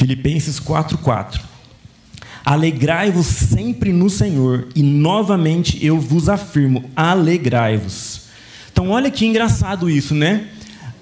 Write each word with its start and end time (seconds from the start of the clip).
Filipenses 0.00 0.58
4:4. 0.58 1.42
Alegrai-vos 2.42 3.26
sempre 3.26 3.92
no 3.92 4.08
Senhor, 4.08 4.66
e 4.74 4.82
novamente 4.82 5.84
eu 5.84 6.00
vos 6.00 6.26
afirmo, 6.26 6.84
alegrai-vos. 6.96 8.22
Então, 8.72 8.88
olha 8.88 9.10
que 9.10 9.26
engraçado 9.26 9.90
isso, 9.90 10.14
né? 10.14 10.46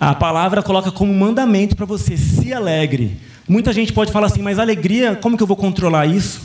A 0.00 0.16
palavra 0.16 0.64
coloca 0.64 0.90
como 0.90 1.14
mandamento 1.14 1.76
para 1.76 1.86
você, 1.86 2.16
se 2.16 2.52
alegre. 2.52 3.16
Muita 3.48 3.72
gente 3.72 3.92
pode 3.92 4.10
falar 4.10 4.26
assim, 4.26 4.42
mas 4.42 4.58
alegria, 4.58 5.14
como 5.14 5.36
que 5.36 5.42
eu 5.44 5.46
vou 5.46 5.56
controlar 5.56 6.06
isso? 6.06 6.40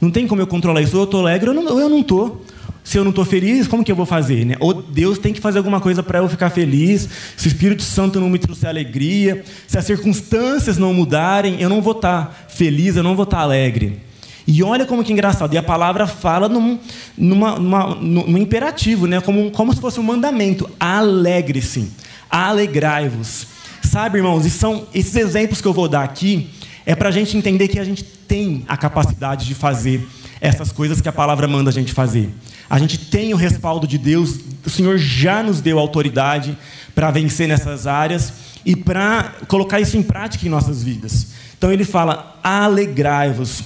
Não 0.00 0.10
tem 0.10 0.26
como 0.26 0.40
eu 0.40 0.46
controlar 0.46 0.80
isso. 0.80 0.96
Ou 0.96 1.02
eu 1.02 1.04
estou 1.04 1.20
alegre 1.20 1.50
ou 1.50 1.78
eu 1.78 1.90
não 1.90 1.98
estou. 2.00 2.42
Se 2.88 2.96
eu 2.96 3.04
não 3.04 3.10
estou 3.10 3.26
feliz, 3.26 3.68
como 3.68 3.84
que 3.84 3.92
eu 3.92 3.96
vou 3.96 4.06
fazer? 4.06 4.46
Né? 4.46 4.54
Ou 4.60 4.72
Deus 4.72 5.18
tem 5.18 5.30
que 5.34 5.42
fazer 5.42 5.58
alguma 5.58 5.78
coisa 5.78 6.02
para 6.02 6.20
eu 6.20 6.28
ficar 6.30 6.48
feliz. 6.48 7.06
Se 7.36 7.46
o 7.46 7.48
Espírito 7.48 7.82
Santo 7.82 8.18
não 8.18 8.30
me 8.30 8.38
trouxer 8.38 8.66
alegria, 8.66 9.44
se 9.66 9.76
as 9.76 9.84
circunstâncias 9.84 10.78
não 10.78 10.94
mudarem, 10.94 11.60
eu 11.60 11.68
não 11.68 11.82
vou 11.82 11.92
estar 11.92 12.24
tá 12.24 12.34
feliz, 12.48 12.96
eu 12.96 13.02
não 13.02 13.14
vou 13.14 13.24
estar 13.24 13.36
tá 13.36 13.42
alegre. 13.42 14.00
E 14.46 14.62
olha 14.62 14.86
como 14.86 15.04
que 15.04 15.12
engraçado. 15.12 15.52
E 15.52 15.58
a 15.58 15.62
palavra 15.62 16.06
fala 16.06 16.48
num, 16.48 16.78
numa, 17.14 17.58
numa, 17.58 17.94
num 17.96 18.38
imperativo, 18.38 19.06
né? 19.06 19.20
como, 19.20 19.50
como 19.50 19.74
se 19.74 19.82
fosse 19.82 20.00
um 20.00 20.04
mandamento. 20.04 20.66
Alegre-se, 20.80 21.90
alegrai-vos. 22.30 23.48
Sabe, 23.82 24.16
irmãos, 24.16 24.46
e 24.46 24.50
são 24.50 24.86
esses 24.94 25.14
exemplos 25.14 25.60
que 25.60 25.68
eu 25.68 25.74
vou 25.74 25.90
dar 25.90 26.04
aqui 26.04 26.48
é 26.86 26.94
para 26.94 27.10
a 27.10 27.12
gente 27.12 27.36
entender 27.36 27.68
que 27.68 27.78
a 27.78 27.84
gente 27.84 28.02
tem 28.02 28.64
a 28.66 28.78
capacidade 28.78 29.44
de 29.44 29.54
fazer 29.54 30.08
essas 30.40 30.72
coisas 30.72 31.00
que 31.00 31.08
a 31.08 31.12
palavra 31.12 31.46
manda 31.48 31.70
a 31.70 31.72
gente 31.72 31.92
fazer. 31.92 32.30
A 32.68 32.78
gente 32.78 32.98
tem 32.98 33.32
o 33.32 33.36
respaldo 33.36 33.86
de 33.86 33.98
Deus, 33.98 34.38
o 34.64 34.70
Senhor 34.70 34.98
já 34.98 35.42
nos 35.42 35.60
deu 35.60 35.78
autoridade 35.78 36.56
para 36.94 37.10
vencer 37.10 37.48
nessas 37.48 37.86
áreas 37.86 38.32
e 38.64 38.76
para 38.76 39.32
colocar 39.46 39.80
isso 39.80 39.96
em 39.96 40.02
prática 40.02 40.46
em 40.46 40.50
nossas 40.50 40.82
vidas. 40.82 41.28
Então 41.56 41.72
ele 41.72 41.84
fala: 41.84 42.38
alegrai-vos 42.42 43.62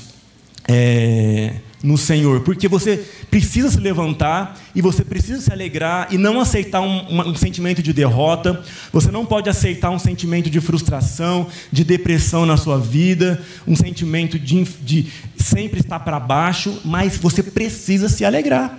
é, 0.69 1.57
no 1.83 1.99
Senhor, 1.99 2.41
porque 2.43 2.69
você 2.69 3.05
precisa 3.31 3.71
se 3.71 3.81
levantar 3.81 4.59
e 4.75 4.81
você 4.81 5.05
precisa 5.05 5.41
se 5.41 5.53
alegrar 5.53 6.09
e 6.13 6.19
não 6.19 6.41
aceitar 6.41 6.81
um, 6.81 7.01
um, 7.11 7.31
um 7.31 7.35
sentimento 7.35 7.83
de 7.83 7.93
derrota. 7.93 8.63
Você 8.93 9.11
não 9.11 9.27
pode 9.27 9.51
aceitar 9.51 9.91
um 9.91 9.99
sentimento 9.99 10.49
de 10.49 10.61
frustração, 10.61 11.49
de 11.73 11.83
depressão 11.83 12.47
na 12.47 12.57
sua 12.57 12.79
vida, 12.79 13.43
um 13.67 13.75
sentimento 13.75 14.39
de, 14.39 14.63
de 14.81 15.07
sempre 15.37 15.81
estar 15.81 16.01
para 16.01 16.21
baixo, 16.21 16.81
mas 16.85 17.17
você 17.17 17.43
precisa 17.43 18.09
se 18.09 18.25
alegrar. 18.25 18.79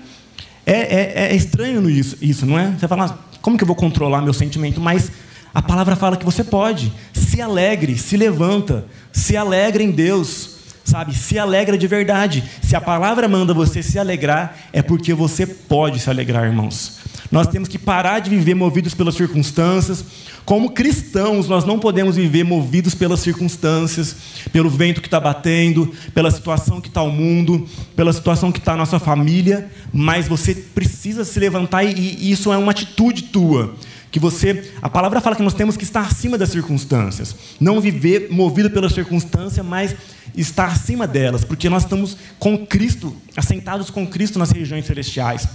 É, 0.66 0.74
é, 0.74 1.14
é 1.32 1.36
estranho 1.36 1.90
isso, 1.90 2.18
isso, 2.22 2.46
não 2.46 2.58
é? 2.58 2.72
Você 2.72 2.88
fala, 2.88 3.20
como 3.42 3.58
que 3.58 3.64
eu 3.64 3.68
vou 3.68 3.76
controlar 3.76 4.22
meu 4.22 4.34
sentimento? 4.34 4.80
Mas 4.80 5.12
a 5.54 5.62
palavra 5.62 5.96
fala 5.96 6.16
que 6.16 6.24
você 6.24 6.44
pode. 6.44 6.92
Se 7.14 7.42
alegre, 7.42 7.98
se 7.98 8.16
levanta, 8.16 8.86
se 9.12 9.36
alegre 9.36 9.84
em 9.84 9.92
Deus, 9.92 10.53
sabe? 10.84 11.16
Se 11.16 11.38
alegra 11.40 11.78
de 11.78 11.88
verdade. 11.88 12.44
Se 12.62 12.76
a 12.76 12.82
palavra 12.82 13.28
manda 13.28 13.54
você 13.54 13.82
se 13.82 13.98
alegrar, 13.98 14.58
é 14.72 14.82
porque 14.82 15.14
você 15.14 15.46
pode 15.46 16.00
se 16.00 16.10
alegrar, 16.10 16.46
irmãos. 16.46 17.00
Nós 17.32 17.48
temos 17.48 17.68
que 17.68 17.80
parar 17.80 18.20
de 18.20 18.30
viver 18.30 18.54
movidos 18.54 18.94
pelas 18.94 19.16
circunstâncias. 19.16 20.06
Como 20.46 20.72
cristãos, 20.72 21.48
nós 21.48 21.66
não 21.66 21.80
podemos 21.80 22.16
viver 22.16 22.44
movidos 22.44 22.94
pelas 22.94 23.22
circunstâncias, 23.22 24.16
pelo 24.52 24.70
vento 24.70 25.02
que 25.02 25.08
está 25.08 25.20
batendo, 25.20 25.92
pela 26.14 26.30
situação 26.30 26.80
que 26.80 26.90
está 26.90 27.02
o 27.02 27.10
mundo, 27.10 27.68
pela 27.96 28.12
situação 28.14 28.52
que 28.52 28.60
está 28.60 28.74
a 28.74 28.78
nossa 28.78 29.00
família, 29.00 29.72
mas 29.92 30.28
você 30.28 30.54
precisa 30.54 31.24
se 31.24 31.40
levantar 31.40 31.84
e, 31.84 31.94
e 31.98 32.32
isso 32.32 32.52
é 32.52 32.58
uma 32.58 32.72
atitude 32.72 33.24
tua 33.24 33.74
que 34.14 34.20
você, 34.20 34.72
a 34.80 34.88
palavra 34.88 35.20
fala 35.20 35.36
que 35.36 35.42
nós 35.42 35.56
temos 35.56 35.76
que 35.76 35.84
estar 35.84 36.02
acima 36.02 36.38
das 36.38 36.50
circunstâncias, 36.50 37.36
não 37.60 37.82
viver 37.82 38.28
movido 38.30 38.70
pela 38.70 38.88
circunstância, 38.88 39.64
mas 39.64 39.96
estar 40.38 40.68
acima 40.68 41.08
delas, 41.08 41.44
porque 41.44 41.68
nós 41.68 41.82
estamos 41.82 42.16
com 42.38 42.64
Cristo, 42.64 43.16
assentados 43.36 43.90
com 43.90 44.06
Cristo 44.06 44.38
nas 44.38 44.52
regiões 44.52 44.86
celestiais. 44.86 45.48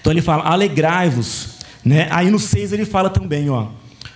Então 0.00 0.10
ele 0.10 0.22
fala: 0.22 0.44
"Alegrai-vos", 0.44 1.58
né? 1.84 2.08
Aí 2.10 2.30
no 2.30 2.38
6 2.38 2.72
ele 2.72 2.86
fala 2.86 3.10
também, 3.10 3.50
ó, 3.50 3.66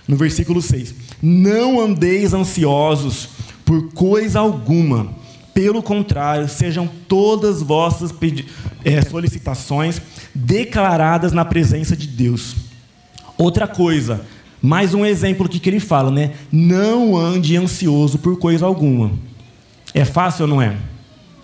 no 0.07 0.17
versículo 0.17 0.63
6: 0.63 0.95
"Não 1.21 1.79
andeis 1.79 2.33
ansiosos 2.33 3.29
por 3.63 3.93
coisa 3.93 4.39
alguma, 4.39 5.13
pelo 5.53 5.83
contrário, 5.83 6.49
sejam 6.49 6.89
todas 7.07 7.61
vossas 7.61 8.11
é, 8.83 8.99
solicitações 9.03 10.01
declaradas 10.33 11.33
na 11.33 11.45
presença 11.45 11.95
de 11.95 12.07
Deus." 12.07 12.68
Outra 13.39 13.69
coisa, 13.69 14.25
mais 14.61 14.93
um 14.93 15.05
exemplo 15.05 15.47
que 15.47 15.69
ele 15.69 15.79
fala, 15.79 16.11
né? 16.11 16.33
Não 16.51 17.15
ande 17.15 17.55
ansioso 17.55 18.19
por 18.19 18.37
coisa 18.37 18.65
alguma. 18.65 19.13
É 19.93 20.03
fácil 20.03 20.41
ou 20.41 20.49
não 20.49 20.61
é? 20.61 20.75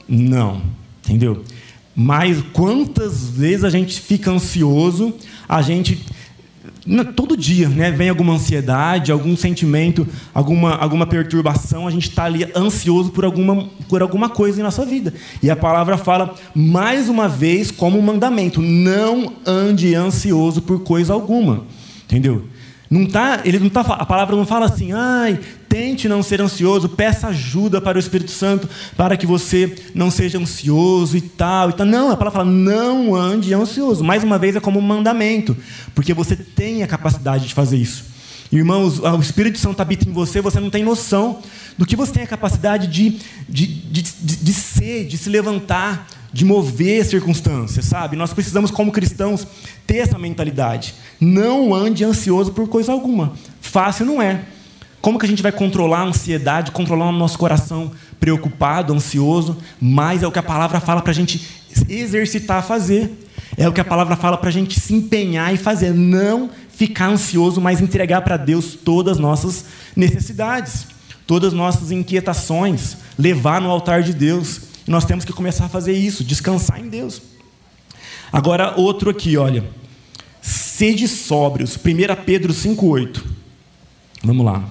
Não, 0.05 0.61
entendeu? 1.05 1.41
Mas 1.95 2.43
quantas 2.51 3.29
vezes 3.29 3.63
a 3.63 3.69
gente 3.69 3.97
fica 4.01 4.29
ansioso, 4.29 5.13
a 5.47 5.61
gente 5.61 6.03
todo 7.15 7.35
dia, 7.35 7.67
né, 7.67 7.89
vem 7.91 8.09
alguma 8.09 8.33
ansiedade, 8.33 9.11
algum 9.11 9.35
sentimento, 9.35 10.07
alguma, 10.33 10.75
alguma 10.75 11.07
perturbação, 11.07 11.87
a 11.87 11.91
gente 11.91 12.09
está 12.09 12.25
ali 12.25 12.47
ansioso 12.55 13.09
por 13.09 13.25
alguma, 13.25 13.69
por 13.89 14.01
alguma 14.01 14.29
coisa 14.29 14.59
em 14.59 14.63
nossa 14.63 14.85
vida. 14.85 15.13
E 15.41 15.49
a 15.49 15.55
palavra 15.55 15.97
fala 15.97 16.35
mais 16.53 17.09
uma 17.09 17.27
vez 17.27 17.71
como 17.71 17.97
um 17.97 18.01
mandamento: 18.01 18.61
não 18.61 19.33
ande 19.45 19.95
ansioso 19.95 20.61
por 20.61 20.81
coisa 20.81 21.13
alguma, 21.13 21.63
entendeu? 22.05 22.47
Não 22.89 23.05
tá, 23.05 23.41
ele 23.43 23.59
não 23.59 23.69
tá, 23.69 23.81
a 23.81 24.05
palavra 24.05 24.35
não 24.35 24.45
fala 24.45 24.67
assim, 24.67 24.91
ai, 24.91 25.39
tente 25.67 26.07
não 26.07 26.21
ser 26.21 26.39
ansioso, 26.39 26.87
peça 26.87 27.27
ajuda 27.27 27.81
para 27.81 27.97
o 27.97 27.99
Espírito 27.99 28.31
Santo 28.31 28.69
para 28.95 29.17
que 29.17 29.25
você 29.25 29.75
não 29.93 30.11
seja 30.11 30.37
ansioso 30.39 31.17
e 31.17 31.21
tal, 31.21 31.71
e 31.71 31.73
tal. 31.73 31.85
Não, 31.85 32.11
a 32.11 32.17
palavra 32.17 32.39
fala, 32.39 32.51
não 32.51 33.15
ande 33.15 33.53
ansioso. 33.53 34.03
Mais 34.03 34.23
uma 34.23 34.37
vez 34.37 34.55
é 34.55 34.59
como 34.59 34.79
um 34.79 34.83
mandamento, 34.83 35.57
porque 35.93 36.13
você 36.13 36.35
tem 36.35 36.83
a 36.83 36.87
capacidade 36.87 37.47
de 37.47 37.53
fazer 37.53 37.77
isso. 37.77 38.05
Irmãos, 38.51 38.99
o 38.99 39.19
Espírito 39.19 39.57
Santo 39.57 39.81
habita 39.81 40.07
em 40.07 40.13
você, 40.13 40.39
você 40.39 40.59
não 40.59 40.69
tem 40.69 40.83
noção 40.83 41.41
do 41.77 41.85
que 41.85 41.95
você 41.95 42.13
tem 42.13 42.23
a 42.23 42.27
capacidade 42.27 42.87
de, 42.87 43.19
de, 43.49 43.65
de, 43.65 44.01
de, 44.01 44.35
de 44.37 44.53
ser, 44.53 45.05
de 45.05 45.17
se 45.17 45.29
levantar, 45.29 46.07
de 46.35 46.43
mover 46.43 47.05
circunstâncias, 47.05 47.85
sabe? 47.85 48.17
Nós 48.17 48.33
precisamos, 48.33 48.69
como 48.69 48.91
cristãos, 48.91 49.47
ter 49.87 49.99
essa 49.99 50.19
mentalidade. 50.19 50.93
Não 51.17 51.73
ande 51.73 52.03
ansioso 52.03 52.51
por 52.51 52.67
coisa 52.67 52.91
alguma. 52.91 53.31
Fácil 53.61 54.05
não 54.05 54.21
é. 54.21 54.41
Como 54.99 55.17
que 55.17 55.25
a 55.25 55.29
gente 55.29 55.41
vai 55.41 55.53
controlar 55.53 55.99
a 55.99 56.07
ansiedade, 56.07 56.71
controlar 56.71 57.07
o 57.07 57.13
nosso 57.13 57.39
coração 57.39 57.89
preocupado, 58.19 58.93
ansioso? 58.93 59.55
Mas 59.79 60.23
é 60.23 60.27
o 60.27 60.31
que 60.31 60.37
a 60.37 60.43
palavra 60.43 60.81
fala 60.81 61.01
para 61.01 61.11
a 61.11 61.15
gente 61.15 61.41
exercitar 61.87 62.57
a 62.57 62.61
fazer. 62.61 63.13
É 63.55 63.69
o 63.69 63.71
que 63.71 63.79
a 63.79 63.85
palavra 63.85 64.17
fala 64.17 64.37
para 64.37 64.49
a 64.49 64.51
gente 64.51 64.77
se 64.77 64.93
empenhar 64.93 65.53
e 65.53 65.57
fazer. 65.57 65.93
Não 65.93 66.49
ficar 66.69 67.07
ansioso, 67.07 67.61
mas 67.61 67.79
entregar 67.79 68.19
para 68.23 68.35
Deus 68.35 68.75
todas 68.75 69.13
as 69.13 69.19
nossas 69.19 69.63
necessidades, 69.95 70.85
todas 71.25 71.53
as 71.53 71.53
nossas 71.53 71.91
inquietações, 71.91 72.97
levar 73.17 73.61
no 73.61 73.69
altar 73.69 74.03
de 74.03 74.13
Deus. 74.13 74.64
E 74.87 74.91
nós 74.91 75.05
temos 75.05 75.25
que 75.25 75.33
começar 75.33 75.65
a 75.65 75.69
fazer 75.69 75.93
isso, 75.93 76.23
descansar 76.23 76.79
em 76.79 76.89
Deus. 76.89 77.21
Agora, 78.31 78.75
outro 78.77 79.09
aqui, 79.09 79.37
olha. 79.37 79.63
Sede 80.41 81.07
sóbrios. 81.07 81.77
1 81.77 82.23
Pedro 82.25 82.53
5,8. 82.53 83.23
Vamos 84.23 84.45
lá. 84.45 84.63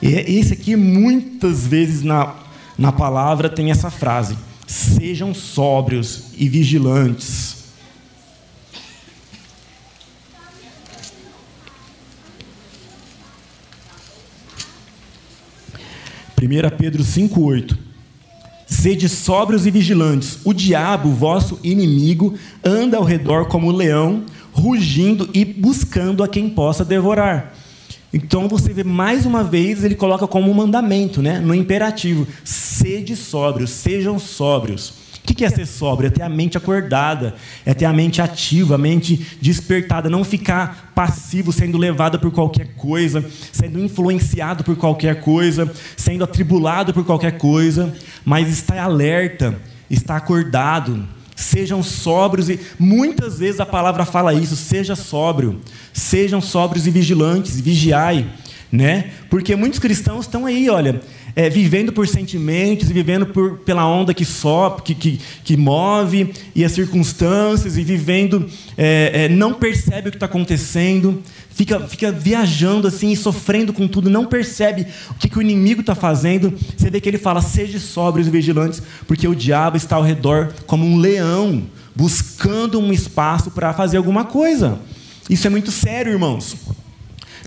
Esse 0.00 0.52
aqui, 0.52 0.76
muitas 0.76 1.66
vezes 1.66 2.02
na, 2.02 2.34
na 2.76 2.92
palavra, 2.92 3.48
tem 3.48 3.70
essa 3.70 3.90
frase: 3.90 4.36
Sejam 4.66 5.34
sóbrios 5.34 6.26
e 6.36 6.48
vigilantes. 6.48 7.57
1 16.38 16.76
Pedro 16.76 17.02
5,8. 17.02 17.76
Sede 18.64 19.08
sóbrios 19.08 19.66
e 19.66 19.70
vigilantes. 19.70 20.38
O 20.44 20.52
diabo, 20.52 21.10
vosso 21.10 21.58
inimigo, 21.64 22.34
anda 22.64 22.96
ao 22.96 23.02
redor 23.02 23.46
como 23.46 23.66
um 23.66 23.72
leão, 23.72 24.24
rugindo 24.52 25.28
e 25.34 25.44
buscando 25.44 26.22
a 26.22 26.28
quem 26.28 26.48
possa 26.48 26.84
devorar. 26.84 27.54
Então 28.12 28.48
você 28.48 28.72
vê 28.72 28.84
mais 28.84 29.26
uma 29.26 29.42
vez 29.42 29.84
ele 29.84 29.94
coloca 29.94 30.26
como 30.26 30.50
um 30.50 30.54
mandamento, 30.54 31.20
né? 31.20 31.40
no 31.40 31.54
imperativo: 31.54 32.26
sede 32.44 33.16
sóbrios, 33.16 33.70
sejam 33.70 34.18
sóbrios. 34.18 35.07
O 35.28 35.34
que 35.34 35.44
é 35.44 35.50
ser 35.50 35.66
sóbrio? 35.66 36.08
É 36.08 36.10
ter 36.10 36.22
a 36.22 36.28
mente 36.28 36.56
acordada, 36.56 37.34
é 37.66 37.74
ter 37.74 37.84
a 37.84 37.92
mente 37.92 38.22
ativa, 38.22 38.76
a 38.76 38.78
mente 38.78 39.38
despertada, 39.42 40.08
não 40.08 40.24
ficar 40.24 40.92
passivo, 40.94 41.52
sendo 41.52 41.76
levado 41.76 42.18
por 42.18 42.30
qualquer 42.30 42.74
coisa, 42.76 43.24
sendo 43.52 43.78
influenciado 43.78 44.64
por 44.64 44.76
qualquer 44.76 45.20
coisa, 45.20 45.70
sendo 45.96 46.24
atribulado 46.24 46.94
por 46.94 47.04
qualquer 47.04 47.36
coisa, 47.36 47.94
mas 48.24 48.48
estar 48.48 48.78
alerta, 48.78 49.60
estar 49.90 50.16
acordado, 50.16 51.06
sejam 51.36 51.82
sóbrios 51.82 52.48
e 52.48 52.58
muitas 52.78 53.38
vezes 53.38 53.60
a 53.60 53.66
palavra 53.66 54.04
fala 54.04 54.34
isso, 54.34 54.56
seja 54.56 54.96
sóbrio, 54.96 55.60
sejam 55.92 56.40
sóbrios 56.40 56.86
e 56.86 56.90
vigilantes, 56.90 57.60
vigiai. 57.60 58.26
né? 58.72 59.10
Porque 59.30 59.56
muitos 59.56 59.78
cristãos 59.78 60.26
estão 60.26 60.44
aí, 60.44 60.68
olha, 60.68 61.00
é, 61.38 61.48
vivendo 61.48 61.92
por 61.92 62.08
sentimentos, 62.08 62.88
vivendo 62.88 63.24
por, 63.26 63.58
pela 63.58 63.86
onda 63.86 64.12
que 64.12 64.24
sopra, 64.24 64.82
que, 64.82 64.92
que, 64.92 65.20
que 65.44 65.56
move, 65.56 66.34
e 66.52 66.64
as 66.64 66.72
circunstâncias, 66.72 67.76
e 67.76 67.84
vivendo, 67.84 68.50
é, 68.76 69.26
é, 69.26 69.28
não 69.28 69.54
percebe 69.54 70.08
o 70.08 70.10
que 70.10 70.16
está 70.16 70.26
acontecendo, 70.26 71.22
fica, 71.48 71.78
fica 71.78 72.10
viajando 72.10 72.88
assim 72.88 73.12
e 73.12 73.16
sofrendo 73.16 73.72
com 73.72 73.86
tudo, 73.86 74.10
não 74.10 74.26
percebe 74.26 74.88
o 75.10 75.14
que, 75.14 75.28
que 75.28 75.38
o 75.38 75.40
inimigo 75.40 75.80
está 75.80 75.94
fazendo. 75.94 76.52
Você 76.76 76.90
vê 76.90 77.00
que 77.00 77.08
ele 77.08 77.18
fala: 77.18 77.40
seja 77.40 77.78
sóbrios 77.78 78.26
e 78.26 78.30
vigilantes, 78.30 78.82
porque 79.06 79.28
o 79.28 79.34
diabo 79.36 79.76
está 79.76 79.94
ao 79.94 80.02
redor 80.02 80.52
como 80.66 80.84
um 80.84 80.96
leão, 80.96 81.62
buscando 81.94 82.80
um 82.80 82.92
espaço 82.92 83.52
para 83.52 83.72
fazer 83.72 83.96
alguma 83.96 84.24
coisa. 84.24 84.80
Isso 85.30 85.46
é 85.46 85.50
muito 85.50 85.70
sério, 85.70 86.10
irmãos. 86.10 86.56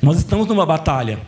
Nós 0.02 0.18
estamos 0.18 0.48
numa 0.48 0.66
batalha. 0.66 1.20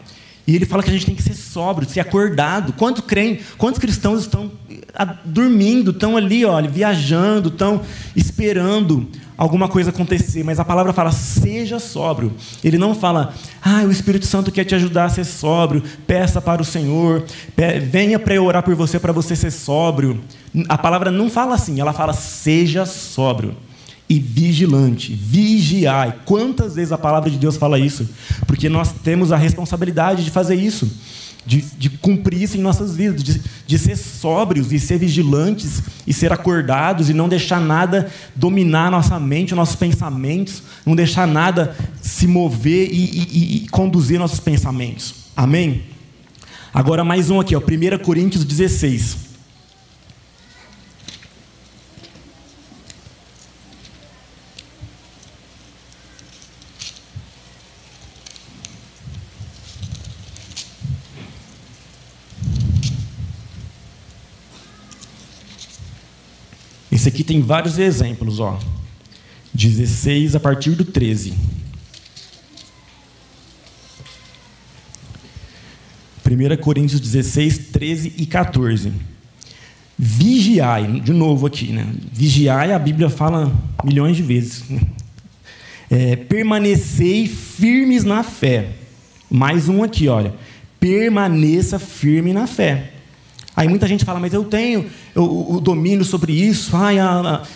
E 0.46 0.56
ele 0.56 0.66
fala 0.66 0.84
que 0.84 0.90
a 0.90 0.94
gente 0.94 1.06
tem 1.06 1.16
que 1.16 1.24
ser 1.24 1.36
sóbrio, 1.36 1.88
ser 1.88 2.02
acordado. 2.02 2.74
Quantos, 2.74 3.04
creem, 3.06 3.40
quantos 3.58 3.80
cristãos 3.80 4.22
estão 4.22 4.52
ah, 4.94 5.18
dormindo, 5.24 5.92
estão 5.92 6.18
ali, 6.18 6.44
olha, 6.44 6.70
viajando, 6.70 7.48
estão 7.48 7.82
esperando 8.16 9.08
alguma 9.38 9.68
coisa 9.68 9.90
acontecer, 9.90 10.44
mas 10.44 10.60
a 10.60 10.66
palavra 10.66 10.92
fala, 10.92 11.12
seja 11.12 11.80
sóbrio. 11.80 12.34
Ele 12.64 12.78
não 12.78 12.94
fala, 12.94 13.34
ah, 13.62 13.84
o 13.84 13.92
Espírito 13.92 14.26
Santo 14.26 14.52
quer 14.52 14.66
te 14.66 14.76
ajudar 14.76 15.06
a 15.06 15.10
ser 15.10 15.24
sóbrio, 15.24 15.82
peça 16.06 16.42
para 16.42 16.62
o 16.62 16.66
Senhor, 16.66 17.24
venha 17.90 18.20
para 18.20 18.36
eu 18.36 18.46
orar 18.46 18.64
por 18.64 18.76
você 18.76 19.00
para 19.00 19.14
você 19.14 19.36
ser 19.36 19.52
sóbrio. 19.52 20.22
A 20.68 20.78
palavra 20.78 21.10
não 21.10 21.30
fala 21.30 21.56
assim, 21.56 21.80
ela 21.80 21.94
fala, 21.94 22.14
seja 22.14 22.86
sóbrio 22.86 23.56
e 24.14 24.20
vigilante, 24.20 25.12
vigiai. 25.12 26.14
Quantas 26.24 26.76
vezes 26.76 26.92
a 26.92 26.98
palavra 27.00 27.32
de 27.32 27.38
Deus 27.38 27.58
fala 27.58 27.80
isso? 27.80 28.08
Porque 28.46 28.70
nós 28.70 28.92
temos 29.04 29.32
a 29.32 29.38
responsabilidade 29.38 30.24
de 30.24 30.30
fazer 30.30 30.54
isso, 30.54 30.88
de, 31.44 31.62
de 31.62 31.90
cumprir 31.90 32.44
isso 32.44 32.56
em 32.56 32.62
nossas 32.62 32.96
vidas, 32.96 33.24
de, 33.24 33.42
de 33.66 33.80
ser 33.80 33.98
sóbrios 33.98 34.72
e 34.72 34.80
ser 34.80 35.00
vigilantes 35.00 35.82
e 36.06 36.14
ser 36.14 36.32
acordados 36.32 37.10
e 37.10 37.14
não 37.14 37.28
deixar 37.28 37.60
nada 37.60 38.08
dominar 38.36 38.92
nossa 38.92 39.20
mente, 39.20 39.56
nossos 39.56 39.76
pensamentos, 39.76 40.62
não 40.86 40.96
deixar 40.96 41.26
nada 41.28 41.76
se 42.00 42.28
mover 42.28 42.90
e, 42.92 42.96
e, 42.96 43.56
e 43.56 43.68
conduzir 43.70 44.20
nossos 44.20 44.40
pensamentos. 44.40 45.16
Amém? 45.36 45.82
Agora 46.72 47.04
mais 47.04 47.32
um 47.32 47.40
aqui, 47.40 47.56
ó, 47.56 47.60
1 47.60 48.04
Coríntios 48.04 48.46
16. 48.46 49.33
Esse 67.04 67.10
aqui 67.10 67.22
tem 67.22 67.42
vários 67.42 67.78
exemplos, 67.78 68.40
ó. 68.40 68.58
16 69.54 70.38
a 70.38 70.40
partir 70.40 70.70
do 70.70 70.86
13. 70.86 71.34
1 76.26 76.56
Coríntios 76.62 77.02
16, 77.02 77.58
13 77.74 78.14
e 78.20 78.26
14. 78.26 78.94
Vigiai, 80.00 81.02
de 81.02 81.12
novo 81.12 81.46
aqui, 81.46 81.74
né? 81.74 81.94
Vigiai, 82.10 82.72
a 82.72 82.80
Bíblia 82.80 83.10
fala 83.10 83.52
milhões 83.84 84.16
de 84.16 84.24
vezes. 84.24 84.64
É, 85.92 86.16
permanecei 86.16 87.28
firmes 87.28 88.04
na 88.04 88.24
fé. 88.24 88.70
Mais 89.30 89.70
um 89.70 89.84
aqui, 89.84 90.08
olha. 90.08 90.34
Permaneça 90.80 91.78
firme 91.78 92.34
na 92.34 92.48
fé. 92.48 92.93
Aí 93.56 93.68
muita 93.68 93.88
gente 93.88 94.04
fala, 94.04 94.20
mas 94.20 94.34
eu 94.34 94.44
tenho 94.44 94.88
o, 95.16 95.60
domínio 95.62 96.04
sobre 96.04 96.34
isso, 96.34 96.76
ai, 96.76 96.98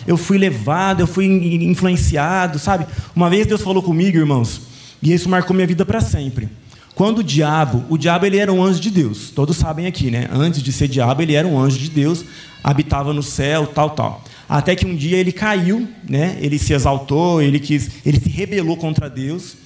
eu 0.06 0.16
fui 0.16 0.38
levado, 0.38 1.00
eu 1.00 1.08
fui 1.08 1.26
influenciado, 1.26 2.58
sabe? 2.58 2.86
Uma 3.16 3.28
vez 3.28 3.46
Deus 3.46 3.62
falou 3.62 3.82
comigo, 3.82 4.16
irmãos, 4.16 4.60
e 5.02 5.12
isso 5.12 5.28
marcou 5.28 5.54
minha 5.54 5.66
vida 5.66 5.84
para 5.84 6.00
sempre. 6.00 6.48
Quando 6.94 7.18
o 7.18 7.22
diabo, 7.22 7.84
o 7.88 7.98
diabo 7.98 8.26
ele 8.26 8.38
era 8.38 8.52
um 8.52 8.62
anjo 8.62 8.80
de 8.80 8.90
Deus, 8.90 9.30
todos 9.30 9.56
sabem 9.56 9.86
aqui, 9.86 10.10
né? 10.10 10.28
Antes 10.32 10.62
de 10.62 10.72
ser 10.72 10.86
diabo, 10.86 11.20
ele 11.20 11.34
era 11.34 11.46
um 11.46 11.58
anjo 11.58 11.78
de 11.78 11.90
Deus, 11.90 12.24
habitava 12.62 13.12
no 13.12 13.22
céu, 13.22 13.66
tal, 13.66 13.90
tal. 13.90 14.22
Até 14.48 14.76
que 14.76 14.86
um 14.86 14.94
dia 14.94 15.16
ele 15.16 15.32
caiu, 15.32 15.88
né? 16.08 16.38
Ele 16.40 16.58
se 16.58 16.72
exaltou, 16.72 17.42
ele 17.42 17.58
quis, 17.58 17.90
ele 18.06 18.20
se 18.20 18.28
rebelou 18.28 18.76
contra 18.76 19.10
Deus 19.10 19.56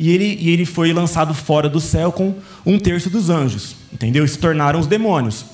e 0.00 0.10
ele, 0.10 0.38
e 0.40 0.50
ele 0.50 0.64
foi 0.64 0.92
lançado 0.92 1.34
fora 1.34 1.68
do 1.68 1.80
céu 1.80 2.10
com 2.10 2.34
um 2.64 2.78
terço 2.78 3.08
dos 3.08 3.30
anjos, 3.30 3.76
entendeu? 3.92 4.24
E 4.24 4.28
se 4.28 4.38
tornaram 4.38 4.80
os 4.80 4.86
demônios. 4.86 5.51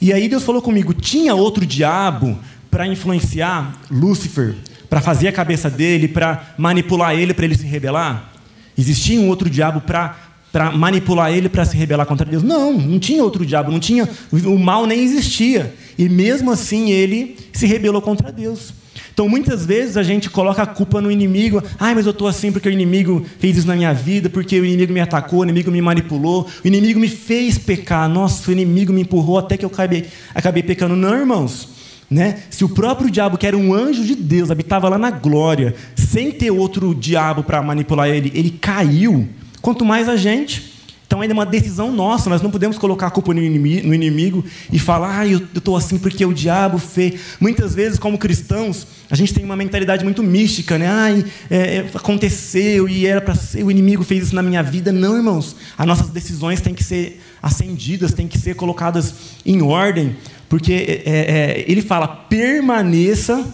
E 0.00 0.12
aí 0.12 0.28
Deus 0.28 0.42
falou 0.42 0.62
comigo: 0.62 0.92
tinha 0.92 1.34
outro 1.34 1.64
diabo 1.64 2.38
para 2.70 2.86
influenciar 2.86 3.80
Lúcifer, 3.90 4.54
para 4.88 5.00
fazer 5.00 5.28
a 5.28 5.32
cabeça 5.32 5.70
dele, 5.70 6.08
para 6.08 6.54
manipular 6.58 7.14
ele, 7.14 7.34
para 7.34 7.44
ele 7.44 7.56
se 7.56 7.66
rebelar? 7.66 8.32
Existia 8.76 9.20
um 9.20 9.28
outro 9.28 9.48
diabo 9.48 9.80
para 9.80 10.16
para 10.54 10.70
manipular 10.70 11.32
ele 11.32 11.48
para 11.48 11.64
se 11.64 11.76
rebelar 11.76 12.06
contra 12.06 12.24
Deus. 12.24 12.44
Não, 12.44 12.72
não 12.72 13.00
tinha 13.00 13.24
outro 13.24 13.44
diabo, 13.44 13.72
não 13.72 13.80
tinha, 13.80 14.08
o 14.30 14.56
mal 14.56 14.86
nem 14.86 15.02
existia. 15.02 15.74
E 15.98 16.08
mesmo 16.08 16.48
assim 16.52 16.92
ele 16.92 17.36
se 17.52 17.66
rebelou 17.66 18.00
contra 18.00 18.30
Deus. 18.30 18.72
Então, 19.14 19.28
muitas 19.28 19.64
vezes 19.64 19.96
a 19.96 20.02
gente 20.02 20.28
coloca 20.28 20.60
a 20.60 20.66
culpa 20.66 21.00
no 21.00 21.08
inimigo. 21.08 21.62
Ai, 21.78 21.94
mas 21.94 22.04
eu 22.04 22.10
estou 22.10 22.26
assim 22.26 22.50
porque 22.50 22.68
o 22.68 22.72
inimigo 22.72 23.24
fez 23.38 23.56
isso 23.56 23.66
na 23.66 23.76
minha 23.76 23.94
vida, 23.94 24.28
porque 24.28 24.58
o 24.58 24.64
inimigo 24.64 24.92
me 24.92 25.00
atacou, 25.00 25.38
o 25.38 25.44
inimigo 25.44 25.70
me 25.70 25.80
manipulou, 25.80 26.48
o 26.64 26.66
inimigo 26.66 26.98
me 26.98 27.08
fez 27.08 27.56
pecar. 27.56 28.08
Nossa, 28.08 28.50
o 28.50 28.52
inimigo 28.52 28.92
me 28.92 29.02
empurrou 29.02 29.38
até 29.38 29.56
que 29.56 29.64
eu 29.64 29.70
acabei, 29.72 30.06
acabei 30.34 30.64
pecando. 30.64 30.96
Não, 30.96 31.14
irmãos. 31.14 31.68
Né? 32.10 32.42
Se 32.50 32.64
o 32.64 32.68
próprio 32.68 33.08
diabo, 33.08 33.38
que 33.38 33.46
era 33.46 33.56
um 33.56 33.72
anjo 33.72 34.04
de 34.04 34.16
Deus, 34.16 34.50
habitava 34.50 34.88
lá 34.88 34.98
na 34.98 35.12
glória, 35.12 35.74
sem 35.94 36.32
ter 36.32 36.50
outro 36.50 36.92
diabo 36.92 37.44
para 37.44 37.62
manipular 37.62 38.08
ele, 38.08 38.32
ele 38.34 38.50
caiu, 38.50 39.28
quanto 39.62 39.84
mais 39.84 40.08
a 40.08 40.16
gente. 40.16 40.74
Então 41.06 41.20
ainda 41.20 41.32
é 41.32 41.36
uma 41.36 41.46
decisão 41.46 41.92
nossa, 41.92 42.28
nós 42.28 42.42
não 42.42 42.50
podemos 42.50 42.78
colocar 42.78 43.06
a 43.06 43.10
culpa 43.10 43.32
no 43.32 43.40
inimigo, 43.40 43.86
no 43.86 43.94
inimigo 43.94 44.44
e 44.72 44.78
falar, 44.78 45.20
ah, 45.20 45.26
eu 45.26 45.38
estou 45.54 45.76
assim 45.76 45.98
porque 45.98 46.24
o 46.24 46.32
diabo 46.32 46.78
fez. 46.78 47.36
Muitas 47.38 47.74
vezes, 47.74 47.98
como 47.98 48.18
cristãos, 48.18 48.86
a 49.14 49.16
gente 49.16 49.32
tem 49.32 49.44
uma 49.44 49.54
mentalidade 49.54 50.02
muito 50.02 50.24
mística, 50.24 50.76
né? 50.76 50.88
Ai, 50.88 51.24
é, 51.48 51.56
é, 51.56 51.86
aconteceu 51.94 52.88
e 52.88 53.06
era 53.06 53.20
para 53.20 53.36
ser, 53.36 53.62
o 53.62 53.70
inimigo 53.70 54.02
fez 54.02 54.24
isso 54.24 54.34
na 54.34 54.42
minha 54.42 54.60
vida. 54.60 54.90
Não, 54.90 55.16
irmãos. 55.16 55.54
As 55.78 55.86
nossas 55.86 56.08
decisões 56.08 56.60
têm 56.60 56.74
que 56.74 56.82
ser 56.82 57.22
acendidas, 57.40 58.12
têm 58.12 58.26
que 58.26 58.36
ser 58.36 58.56
colocadas 58.56 59.14
em 59.46 59.62
ordem, 59.62 60.16
porque 60.48 60.72
é, 60.72 61.02
é, 61.06 61.60
é 61.60 61.64
ele 61.68 61.80
fala, 61.80 62.08
permaneça 62.08 63.46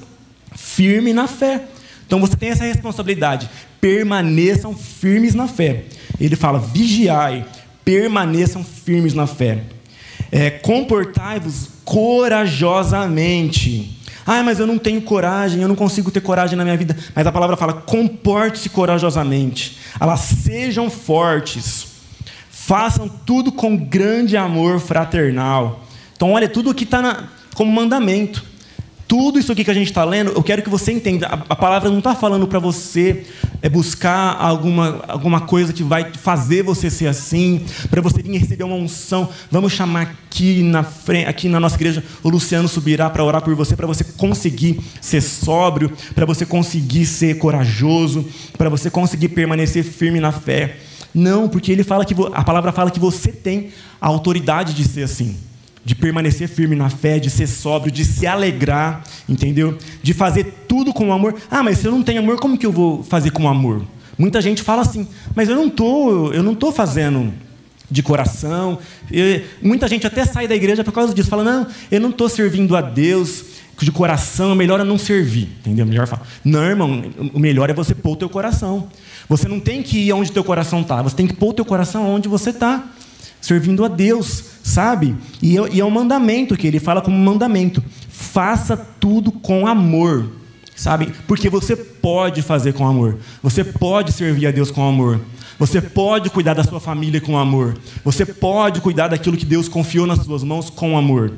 firme 0.56 1.12
na 1.12 1.26
fé. 1.26 1.64
Então 2.06 2.18
você 2.18 2.36
tem 2.36 2.48
essa 2.48 2.64
responsabilidade. 2.64 3.50
Permaneçam 3.82 4.74
firmes 4.74 5.34
na 5.34 5.46
fé. 5.46 5.84
Ele 6.18 6.36
fala: 6.36 6.58
vigiai, 6.58 7.44
permaneçam 7.84 8.64
firmes 8.64 9.12
na 9.12 9.26
fé. 9.26 9.58
É, 10.32 10.48
Comportai-vos 10.48 11.68
corajosamente. 11.84 13.99
Ah, 14.32 14.44
mas 14.44 14.60
eu 14.60 14.66
não 14.66 14.78
tenho 14.78 15.02
coragem, 15.02 15.60
eu 15.60 15.66
não 15.66 15.74
consigo 15.74 16.08
ter 16.08 16.20
coragem 16.20 16.56
na 16.56 16.62
minha 16.62 16.76
vida. 16.76 16.96
Mas 17.16 17.26
a 17.26 17.32
palavra 17.32 17.56
fala: 17.56 17.72
comporte-se 17.72 18.68
corajosamente. 18.68 19.76
Elas 19.98 20.20
sejam 20.20 20.88
fortes. 20.88 21.88
Façam 22.48 23.08
tudo 23.08 23.50
com 23.50 23.76
grande 23.76 24.36
amor 24.36 24.78
fraternal. 24.78 25.84
Então, 26.14 26.30
olha, 26.30 26.48
tudo 26.48 26.70
aqui 26.70 26.84
está 26.84 27.24
como 27.56 27.72
mandamento. 27.72 28.44
Tudo 29.10 29.40
isso 29.40 29.50
aqui 29.50 29.64
que 29.64 29.70
a 29.72 29.74
gente 29.74 29.88
está 29.88 30.04
lendo, 30.04 30.30
eu 30.30 30.40
quero 30.40 30.62
que 30.62 30.70
você 30.70 30.92
entenda. 30.92 31.26
A, 31.26 31.56
palavra 31.56 31.90
não 31.90 31.98
está 31.98 32.14
falando 32.14 32.46
para 32.46 32.60
você 32.60 33.26
é 33.60 33.68
buscar 33.68 34.36
alguma, 34.38 35.02
alguma 35.08 35.40
coisa 35.40 35.72
que 35.72 35.82
vai 35.82 36.12
fazer 36.12 36.62
você 36.62 36.88
ser 36.88 37.08
assim, 37.08 37.66
para 37.90 38.00
você 38.00 38.22
vir 38.22 38.38
receber 38.38 38.62
uma 38.62 38.76
unção. 38.76 39.28
Vamos 39.50 39.72
chamar 39.72 40.02
aqui 40.02 40.62
na, 40.62 40.84
frente, 40.84 41.26
aqui 41.26 41.48
na 41.48 41.58
nossa 41.58 41.74
igreja 41.74 42.04
o 42.22 42.28
Luciano 42.28 42.68
subirá 42.68 43.10
para 43.10 43.24
orar 43.24 43.42
por 43.42 43.52
você, 43.56 43.74
para 43.74 43.88
você 43.88 44.04
conseguir 44.04 44.78
ser 45.00 45.22
sóbrio, 45.22 45.90
para 46.14 46.24
você 46.24 46.46
conseguir 46.46 47.04
ser 47.04 47.36
corajoso, 47.36 48.24
para 48.56 48.68
você 48.68 48.88
conseguir 48.92 49.30
permanecer 49.30 49.82
firme 49.82 50.20
na 50.20 50.30
fé. 50.30 50.76
Não, 51.12 51.48
porque 51.48 51.72
ele 51.72 51.82
fala 51.82 52.04
que 52.04 52.14
a 52.32 52.44
palavra 52.44 52.70
fala 52.70 52.92
que 52.92 53.00
você 53.00 53.32
tem 53.32 53.70
a 54.00 54.06
autoridade 54.06 54.72
de 54.72 54.84
ser 54.84 55.02
assim 55.02 55.49
de 55.84 55.94
permanecer 55.94 56.48
firme 56.48 56.76
na 56.76 56.90
fé, 56.90 57.18
de 57.18 57.30
ser 57.30 57.46
sóbrio, 57.46 57.90
de 57.90 58.04
se 58.04 58.26
alegrar, 58.26 59.02
entendeu? 59.28 59.76
De 60.02 60.12
fazer 60.12 60.64
tudo 60.68 60.92
com 60.92 61.12
amor. 61.12 61.34
Ah, 61.50 61.62
mas 61.62 61.78
se 61.78 61.86
eu 61.86 61.92
não 61.92 62.02
tenho 62.02 62.20
amor, 62.20 62.38
como 62.38 62.58
que 62.58 62.66
eu 62.66 62.72
vou 62.72 63.02
fazer 63.02 63.30
com 63.30 63.48
amor? 63.48 63.82
Muita 64.18 64.40
gente 64.40 64.62
fala 64.62 64.82
assim, 64.82 65.08
mas 65.34 65.48
eu 65.48 65.56
não 65.56 65.70
tô, 65.70 66.32
eu 66.32 66.42
não 66.42 66.54
tô 66.54 66.70
fazendo 66.70 67.32
de 67.90 68.02
coração. 68.02 68.78
muita 69.62 69.88
gente 69.88 70.06
até 70.06 70.24
sai 70.24 70.46
da 70.46 70.54
igreja 70.54 70.84
por 70.84 70.92
causa 70.92 71.12
disso, 71.12 71.28
fala 71.28 71.42
não, 71.42 71.66
eu 71.90 72.00
não 72.00 72.10
estou 72.10 72.28
servindo 72.28 72.76
a 72.76 72.80
Deus 72.80 73.44
de 73.80 73.90
coração, 73.90 74.54
melhor 74.54 74.78
é 74.78 74.84
não 74.84 74.98
servir. 74.98 75.48
Entendeu? 75.60 75.86
Melhor 75.86 76.06
falar. 76.06 76.26
Não, 76.44 76.62
irmão, 76.62 77.02
o 77.32 77.38
melhor 77.38 77.70
é 77.70 77.72
você 77.72 77.94
pôr 77.94 78.12
o 78.12 78.16
teu 78.16 78.28
coração. 78.28 78.88
Você 79.28 79.48
não 79.48 79.58
tem 79.58 79.82
que 79.82 79.98
ir 79.98 80.12
onde 80.12 80.30
teu 80.32 80.44
coração 80.44 80.82
está, 80.82 81.00
você 81.00 81.16
tem 81.16 81.26
que 81.26 81.34
pôr 81.34 81.50
o 81.50 81.52
teu 81.52 81.64
coração 81.64 82.06
onde 82.14 82.28
você 82.28 82.50
está, 82.50 82.84
servindo 83.40 83.84
a 83.84 83.88
Deus, 83.88 84.44
sabe? 84.70 85.16
E 85.42 85.58
é, 85.58 85.68
e 85.72 85.80
é 85.80 85.84
um 85.84 85.90
mandamento 85.90 86.56
que 86.56 86.66
ele 86.66 86.78
fala 86.78 87.02
como 87.02 87.16
mandamento. 87.16 87.82
Faça 88.08 88.76
tudo 88.76 89.32
com 89.32 89.66
amor, 89.66 90.30
sabe? 90.76 91.12
Porque 91.26 91.50
você 91.50 91.74
pode 91.74 92.40
fazer 92.40 92.72
com 92.72 92.86
amor. 92.86 93.18
Você 93.42 93.64
pode 93.64 94.12
servir 94.12 94.46
a 94.46 94.50
Deus 94.50 94.70
com 94.70 94.86
amor. 94.86 95.20
Você 95.58 95.80
pode 95.80 96.30
cuidar 96.30 96.54
da 96.54 96.64
sua 96.64 96.80
família 96.80 97.20
com 97.20 97.36
amor. 97.36 97.76
Você 98.04 98.24
pode 98.24 98.80
cuidar 98.80 99.08
daquilo 99.08 99.36
que 99.36 99.44
Deus 99.44 99.68
confiou 99.68 100.06
nas 100.06 100.24
suas 100.24 100.42
mãos 100.42 100.70
com 100.70 100.96
amor. 100.96 101.32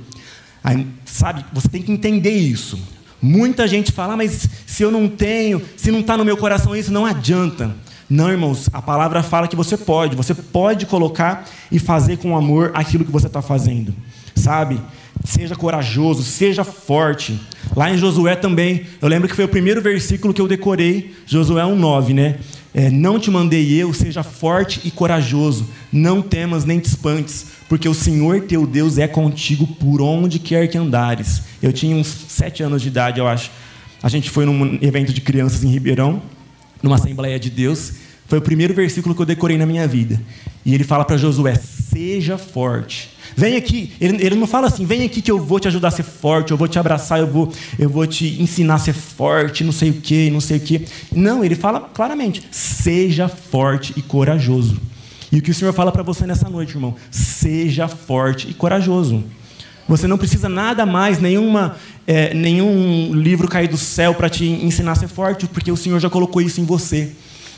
Aí, 0.62 0.86
sabe, 1.04 1.44
você 1.52 1.68
tem 1.68 1.82
que 1.82 1.90
entender 1.90 2.36
isso. 2.36 2.78
Muita 3.20 3.66
gente 3.66 3.90
fala, 3.90 4.14
ah, 4.14 4.16
mas 4.16 4.48
se 4.66 4.82
eu 4.82 4.90
não 4.90 5.08
tenho, 5.08 5.62
se 5.76 5.90
não 5.90 6.00
está 6.00 6.16
no 6.16 6.24
meu 6.24 6.36
coração 6.36 6.76
isso, 6.76 6.92
não 6.92 7.06
adianta. 7.06 7.74
Não, 8.12 8.30
irmãos, 8.30 8.68
a 8.74 8.82
palavra 8.82 9.22
fala 9.22 9.48
que 9.48 9.56
você 9.56 9.74
pode, 9.74 10.14
você 10.14 10.34
pode 10.34 10.84
colocar 10.84 11.48
e 11.70 11.78
fazer 11.78 12.18
com 12.18 12.36
amor 12.36 12.70
aquilo 12.74 13.06
que 13.06 13.10
você 13.10 13.26
está 13.26 13.40
fazendo, 13.40 13.94
sabe? 14.34 14.78
Seja 15.24 15.56
corajoso, 15.56 16.22
seja 16.22 16.62
forte. 16.62 17.40
Lá 17.74 17.90
em 17.90 17.96
Josué 17.96 18.36
também, 18.36 18.82
eu 19.00 19.08
lembro 19.08 19.30
que 19.30 19.34
foi 19.34 19.46
o 19.46 19.48
primeiro 19.48 19.80
versículo 19.80 20.34
que 20.34 20.42
eu 20.42 20.46
decorei, 20.46 21.14
Josué 21.24 21.62
1,9, 21.62 22.12
né? 22.12 22.38
É, 22.74 22.90
não 22.90 23.18
te 23.18 23.30
mandei 23.30 23.72
eu, 23.72 23.94
seja 23.94 24.22
forte 24.22 24.82
e 24.84 24.90
corajoso, 24.90 25.70
não 25.90 26.20
temas 26.20 26.66
nem 26.66 26.80
te 26.80 26.88
espantes, 26.88 27.46
porque 27.66 27.88
o 27.88 27.94
Senhor 27.94 28.42
teu 28.42 28.66
Deus 28.66 28.98
é 28.98 29.08
contigo 29.08 29.66
por 29.66 30.02
onde 30.02 30.38
quer 30.38 30.68
que 30.68 30.76
andares. 30.76 31.44
Eu 31.62 31.72
tinha 31.72 31.96
uns 31.96 32.08
sete 32.28 32.62
anos 32.62 32.82
de 32.82 32.88
idade, 32.88 33.20
eu 33.20 33.26
acho. 33.26 33.50
A 34.02 34.08
gente 34.10 34.28
foi 34.28 34.44
num 34.44 34.78
evento 34.82 35.14
de 35.14 35.22
crianças 35.22 35.64
em 35.64 35.68
Ribeirão, 35.68 36.20
numa 36.82 36.96
Assembleia 36.96 37.38
de 37.38 37.50
Deus. 37.50 37.92
Foi 38.26 38.38
o 38.38 38.42
primeiro 38.42 38.74
versículo 38.74 39.14
que 39.14 39.20
eu 39.20 39.26
decorei 39.26 39.58
na 39.58 39.66
minha 39.66 39.86
vida. 39.86 40.20
E 40.64 40.74
ele 40.74 40.84
fala 40.84 41.04
para 41.04 41.16
Josué: 41.16 41.54
seja 41.54 42.38
forte. 42.38 43.10
Vem 43.36 43.56
aqui. 43.56 43.92
Ele, 44.00 44.24
ele, 44.24 44.34
não 44.34 44.46
fala 44.46 44.66
assim: 44.66 44.84
vem 44.84 45.04
aqui 45.04 45.20
que 45.20 45.30
eu 45.30 45.38
vou 45.38 45.60
te 45.60 45.68
ajudar 45.68 45.88
a 45.88 45.90
ser 45.90 46.02
forte, 46.02 46.50
eu 46.50 46.56
vou 46.56 46.68
te 46.68 46.78
abraçar, 46.78 47.18
eu 47.18 47.26
vou, 47.26 47.52
eu 47.78 47.88
vou 47.88 48.06
te 48.06 48.40
ensinar 48.42 48.74
a 48.74 48.78
ser 48.78 48.94
forte, 48.94 49.64
não 49.64 49.72
sei 49.72 49.90
o 49.90 49.94
que, 49.94 50.30
não 50.30 50.40
sei 50.40 50.58
o 50.58 50.60
que. 50.60 50.86
Não, 51.14 51.44
ele 51.44 51.54
fala 51.54 51.80
claramente: 51.80 52.42
seja 52.50 53.28
forte 53.28 53.92
e 53.96 54.02
corajoso. 54.02 54.80
E 55.30 55.38
o 55.38 55.42
que 55.42 55.50
o 55.50 55.54
Senhor 55.54 55.72
fala 55.72 55.90
para 55.90 56.02
você 56.02 56.26
nessa 56.26 56.48
noite, 56.48 56.74
irmão? 56.74 56.94
Seja 57.10 57.88
forte 57.88 58.48
e 58.50 58.54
corajoso. 58.54 59.24
Você 59.88 60.06
não 60.06 60.16
precisa 60.16 60.48
nada 60.48 60.86
mais, 60.86 61.18
nenhuma, 61.18 61.76
é, 62.06 62.32
nenhum 62.34 63.12
livro 63.14 63.48
cair 63.48 63.68
do 63.68 63.76
céu 63.76 64.14
para 64.14 64.28
te 64.28 64.44
ensinar 64.44 64.92
a 64.92 64.96
ser 64.96 65.08
forte, 65.08 65.46
porque 65.46 65.70
o 65.70 65.76
Senhor 65.76 65.98
já 65.98 66.08
colocou 66.08 66.40
isso 66.40 66.60
em 66.60 66.64
você. 66.64 67.12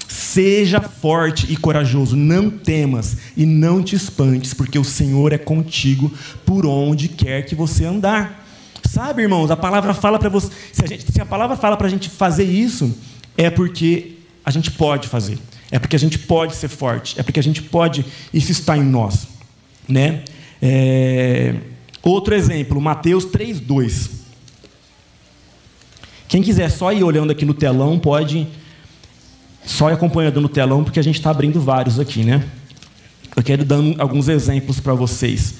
Seja 0.08 0.80
forte 0.80 1.50
e 1.50 1.56
corajoso, 1.56 2.16
não 2.16 2.50
temas 2.50 3.16
e 3.36 3.46
não 3.46 3.82
te 3.82 3.96
espantes, 3.96 4.52
porque 4.54 4.78
o 4.78 4.84
Senhor 4.84 5.32
é 5.32 5.38
contigo 5.38 6.12
por 6.44 6.66
onde 6.66 7.08
quer 7.08 7.42
que 7.42 7.54
você 7.54 7.84
andar. 7.84 8.44
Sabe, 8.88 9.22
irmãos, 9.22 9.50
a 9.50 9.56
palavra 9.56 9.94
fala 9.94 10.18
para 10.18 10.28
você. 10.28 10.50
Se 10.72 10.84
a, 10.84 10.86
gente, 10.86 11.10
se 11.10 11.20
a 11.20 11.26
palavra 11.26 11.56
fala 11.56 11.76
para 11.76 11.86
a 11.86 11.90
gente 11.90 12.08
fazer 12.08 12.44
isso, 12.44 12.96
é 13.36 13.50
porque 13.50 14.16
a 14.44 14.50
gente 14.50 14.70
pode 14.70 15.08
fazer. 15.08 15.38
É 15.70 15.78
porque 15.78 15.96
a 15.96 15.98
gente 15.98 16.18
pode 16.18 16.54
ser 16.54 16.68
forte. 16.68 17.18
É 17.18 17.22
porque 17.22 17.40
a 17.40 17.42
gente 17.42 17.62
pode. 17.62 18.04
Isso 18.32 18.52
está 18.52 18.76
em 18.76 18.84
nós, 18.84 19.26
né? 19.88 20.22
É, 20.62 21.54
outro 22.10 22.34
exemplo, 22.34 22.80
Mateus 22.80 23.24
3:2. 23.24 24.10
Quem 26.28 26.42
quiser 26.42 26.70
só 26.70 26.92
ir 26.92 27.04
olhando 27.04 27.30
aqui 27.30 27.44
no 27.44 27.54
telão 27.54 27.98
pode 27.98 28.46
só 29.64 29.90
ir 29.90 29.94
acompanhando 29.94 30.40
no 30.40 30.48
telão, 30.48 30.84
porque 30.84 31.00
a 31.00 31.02
gente 31.02 31.16
está 31.16 31.30
abrindo 31.30 31.60
vários 31.60 31.98
aqui, 31.98 32.24
né? 32.24 32.44
Eu 33.36 33.42
quero 33.42 33.64
dar 33.64 33.78
alguns 33.98 34.28
exemplos 34.28 34.80
para 34.80 34.94
vocês. 34.94 35.54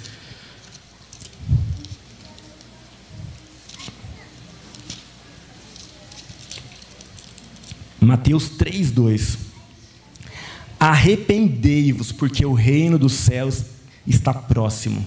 Mateus 8.01 8.51
3:2 8.51 9.39
Arrependei-vos, 10.79 12.13
porque 12.13 12.45
o 12.45 12.53
reino 12.53 12.99
dos 12.99 13.15
céus 13.15 13.65
está 14.07 14.35
próximo. 14.35 15.03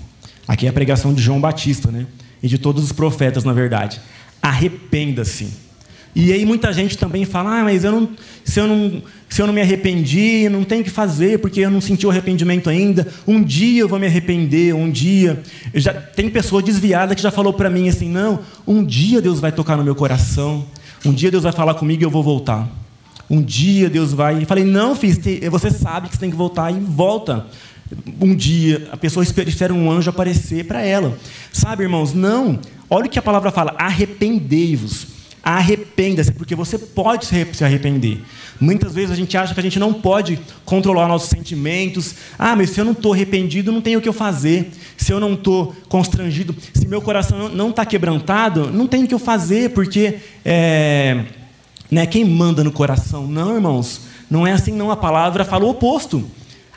Aqui 0.47 0.65
é 0.65 0.69
a 0.69 0.73
pregação 0.73 1.13
de 1.13 1.21
João 1.21 1.41
Batista, 1.41 1.91
né? 1.91 2.05
E 2.41 2.47
de 2.47 2.57
todos 2.57 2.83
os 2.83 2.91
profetas, 2.91 3.43
na 3.43 3.53
verdade. 3.53 3.99
Arrependa-se. 4.41 5.67
E 6.15 6.31
aí 6.33 6.45
muita 6.45 6.73
gente 6.73 6.97
também 6.97 7.25
fala: 7.25 7.59
ah, 7.59 7.63
mas 7.63 7.83
eu 7.83 7.91
não, 7.91 8.09
se, 8.43 8.59
eu 8.59 8.67
não, 8.67 9.03
se 9.29 9.39
eu 9.39 9.45
não 9.45 9.53
me 9.53 9.61
arrependi, 9.61 10.49
não 10.49 10.63
tem 10.63 10.81
que 10.81 10.89
fazer, 10.89 11.37
porque 11.37 11.59
eu 11.59 11.69
não 11.69 11.79
senti 11.79 12.07
o 12.07 12.09
arrependimento 12.09 12.69
ainda. 12.69 13.07
Um 13.27 13.43
dia 13.43 13.81
eu 13.81 13.87
vou 13.87 13.99
me 13.99 14.07
arrepender, 14.07 14.73
um 14.73 14.89
dia. 14.89 15.43
já 15.75 15.93
Tem 15.93 16.27
pessoa 16.27 16.61
desviada 16.61 17.13
que 17.13 17.21
já 17.21 17.29
falou 17.29 17.53
para 17.53 17.69
mim 17.69 17.87
assim: 17.87 18.09
não, 18.09 18.39
um 18.65 18.83
dia 18.83 19.21
Deus 19.21 19.39
vai 19.39 19.51
tocar 19.51 19.77
no 19.77 19.83
meu 19.83 19.93
coração, 19.93 20.65
um 21.05 21.13
dia 21.13 21.29
Deus 21.29 21.43
vai 21.43 21.51
falar 21.51 21.75
comigo 21.75 22.01
e 22.01 22.05
eu 22.05 22.09
vou 22.09 22.23
voltar. 22.23 22.67
Um 23.29 23.41
dia 23.41 23.89
Deus 23.89 24.11
vai. 24.13 24.41
E 24.41 24.45
falei: 24.45 24.63
não, 24.63 24.95
filho, 24.95 25.51
você 25.51 25.69
sabe 25.69 26.07
que 26.07 26.15
você 26.15 26.19
tem 26.21 26.31
que 26.31 26.35
voltar 26.35 26.71
e 26.71 26.79
volta. 26.79 27.45
Um 28.19 28.35
dia 28.35 28.87
a 28.91 28.97
pessoa 28.97 29.23
espera 29.23 29.73
um 29.73 29.89
anjo 29.91 30.09
aparecer 30.09 30.65
para 30.65 30.81
ela. 30.81 31.17
Sabe, 31.51 31.83
irmãos? 31.83 32.13
Não. 32.13 32.59
Olha 32.89 33.05
o 33.05 33.09
que 33.09 33.19
a 33.19 33.21
palavra 33.21 33.51
fala: 33.51 33.75
arrependei-vos 33.77 35.17
arrependa-se, 35.47 36.33
porque 36.33 36.53
você 36.53 36.77
pode 36.77 37.25
se 37.25 37.63
arrepender. 37.63 38.21
Muitas 38.59 38.93
vezes 38.93 39.11
a 39.11 39.15
gente 39.15 39.37
acha 39.37 39.53
que 39.53 39.59
a 39.61 39.63
gente 39.63 39.79
não 39.79 39.93
pode 39.93 40.37
controlar 40.65 41.07
nossos 41.07 41.29
sentimentos. 41.29 42.15
Ah, 42.37 42.53
mas 42.53 42.71
se 42.71 42.81
eu 42.81 42.85
não 42.85 42.91
estou 42.91 43.13
arrependido, 43.13 43.71
não 43.71 43.79
tenho 43.79 43.99
o 43.99 44.01
que 44.01 44.09
eu 44.09 44.13
fazer. 44.13 44.69
Se 44.97 45.13
eu 45.13 45.21
não 45.21 45.35
estou 45.35 45.73
constrangido, 45.87 46.53
se 46.73 46.85
meu 46.85 47.01
coração 47.01 47.47
não 47.47 47.69
está 47.69 47.85
quebrantado, 47.85 48.69
não 48.71 48.87
tenho 48.87 49.05
o 49.05 49.07
que 49.07 49.13
eu 49.13 49.19
fazer, 49.19 49.69
porque 49.69 50.19
é, 50.43 51.23
né, 51.89 52.05
quem 52.05 52.25
manda 52.25 52.61
no 52.61 52.71
coração? 52.71 53.25
Não, 53.25 53.55
irmãos, 53.55 54.01
não 54.29 54.45
é 54.45 54.51
assim 54.51 54.73
não. 54.73 54.91
A 54.91 54.97
palavra 54.97 55.45
fala 55.45 55.63
o 55.63 55.69
oposto. 55.69 56.29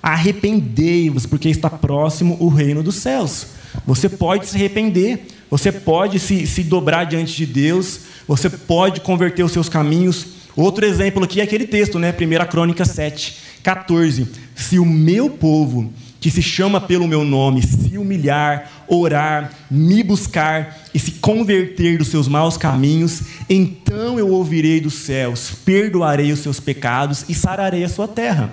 Arrependei-vos, 0.02 1.26
porque 1.26 1.48
está 1.48 1.68
próximo 1.68 2.36
o 2.40 2.48
reino 2.48 2.82
dos 2.82 2.96
céus. 2.96 3.48
Você 3.86 4.08
pode 4.08 4.46
se 4.46 4.56
arrepender, 4.56 5.26
você 5.50 5.70
pode 5.70 6.18
se, 6.18 6.46
se 6.46 6.62
dobrar 6.62 7.04
diante 7.04 7.36
de 7.36 7.46
Deus, 7.46 8.00
você 8.26 8.48
pode 8.48 9.00
converter 9.00 9.42
os 9.42 9.52
seus 9.52 9.68
caminhos. 9.68 10.26
Outro 10.56 10.84
exemplo 10.84 11.24
aqui 11.24 11.40
é 11.40 11.44
aquele 11.44 11.66
texto, 11.66 11.98
né? 11.98 12.12
1 12.12 12.50
Crônica 12.50 12.84
7, 12.84 13.36
14. 13.62 14.28
Se 14.54 14.78
o 14.78 14.86
meu 14.86 15.30
povo, 15.30 15.92
que 16.20 16.30
se 16.30 16.42
chama 16.42 16.80
pelo 16.80 17.08
meu 17.08 17.24
nome, 17.24 17.62
se 17.62 17.96
humilhar, 17.96 18.84
orar, 18.86 19.52
me 19.70 20.02
buscar 20.02 20.78
e 20.92 20.98
se 20.98 21.12
converter 21.12 21.98
dos 21.98 22.08
seus 22.08 22.28
maus 22.28 22.56
caminhos, 22.56 23.22
então 23.48 24.18
eu 24.18 24.28
ouvirei 24.28 24.80
dos 24.80 24.94
céus, 24.94 25.52
perdoarei 25.64 26.30
os 26.30 26.40
seus 26.40 26.60
pecados 26.60 27.24
e 27.28 27.34
sararei 27.34 27.84
a 27.84 27.88
sua 27.88 28.06
terra. 28.06 28.50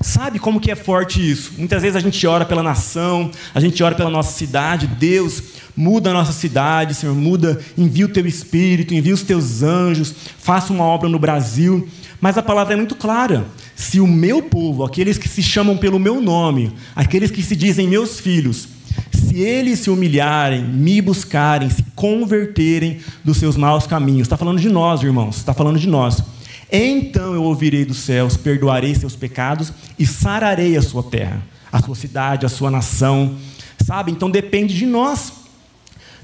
Sabe 0.00 0.38
como 0.38 0.60
que 0.60 0.70
é 0.70 0.74
forte 0.74 1.18
isso? 1.20 1.52
Muitas 1.58 1.82
vezes 1.82 1.96
a 1.96 2.00
gente 2.00 2.26
ora 2.26 2.44
pela 2.44 2.62
nação, 2.62 3.30
a 3.54 3.60
gente 3.60 3.82
ora 3.82 3.94
pela 3.94 4.10
nossa 4.10 4.36
cidade, 4.36 4.86
Deus 4.86 5.42
muda 5.76 6.10
a 6.10 6.12
nossa 6.12 6.32
cidade, 6.32 6.94
Senhor, 6.94 7.14
muda, 7.14 7.60
envia 7.76 8.06
o 8.06 8.08
teu 8.08 8.26
espírito, 8.26 8.94
envia 8.94 9.14
os 9.14 9.22
teus 9.22 9.62
anjos, 9.62 10.14
faça 10.38 10.72
uma 10.72 10.84
obra 10.84 11.08
no 11.08 11.18
Brasil. 11.18 11.88
Mas 12.20 12.38
a 12.38 12.42
palavra 12.42 12.74
é 12.74 12.76
muito 12.76 12.94
clara. 12.94 13.44
Se 13.74 14.00
o 14.00 14.06
meu 14.06 14.42
povo, 14.42 14.84
aqueles 14.84 15.18
que 15.18 15.28
se 15.28 15.42
chamam 15.42 15.76
pelo 15.76 15.98
meu 15.98 16.20
nome, 16.20 16.72
aqueles 16.94 17.30
que 17.30 17.42
se 17.42 17.56
dizem 17.56 17.88
meus 17.88 18.20
filhos, 18.20 18.68
se 19.12 19.40
eles 19.40 19.80
se 19.80 19.90
humilharem, 19.90 20.62
me 20.64 21.02
buscarem, 21.02 21.68
se 21.68 21.84
converterem 21.94 23.00
dos 23.24 23.36
seus 23.36 23.56
maus 23.56 23.86
caminhos, 23.86 24.22
está 24.22 24.36
falando 24.36 24.60
de 24.60 24.68
nós, 24.68 25.02
irmãos, 25.02 25.36
está 25.36 25.52
falando 25.52 25.78
de 25.78 25.88
nós. 25.88 26.22
Então 26.70 27.34
eu 27.34 27.42
ouvirei 27.42 27.84
dos 27.84 27.98
céus, 27.98 28.36
perdoarei 28.36 28.94
seus 28.94 29.14
pecados 29.14 29.72
e 29.98 30.06
sararei 30.06 30.76
a 30.76 30.82
sua 30.82 31.02
terra, 31.02 31.42
a 31.70 31.80
sua 31.80 31.94
cidade, 31.94 32.46
a 32.46 32.48
sua 32.48 32.70
nação. 32.70 33.36
Sabe? 33.84 34.10
Então 34.10 34.30
depende 34.30 34.74
de 34.74 34.86
nós. 34.86 35.32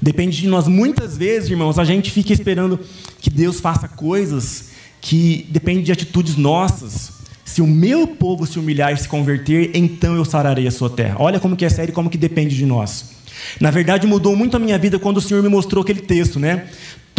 Depende 0.01 0.37
de 0.37 0.47
nós. 0.47 0.67
Muitas 0.67 1.15
vezes, 1.15 1.49
irmãos, 1.49 1.77
a 1.77 1.83
gente 1.83 2.09
fica 2.09 2.33
esperando 2.33 2.79
que 3.19 3.29
Deus 3.29 3.59
faça 3.59 3.87
coisas 3.87 4.71
que 4.99 5.47
dependem 5.49 5.83
de 5.83 5.91
atitudes 5.91 6.35
nossas. 6.35 7.11
Se 7.45 7.61
o 7.61 7.67
meu 7.67 8.07
povo 8.07 8.47
se 8.47 8.57
humilhar 8.57 8.93
e 8.93 8.97
se 8.97 9.07
converter, 9.07 9.71
então 9.75 10.15
eu 10.15 10.25
sararei 10.25 10.65
a 10.67 10.71
sua 10.71 10.89
terra. 10.89 11.17
Olha 11.19 11.39
como 11.39 11.55
que 11.55 11.65
é 11.65 11.69
sério, 11.69 11.93
como 11.93 12.09
que 12.09 12.17
depende 12.17 12.55
de 12.55 12.65
nós. 12.65 13.11
Na 13.59 13.69
verdade, 13.69 14.07
mudou 14.07 14.35
muito 14.35 14.55
a 14.55 14.59
minha 14.59 14.77
vida 14.77 14.97
quando 14.97 15.17
o 15.17 15.21
Senhor 15.21 15.43
me 15.43 15.49
mostrou 15.49 15.83
aquele 15.83 16.01
texto, 16.01 16.39
né? 16.39 16.67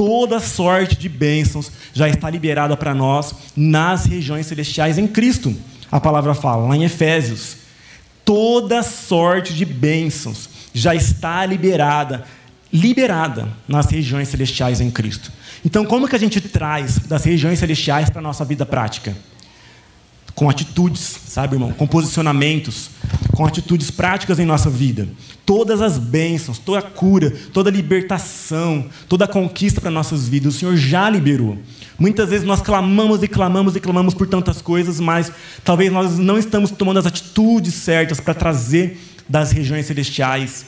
Toda 0.05 0.41
sorte 0.41 0.97
de 0.97 1.09
bênçãos 1.09 1.71
já 1.95 2.09
está 2.09 2.29
liberada 2.29 2.77
para 2.77 2.93
nós 2.93 3.33
nas 3.55 4.05
regiões 4.05 4.47
celestiais 4.47 4.99
em 4.99 5.07
Cristo. 5.07 5.55
A 5.93 6.01
palavra 6.01 6.35
fala 6.35 6.67
lá 6.67 6.77
em 6.77 6.83
Efésios. 6.83 7.59
Toda 8.25 8.83
sorte 8.83 9.55
de 9.55 9.65
bênçãos 9.65 10.49
já 10.75 10.93
está 10.93 11.47
liberada 11.47 12.25
liberada 12.73 13.49
nas 13.69 13.87
regiões 13.87 14.27
celestiais 14.27 14.81
em 14.81 14.91
Cristo. 14.91 15.31
Então, 15.65 15.85
como 15.85 16.09
que 16.09 16.17
a 16.17 16.19
gente 16.19 16.41
traz 16.41 16.99
das 16.99 17.23
regiões 17.23 17.61
celestiais 17.61 18.11
para 18.11 18.19
a 18.19 18.23
nossa 18.23 18.45
vida 18.45 18.67
prática? 18.67 19.17
Com 20.35 20.51
atitudes, 20.51 21.17
sabe, 21.29 21.55
irmão? 21.55 21.73
Com 21.73 21.87
posicionamentos, 21.87 22.91
com 23.37 23.47
atitudes 23.47 23.89
práticas 23.89 24.41
em 24.41 24.45
nossa 24.45 24.69
vida. 24.69 25.07
Todas 25.45 25.81
as 25.81 25.99
bênçãos, 25.99 26.59
toda 26.59 26.79
a 26.79 26.83
cura, 26.83 27.31
toda 27.53 27.69
a 27.69 27.73
libertação, 27.73 28.87
toda 29.09 29.25
a 29.25 29.29
conquista 29.29 29.81
para 29.81 29.91
nossas 29.91 30.29
vidas, 30.29 30.55
o 30.55 30.59
Senhor 30.59 30.77
já 30.77 31.11
liberou. 31.11 31.59
Muitas 31.99 32.31
vezes 32.31 32.47
nós 32.47 32.61
clamamos 32.61 33.23
e 33.23 33.29
clamamos 33.29 33.77
e 33.77 33.81
clamamos 33.81 34.15
por 34.15 34.27
tantas 34.27 34.63
coisas, 34.63 34.99
mas 35.01 35.33
talvez 35.65 35.93
nós 35.93 36.19
não 36.19 36.39
estamos 36.39 36.71
tomando 36.71 36.99
as 36.99 37.07
atitudes 37.07 37.75
certas 37.75 38.21
para 38.21 38.35
trazer 38.35 39.01
das 39.29 39.53
regiões 39.53 39.87
celestiais 39.87 40.67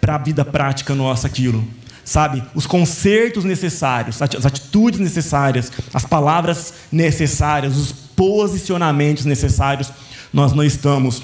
para 0.00 0.14
a 0.14 0.18
vida 0.18 0.44
prática 0.44 0.94
nossa 0.94 1.26
aquilo. 1.26 1.64
Sabe? 2.04 2.42
Os 2.54 2.66
consertos 2.66 3.44
necessários, 3.44 4.22
as 4.22 4.46
atitudes 4.46 4.98
necessárias, 4.98 5.70
as 5.92 6.04
palavras 6.04 6.72
necessárias, 6.90 7.76
os 7.76 7.92
posicionamentos 7.92 9.26
necessários, 9.26 9.92
nós 10.32 10.54
não 10.54 10.64
estamos 10.64 11.22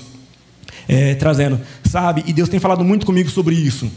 é, 0.86 1.14
trazendo. 1.14 1.58
Sabe? 1.94 2.24
E 2.26 2.32
Deus 2.32 2.48
tem 2.48 2.58
falado 2.58 2.82
muito 2.82 3.06
comigo 3.06 3.30
sobre 3.30 3.54
isso. 3.54 3.88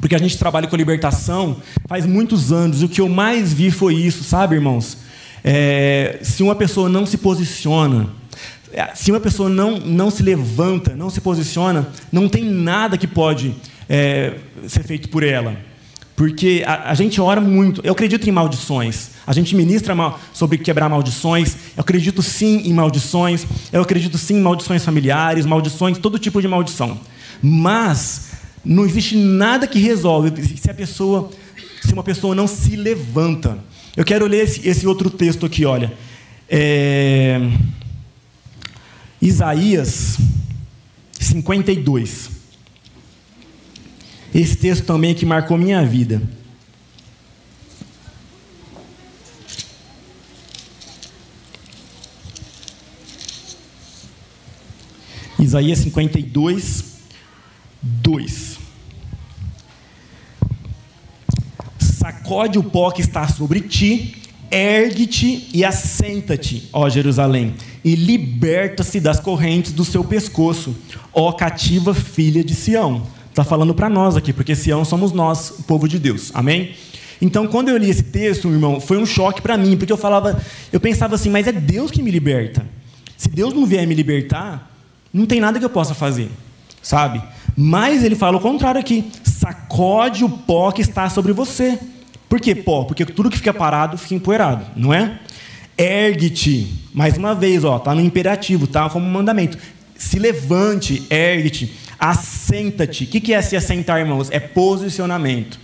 Porque 0.00 0.16
a 0.16 0.18
gente 0.18 0.36
trabalha 0.36 0.66
com 0.66 0.74
libertação 0.74 1.58
faz 1.86 2.04
muitos 2.04 2.52
anos. 2.52 2.82
O 2.82 2.88
que 2.88 3.00
eu 3.00 3.08
mais 3.08 3.52
vi 3.52 3.70
foi 3.70 3.94
isso, 3.94 4.24
sabe, 4.24 4.56
irmãos? 4.56 4.98
É, 5.44 6.18
se 6.22 6.42
uma 6.42 6.56
pessoa 6.56 6.88
não 6.88 7.06
se 7.06 7.16
posiciona, 7.16 8.08
é, 8.72 8.92
se 8.96 9.12
uma 9.12 9.20
pessoa 9.20 9.48
não, 9.48 9.78
não 9.78 10.10
se 10.10 10.24
levanta, 10.24 10.96
não 10.96 11.08
se 11.08 11.20
posiciona, 11.20 11.88
não 12.10 12.28
tem 12.28 12.42
nada 12.42 12.98
que 12.98 13.06
pode 13.06 13.54
é, 13.88 14.38
ser 14.66 14.82
feito 14.82 15.08
por 15.08 15.22
ela. 15.22 15.56
Porque 16.16 16.64
a, 16.66 16.90
a, 16.90 16.94
gente 16.94 17.20
ora 17.20 17.40
muito. 17.40 17.80
Eu 17.84 17.92
acredito 17.92 18.28
em 18.28 18.32
maldições. 18.32 19.10
A 19.24 19.32
gente 19.32 19.54
ministra 19.54 19.94
mal, 19.94 20.18
sobre 20.34 20.58
quebrar 20.58 20.88
maldições. 20.88 21.56
Eu 21.76 21.82
acredito 21.82 22.22
sim 22.22 22.62
em 22.68 22.72
maldições. 22.72 23.46
Eu 23.72 23.82
acredito 23.82 24.18
sim 24.18 24.34
em 24.34 24.40
maldições 24.40 24.84
familiares, 24.84 25.46
maldições, 25.46 25.96
todo 25.96 26.18
tipo 26.18 26.42
de 26.42 26.48
maldição. 26.48 26.98
Mas 27.42 28.32
não 28.64 28.84
existe 28.84 29.16
nada 29.16 29.66
que 29.66 29.78
resolve 29.78 30.32
se 30.56 30.70
a 30.70 30.74
pessoa, 30.74 31.30
se 31.82 31.92
uma 31.92 32.02
pessoa 32.02 32.34
não 32.34 32.46
se 32.46 32.76
levanta. 32.76 33.58
Eu 33.96 34.04
quero 34.04 34.26
ler 34.26 34.44
esse, 34.44 34.68
esse 34.68 34.86
outro 34.86 35.08
texto 35.08 35.46
aqui, 35.46 35.64
olha. 35.64 35.92
É, 36.48 37.40
Isaías 39.20 40.18
52. 41.18 42.30
Esse 44.34 44.56
texto 44.56 44.84
também 44.84 45.12
é 45.12 45.14
que 45.14 45.24
marcou 45.24 45.56
minha 45.56 45.84
vida. 45.84 46.20
Isaías 55.38 55.78
52, 55.78 56.95
2. 58.02 58.58
Sacode 61.78 62.58
o 62.58 62.62
pó 62.62 62.90
que 62.90 63.00
está 63.00 63.26
sobre 63.28 63.60
ti, 63.60 64.22
ergue-te 64.50 65.48
e 65.52 65.64
assenta-te, 65.64 66.68
ó 66.72 66.88
Jerusalém, 66.88 67.54
e 67.84 67.94
liberta-se 67.94 69.00
das 69.00 69.20
correntes 69.20 69.72
do 69.72 69.84
seu 69.84 70.04
pescoço, 70.04 70.76
ó 71.12 71.32
cativa 71.32 71.94
filha 71.94 72.44
de 72.44 72.54
Sião. 72.54 73.06
Está 73.30 73.44
falando 73.44 73.74
para 73.74 73.88
nós 73.88 74.16
aqui, 74.16 74.32
porque 74.32 74.54
Sião 74.54 74.84
somos 74.84 75.12
nós, 75.12 75.50
o 75.50 75.62
povo 75.64 75.88
de 75.88 75.98
Deus. 75.98 76.30
Amém? 76.34 76.74
Então, 77.20 77.46
quando 77.46 77.68
eu 77.68 77.76
li 77.76 77.88
esse 77.88 78.02
texto, 78.02 78.48
irmão, 78.48 78.80
foi 78.80 78.98
um 78.98 79.06
choque 79.06 79.40
para 79.40 79.56
mim, 79.56 79.76
porque 79.76 79.92
eu 79.92 79.96
falava, 79.96 80.40
eu 80.72 80.80
pensava 80.80 81.14
assim, 81.14 81.30
mas 81.30 81.46
é 81.46 81.52
Deus 81.52 81.90
que 81.90 82.02
me 82.02 82.10
liberta. 82.10 82.66
Se 83.16 83.28
Deus 83.28 83.54
não 83.54 83.64
vier 83.64 83.86
me 83.86 83.94
libertar, 83.94 84.70
não 85.12 85.24
tem 85.24 85.40
nada 85.40 85.58
que 85.58 85.64
eu 85.64 85.70
possa 85.70 85.94
fazer, 85.94 86.30
sabe? 86.82 87.22
Mas 87.56 88.04
ele 88.04 88.14
fala 88.14 88.36
o 88.36 88.40
contrário 88.40 88.80
aqui: 88.80 89.10
sacode 89.24 90.24
o 90.24 90.28
pó 90.28 90.70
que 90.70 90.82
está 90.82 91.08
sobre 91.08 91.32
você. 91.32 91.78
Por 92.28 92.40
que 92.40 92.54
pó? 92.54 92.84
Porque 92.84 93.04
tudo 93.06 93.30
que 93.30 93.38
fica 93.38 93.54
parado 93.54 93.96
fica 93.96 94.14
empoeirado, 94.14 94.66
não 94.76 94.92
é? 94.92 95.20
Ergue-te. 95.78 96.72
Mais 96.92 97.16
uma 97.16 97.34
vez, 97.34 97.64
ó, 97.64 97.78
tá 97.78 97.94
no 97.94 98.00
imperativo, 98.00 98.66
tá 98.66 98.88
como 98.90 99.06
mandamento. 99.08 99.56
Se 99.96 100.18
levante, 100.18 101.06
ergue-te 101.08 101.86
Assenta-te. 101.98 103.04
O 103.04 103.06
que 103.06 103.32
é 103.32 103.40
se 103.40 103.56
assentar, 103.56 103.98
irmãos? 103.98 104.30
É 104.30 104.38
posicionamento. 104.38 105.58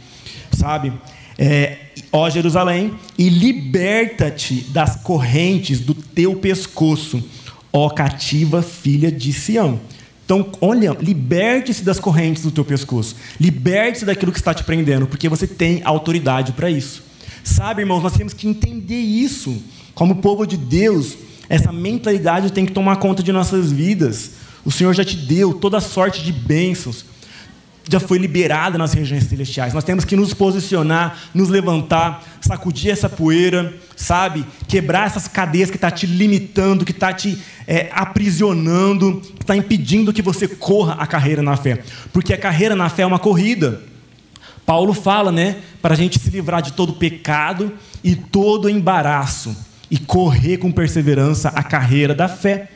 Sabe? 0.50 0.92
É, 1.38 1.78
ó 2.10 2.28
Jerusalém, 2.28 2.94
e 3.18 3.28
liberta-te 3.28 4.66
das 4.70 4.96
correntes 4.96 5.80
do 5.80 5.94
teu 5.94 6.36
pescoço, 6.36 7.22
ó 7.72 7.88
cativa 7.88 8.62
filha 8.62 9.10
de 9.10 9.32
Sião. 9.32 9.80
Então, 10.32 10.50
olha, 10.62 10.96
liberte-se 10.98 11.84
das 11.84 12.00
correntes 12.00 12.42
do 12.42 12.50
teu 12.50 12.64
pescoço. 12.64 13.14
Liberte-se 13.38 14.06
daquilo 14.06 14.32
que 14.32 14.38
está 14.38 14.54
te 14.54 14.64
prendendo, 14.64 15.06
porque 15.06 15.28
você 15.28 15.46
tem 15.46 15.82
autoridade 15.84 16.52
para 16.52 16.70
isso. 16.70 17.02
Sabe, 17.44 17.82
irmãos, 17.82 18.02
nós 18.02 18.14
temos 18.14 18.32
que 18.32 18.48
entender 18.48 18.98
isso. 18.98 19.62
Como 19.94 20.22
povo 20.22 20.46
de 20.46 20.56
Deus, 20.56 21.18
essa 21.50 21.70
mentalidade 21.70 22.50
tem 22.50 22.64
que 22.64 22.72
tomar 22.72 22.96
conta 22.96 23.22
de 23.22 23.30
nossas 23.30 23.70
vidas. 23.70 24.30
O 24.64 24.70
Senhor 24.70 24.94
já 24.94 25.04
te 25.04 25.16
deu 25.16 25.52
toda 25.52 25.82
sorte 25.82 26.22
de 26.22 26.32
bênçãos, 26.32 27.04
já 27.88 27.98
foi 27.98 28.18
liberada 28.18 28.78
nas 28.78 28.92
regiões 28.92 29.24
celestiais. 29.24 29.74
Nós 29.74 29.84
temos 29.84 30.04
que 30.04 30.16
nos 30.16 30.32
posicionar, 30.32 31.18
nos 31.34 31.48
levantar, 31.48 32.24
sacudir 32.40 32.90
essa 32.90 33.08
poeira, 33.08 33.74
sabe? 33.96 34.44
Quebrar 34.68 35.06
essas 35.06 35.26
cadeias 35.26 35.70
que 35.70 35.76
está 35.76 35.90
te 35.90 36.06
limitando, 36.06 36.84
que 36.84 36.92
está 36.92 37.12
te 37.12 37.38
é, 37.66 37.90
aprisionando, 37.92 39.20
que 39.20 39.42
está 39.42 39.56
impedindo 39.56 40.12
que 40.12 40.22
você 40.22 40.46
corra 40.46 40.94
a 40.94 41.06
carreira 41.06 41.42
na 41.42 41.56
fé. 41.56 41.82
Porque 42.12 42.32
a 42.32 42.38
carreira 42.38 42.76
na 42.76 42.88
fé 42.88 43.02
é 43.02 43.06
uma 43.06 43.18
corrida. 43.18 43.82
Paulo 44.64 44.94
fala, 44.94 45.32
né? 45.32 45.56
Para 45.80 45.94
a 45.94 45.96
gente 45.96 46.18
se 46.18 46.30
livrar 46.30 46.62
de 46.62 46.72
todo 46.72 46.94
pecado 46.94 47.72
e 48.02 48.14
todo 48.14 48.70
embaraço 48.70 49.56
e 49.90 49.98
correr 49.98 50.56
com 50.56 50.70
perseverança 50.70 51.48
a 51.50 51.62
carreira 51.62 52.14
da 52.14 52.28
fé. 52.28 52.70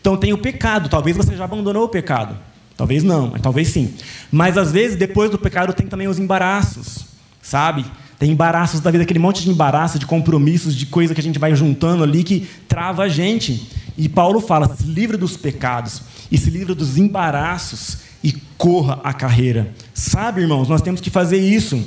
Então 0.00 0.16
tem 0.16 0.32
o 0.32 0.38
pecado. 0.38 0.88
Talvez 0.88 1.16
você 1.16 1.36
já 1.36 1.44
abandonou 1.44 1.84
o 1.84 1.88
pecado. 1.88 2.36
Talvez 2.78 3.02
não, 3.02 3.30
mas 3.32 3.42
talvez 3.42 3.68
sim. 3.68 3.92
Mas 4.30 4.56
às 4.56 4.70
vezes, 4.70 4.96
depois 4.96 5.28
do 5.28 5.36
pecado, 5.36 5.72
tem 5.72 5.88
também 5.88 6.06
os 6.06 6.16
embaraços, 6.16 7.06
sabe? 7.42 7.84
Tem 8.20 8.30
embaraços 8.30 8.78
da 8.78 8.88
vida, 8.88 9.02
aquele 9.02 9.18
monte 9.18 9.42
de 9.42 9.50
embaraço, 9.50 9.98
de 9.98 10.06
compromissos, 10.06 10.76
de 10.76 10.86
coisa 10.86 11.12
que 11.12 11.20
a 11.20 11.22
gente 11.22 11.40
vai 11.40 11.56
juntando 11.56 12.04
ali 12.04 12.22
que 12.22 12.48
trava 12.68 13.02
a 13.02 13.08
gente. 13.08 13.68
E 13.96 14.08
Paulo 14.08 14.40
fala: 14.40 14.72
se 14.76 14.84
livre 14.84 15.16
dos 15.16 15.36
pecados 15.36 16.02
e 16.30 16.38
se 16.38 16.50
livre 16.50 16.72
dos 16.72 16.96
embaraços 16.96 17.98
e 18.22 18.32
corra 18.56 19.00
a 19.02 19.12
carreira. 19.12 19.74
Sabe, 19.92 20.42
irmãos, 20.42 20.68
nós 20.68 20.80
temos 20.80 21.00
que 21.00 21.10
fazer 21.10 21.38
isso. 21.38 21.84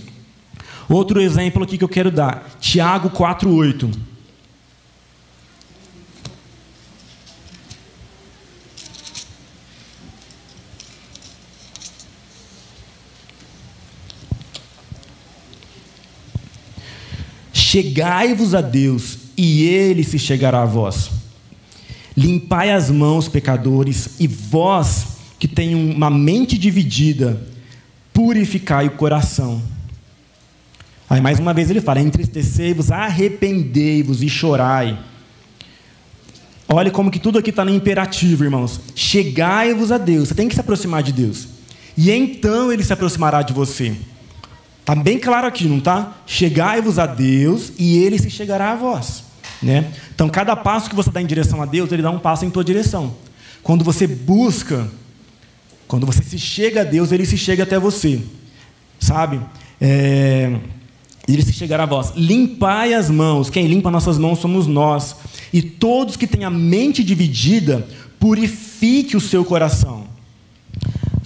Outro 0.89 1.21
exemplo 1.21 1.63
aqui 1.63 1.77
que 1.77 1.85
eu 1.85 1.89
quero 1.89 2.11
dar: 2.11 2.49
Tiago 2.59 3.09
4,8. 3.11 4.10
Chegai-vos 17.71 18.53
a 18.53 18.59
Deus, 18.59 19.17
e 19.37 19.63
ele 19.63 20.03
se 20.03 20.19
chegará 20.19 20.61
a 20.61 20.65
vós. 20.65 21.09
Limpai 22.17 22.69
as 22.69 22.91
mãos, 22.91 23.29
pecadores, 23.29 24.19
e 24.19 24.27
vós 24.27 25.07
que 25.39 25.47
têm 25.47 25.73
uma 25.73 26.09
mente 26.09 26.57
dividida, 26.57 27.41
purificai 28.11 28.87
o 28.87 28.91
coração. 28.91 29.61
Aí 31.09 31.21
mais 31.21 31.39
uma 31.39 31.53
vez 31.53 31.69
ele 31.69 31.79
fala: 31.79 32.01
entristecei-vos, 32.01 32.91
arrependei-vos 32.91 34.21
e 34.21 34.27
chorai. 34.27 34.99
Olha 36.67 36.91
como 36.91 37.09
que 37.09 37.19
tudo 37.19 37.39
aqui 37.39 37.51
está 37.51 37.63
no 37.63 37.73
imperativo, 37.73 38.43
irmãos. 38.43 38.81
Chegai-vos 38.93 39.93
a 39.93 39.97
Deus. 39.97 40.27
Você 40.27 40.35
tem 40.35 40.49
que 40.49 40.55
se 40.55 40.59
aproximar 40.59 41.03
de 41.03 41.13
Deus. 41.13 41.47
E 41.95 42.11
então 42.11 42.69
ele 42.69 42.83
se 42.83 42.91
aproximará 42.91 43.41
de 43.41 43.53
você. 43.53 43.95
Está 44.81 44.95
bem 44.95 45.19
claro 45.19 45.47
aqui, 45.47 45.67
não 45.67 45.77
está? 45.77 46.17
Chegai-vos 46.25 46.99
a 46.99 47.05
Deus 47.05 47.71
e 47.77 47.97
ele 47.99 48.19
se 48.19 48.29
chegará 48.29 48.71
a 48.71 48.75
vós. 48.75 49.23
Né? 49.61 49.91
Então, 50.13 50.27
cada 50.27 50.55
passo 50.55 50.89
que 50.89 50.95
você 50.95 51.09
dá 51.11 51.21
em 51.21 51.25
direção 51.25 51.61
a 51.61 51.65
Deus, 51.65 51.91
ele 51.91 52.01
dá 52.01 52.09
um 52.09 52.19
passo 52.19 52.45
em 52.45 52.49
tua 52.49 52.63
direção. 52.63 53.15
Quando 53.61 53.83
você 53.83 54.07
busca, 54.07 54.89
quando 55.87 56.05
você 56.05 56.23
se 56.23 56.39
chega 56.39 56.81
a 56.81 56.83
Deus, 56.83 57.11
ele 57.11 57.25
se 57.25 57.37
chega 57.37 57.63
até 57.63 57.77
você. 57.77 58.21
Sabe? 58.99 59.39
É... 59.79 60.59
Ele 61.27 61.43
se 61.43 61.53
chegará 61.53 61.83
a 61.83 61.85
vós. 61.85 62.13
Limpai 62.15 62.93
as 62.95 63.09
mãos. 63.09 63.49
Quem 63.49 63.67
limpa 63.67 63.91
nossas 63.91 64.17
mãos 64.17 64.39
somos 64.39 64.65
nós. 64.65 65.15
E 65.53 65.61
todos 65.61 66.17
que 66.17 66.25
têm 66.25 66.43
a 66.43 66.49
mente 66.49 67.03
dividida, 67.03 67.87
purifique 68.19 69.15
o 69.15 69.21
seu 69.21 69.45
coração. 69.45 70.10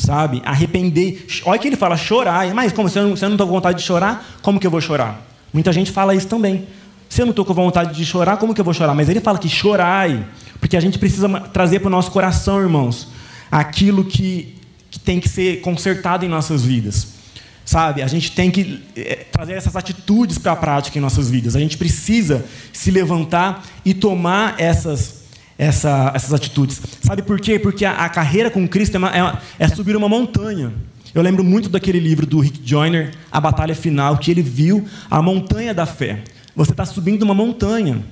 Sabe? 0.05 0.41
Arrepender. 0.45 1.25
Olha 1.45 1.59
que 1.59 1.67
ele 1.67 1.75
fala 1.75 1.97
chorar. 1.97 2.53
Mas 2.53 2.71
como 2.71 2.87
se 2.87 2.99
eu 2.99 3.03
não 3.03 3.13
estou 3.13 3.47
com 3.47 3.53
vontade 3.53 3.79
de 3.79 3.83
chorar, 3.83 4.25
como 4.41 4.59
que 4.59 4.67
eu 4.67 4.71
vou 4.71 4.79
chorar? 4.79 5.21
Muita 5.51 5.73
gente 5.73 5.91
fala 5.91 6.13
isso 6.13 6.27
também. 6.27 6.67
Se 7.09 7.21
eu 7.21 7.25
não 7.25 7.31
estou 7.31 7.45
com 7.45 7.53
vontade 7.53 7.95
de 7.95 8.05
chorar, 8.05 8.37
como 8.37 8.53
que 8.53 8.61
eu 8.61 8.65
vou 8.65 8.73
chorar? 8.73 8.93
Mas 8.93 9.09
ele 9.09 9.19
fala 9.19 9.39
que 9.39 9.49
chorai, 9.49 10.25
porque 10.59 10.75
a 10.75 10.79
gente 10.79 10.99
precisa 10.99 11.27
trazer 11.39 11.79
para 11.79 11.87
o 11.87 11.91
nosso 11.91 12.11
coração, 12.11 12.61
irmãos, 12.61 13.07
aquilo 13.51 14.03
que, 14.03 14.55
que 14.91 14.99
tem 14.99 15.19
que 15.19 15.29
ser 15.29 15.61
consertado 15.61 16.25
em 16.25 16.27
nossas 16.27 16.63
vidas. 16.63 17.15
Sabe? 17.63 18.03
A 18.03 18.07
gente 18.07 18.31
tem 18.31 18.51
que 18.51 18.83
é, 18.95 19.25
trazer 19.31 19.53
essas 19.53 19.75
atitudes 19.75 20.37
para 20.37 20.51
a 20.51 20.55
prática 20.55 20.97
em 20.97 21.01
nossas 21.01 21.31
vidas. 21.31 21.55
A 21.55 21.59
gente 21.59 21.77
precisa 21.77 22.45
se 22.71 22.91
levantar 22.91 23.65
e 23.83 23.93
tomar 23.93 24.59
essas, 24.59 25.23
essa, 25.57 26.11
essas 26.13 26.33
atitudes. 26.33 26.81
Sabe 27.01 27.21
por 27.21 27.39
quê? 27.39 27.57
Porque 27.57 27.85
a, 27.85 28.05
a 28.05 28.09
carreira 28.09 28.49
com 28.49 28.67
Cristo 28.67 28.95
é, 28.95 28.97
uma, 28.97 29.15
é, 29.15 29.37
é, 29.59 29.67
subir 29.67 29.95
uma 29.95 30.09
montanha. 30.09 30.73
Eu 31.13 31.21
lembro 31.21 31.43
muito 31.43 31.69
daquele 31.69 31.99
livro 31.99 32.25
do 32.25 32.39
Rick 32.39 32.59
Joyner, 32.63 33.13
A 33.31 33.39
Batalha 33.39 33.73
Final, 33.73 34.17
que 34.17 34.29
ele 34.31 34.41
viu 34.41 34.85
a 35.09 35.21
montanha 35.21 35.73
da 35.73 35.85
fé. 35.85 36.23
Você 36.55 36.71
está 36.71 36.85
subindo 36.85 37.23
uma 37.23 37.33
montanha. 37.33 38.03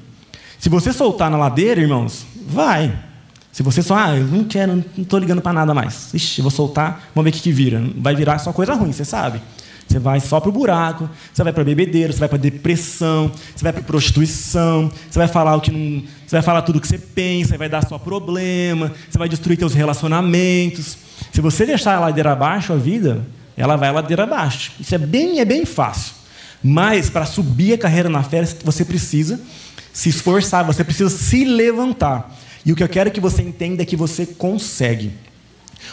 Se 0.58 0.70
você 0.70 0.94
soltar 0.94 1.30
na 1.30 1.38
ladeira, 1.38 1.82
irmãos, 1.82 2.26
vai. 2.48 2.94
Se 3.52 3.62
você 3.62 3.82
só, 3.82 3.96
ah, 3.96 4.18
eu 4.18 4.26
não 4.26 4.46
quero, 4.46 4.76
não 4.76 4.84
estou 4.98 5.20
ligando 5.20 5.42
para 5.42 5.54
nada 5.54 5.74
mais. 5.74 6.14
Ixi, 6.14 6.42
vou 6.42 6.50
soltar, 6.50 7.10
vamos 7.14 7.26
ver 7.26 7.30
o 7.30 7.34
que, 7.34 7.44
que 7.44 7.52
vira. 7.52 7.84
Vai 7.98 8.16
virar 8.16 8.40
só 8.40 8.54
coisa 8.54 8.74
ruim, 8.74 8.92
você 8.92 9.04
sabe. 9.06 9.42
Você 9.88 10.00
vai 10.00 10.20
só 10.20 10.40
para 10.40 10.50
o 10.50 10.52
buraco, 10.52 11.10
você 11.32 11.44
vai 11.44 11.54
para 11.54 11.64
bebedeira, 11.64 12.12
você 12.12 12.20
vai 12.20 12.30
para 12.30 12.38
depressão, 12.38 13.32
você 13.56 13.64
vai 13.64 13.74
para 13.74 13.84
prostituição, 13.84 14.92
você 15.10 15.20
vai 15.20 15.28
falar 15.28 15.56
o 15.56 15.62
que 15.62 15.72
não, 15.72 16.04
você 16.26 16.36
vai 16.36 16.42
falar 16.42 16.62
tudo 16.64 16.78
o 16.78 16.82
que 16.82 16.88
você 16.88 16.98
pensa, 16.98 17.58
vai 17.58 17.70
dar 17.70 17.88
só 17.88 18.00
problema, 18.00 18.92
você 19.10 19.18
vai 19.18 19.30
destruir 19.30 19.58
seus 19.60 19.74
relacionamentos. 19.74 20.98
Se 21.32 21.42
você 21.42 21.66
deixar 21.66 21.96
a 21.96 22.00
ladeira 22.00 22.32
abaixo 22.32 22.74
a 22.74 22.76
vida, 22.76 23.26
ela 23.56 23.76
vai 23.76 23.90
a 23.90 23.92
ladeira 23.92 24.24
abaixo. 24.24 24.72
Isso 24.80 24.96
é 24.96 24.98
bem, 24.98 25.40
é 25.40 25.46
bem 25.46 25.66
fácil. 25.66 26.16
Mas 26.64 27.10
para 27.10 27.26
subir 27.26 27.74
a 27.74 27.78
carreira 27.78 28.10
na 28.10 28.24
fé, 28.24 28.44
você 28.64 28.86
precisa 28.86 29.40
se 29.92 30.10
esforçar, 30.10 30.66
você 30.66 30.84
precisa 30.84 31.10
se 31.10 31.46
levantar. 31.46 32.36
E 32.66 32.72
o 32.72 32.76
que 32.76 32.84
eu 32.84 32.90
quero 32.90 33.12
que 33.12 33.20
você 33.20 33.42
entenda 33.42 33.84
é 33.84 33.86
que 33.86 33.96
você 33.96 34.26
consegue. 34.26 35.12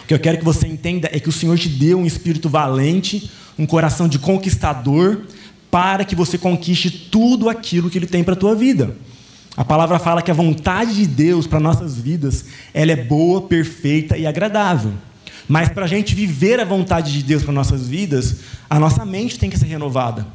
O 0.02 0.06
que 0.06 0.14
eu 0.14 0.18
quero 0.18 0.38
que 0.38 0.44
você 0.44 0.66
entenda 0.66 1.08
é 1.12 1.18
que 1.18 1.28
o 1.28 1.32
Senhor 1.32 1.58
te 1.58 1.68
deu 1.68 1.98
um 1.98 2.06
espírito 2.06 2.48
valente, 2.48 3.30
um 3.58 3.66
coração 3.66 4.08
de 4.08 4.18
conquistador, 4.18 5.22
para 5.70 6.04
que 6.04 6.14
você 6.14 6.36
conquiste 6.38 6.90
tudo 6.90 7.48
aquilo 7.48 7.90
que 7.90 7.98
Ele 7.98 8.06
tem 8.06 8.24
para 8.24 8.34
a 8.34 8.36
tua 8.36 8.54
vida. 8.54 8.96
A 9.56 9.64
palavra 9.64 9.98
fala 9.98 10.22
que 10.22 10.30
a 10.30 10.34
vontade 10.34 10.94
de 10.94 11.06
Deus 11.06 11.46
para 11.46 11.60
nossas 11.60 11.96
vidas, 11.96 12.46
ela 12.72 12.92
é 12.92 12.96
boa, 12.96 13.42
perfeita 13.42 14.16
e 14.16 14.26
agradável. 14.26 14.92
Mas 15.46 15.68
para 15.68 15.84
a 15.84 15.88
gente 15.88 16.14
viver 16.14 16.60
a 16.60 16.64
vontade 16.64 17.12
de 17.12 17.22
Deus 17.22 17.42
para 17.42 17.52
nossas 17.52 17.88
vidas, 17.88 18.36
a 18.68 18.78
nossa 18.78 19.04
mente 19.04 19.38
tem 19.38 19.50
que 19.50 19.58
ser 19.58 19.66
renovada. 19.66 20.26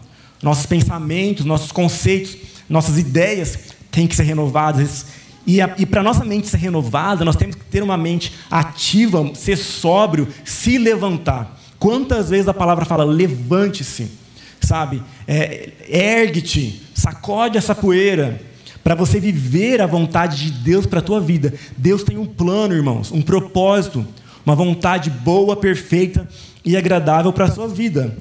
Nossos 0.43 0.65
pensamentos, 0.65 1.45
nossos 1.45 1.71
conceitos, 1.71 2.35
nossas 2.69 2.97
ideias 2.97 3.57
têm 3.89 4.07
que 4.07 4.15
ser 4.15 4.23
renovadas. 4.23 5.05
E, 5.45 5.59
e 5.77 5.85
para 5.85 6.01
nossa 6.01 6.25
mente 6.25 6.47
ser 6.47 6.57
renovada, 6.57 7.23
nós 7.23 7.35
temos 7.35 7.55
que 7.55 7.63
ter 7.65 7.83
uma 7.83 7.97
mente 7.97 8.33
ativa, 8.49 9.31
ser 9.35 9.57
sóbrio, 9.57 10.27
se 10.43 10.77
levantar. 10.77 11.59
Quantas 11.77 12.29
vezes 12.29 12.47
a 12.47 12.53
palavra 12.53 12.83
fala, 12.83 13.03
levante-se, 13.03 14.09
sabe? 14.61 15.03
É, 15.27 15.69
Ergue-te, 15.87 16.81
sacode 16.95 17.57
essa 17.57 17.75
poeira, 17.75 18.41
para 18.83 18.95
você 18.95 19.19
viver 19.19 19.81
a 19.81 19.87
vontade 19.87 20.45
de 20.45 20.51
Deus 20.51 20.85
para 20.85 20.99
a 20.99 21.01
tua 21.01 21.19
vida. 21.19 21.53
Deus 21.77 22.03
tem 22.03 22.17
um 22.17 22.25
plano, 22.25 22.73
irmãos, 22.73 23.11
um 23.11 23.21
propósito, 23.21 24.05
uma 24.45 24.55
vontade 24.55 25.09
boa, 25.09 25.55
perfeita 25.55 26.27
e 26.63 26.77
agradável 26.77 27.33
para 27.33 27.45
a 27.45 27.51
sua 27.51 27.67
vida. 27.67 28.15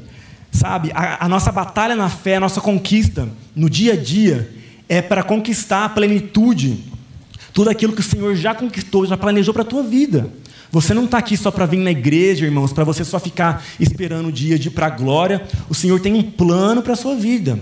Sabe, 0.50 0.90
a, 0.94 1.24
a 1.24 1.28
nossa 1.28 1.50
batalha 1.50 1.96
na 1.96 2.08
fé, 2.08 2.36
a 2.36 2.40
nossa 2.40 2.60
conquista 2.60 3.28
no 3.54 3.68
dia 3.68 3.94
a 3.94 3.96
dia, 3.96 4.50
é 4.88 5.02
para 5.02 5.22
conquistar 5.22 5.84
a 5.84 5.88
plenitude 5.88 6.93
tudo 7.54 7.70
aquilo 7.70 7.92
que 7.92 8.00
o 8.00 8.04
Senhor 8.04 8.34
já 8.34 8.52
conquistou, 8.52 9.06
já 9.06 9.16
planejou 9.16 9.54
para 9.54 9.62
a 9.62 9.66
tua 9.66 9.82
vida. 9.84 10.28
Você 10.72 10.92
não 10.92 11.04
está 11.04 11.18
aqui 11.18 11.36
só 11.36 11.52
para 11.52 11.64
vir 11.66 11.78
na 11.78 11.92
igreja, 11.92 12.44
irmãos, 12.44 12.72
para 12.72 12.82
você 12.82 13.04
só 13.04 13.20
ficar 13.20 13.64
esperando 13.78 14.26
o 14.28 14.32
dia 14.32 14.58
de 14.58 14.66
ir 14.66 14.70
para 14.72 14.88
a 14.88 14.90
glória. 14.90 15.40
O 15.70 15.74
Senhor 15.74 16.00
tem 16.00 16.14
um 16.14 16.22
plano 16.22 16.82
para 16.82 16.94
a 16.94 16.96
sua 16.96 17.14
vida. 17.14 17.60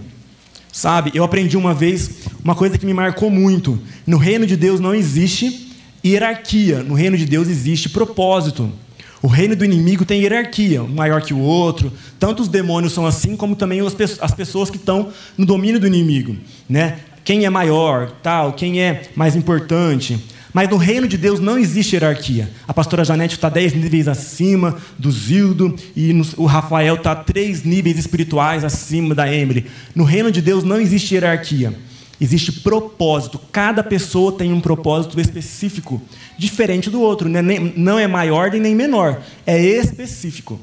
Sabe, 0.72 1.12
eu 1.14 1.22
aprendi 1.22 1.58
uma 1.58 1.74
vez 1.74 2.10
uma 2.42 2.54
coisa 2.54 2.78
que 2.78 2.86
me 2.86 2.94
marcou 2.94 3.30
muito. 3.30 3.78
No 4.06 4.16
reino 4.16 4.46
de 4.46 4.56
Deus 4.56 4.80
não 4.80 4.94
existe 4.94 5.70
hierarquia, 6.02 6.82
no 6.82 6.94
reino 6.94 7.18
de 7.18 7.26
Deus 7.26 7.48
existe 7.48 7.90
propósito. 7.90 8.72
O 9.20 9.28
reino 9.28 9.54
do 9.54 9.64
inimigo 9.64 10.06
tem 10.06 10.22
hierarquia, 10.22 10.82
um 10.82 10.94
maior 10.94 11.20
que 11.20 11.34
o 11.34 11.38
outro. 11.38 11.92
Tanto 12.18 12.40
os 12.40 12.48
demônios 12.48 12.94
são 12.94 13.04
assim, 13.04 13.36
como 13.36 13.54
também 13.54 13.80
as 14.20 14.34
pessoas 14.34 14.70
que 14.70 14.78
estão 14.78 15.12
no 15.36 15.44
domínio 15.44 15.78
do 15.78 15.86
inimigo. 15.86 16.34
Né? 16.66 16.98
Quem 17.24 17.44
é 17.44 17.50
maior, 17.50 18.10
tal, 18.22 18.52
quem 18.52 18.80
é 18.80 19.02
mais 19.14 19.36
importante. 19.36 20.18
Mas 20.52 20.68
no 20.68 20.76
reino 20.76 21.08
de 21.08 21.16
Deus 21.16 21.40
não 21.40 21.58
existe 21.58 21.94
hierarquia. 21.94 22.50
A 22.68 22.74
pastora 22.74 23.04
Janete 23.04 23.36
está 23.36 23.48
dez 23.48 23.72
níveis 23.72 24.06
acima 24.06 24.76
do 24.98 25.10
Zildo 25.10 25.74
e 25.96 26.12
o 26.36 26.44
Rafael 26.44 26.96
está 26.96 27.14
três 27.14 27.64
níveis 27.64 27.98
espirituais 27.98 28.62
acima 28.62 29.14
da 29.14 29.32
Emily. 29.32 29.66
No 29.94 30.04
reino 30.04 30.30
de 30.30 30.42
Deus 30.42 30.62
não 30.62 30.78
existe 30.78 31.14
hierarquia. 31.14 31.72
Existe 32.20 32.52
propósito. 32.52 33.40
Cada 33.50 33.82
pessoa 33.82 34.32
tem 34.32 34.52
um 34.52 34.60
propósito 34.60 35.18
específico, 35.18 36.00
diferente 36.38 36.90
do 36.90 37.00
outro. 37.00 37.28
Né? 37.28 37.40
Não 37.74 37.98
é 37.98 38.06
maior 38.06 38.50
nem 38.52 38.74
menor, 38.74 39.22
é 39.46 39.58
específico. 39.58 40.60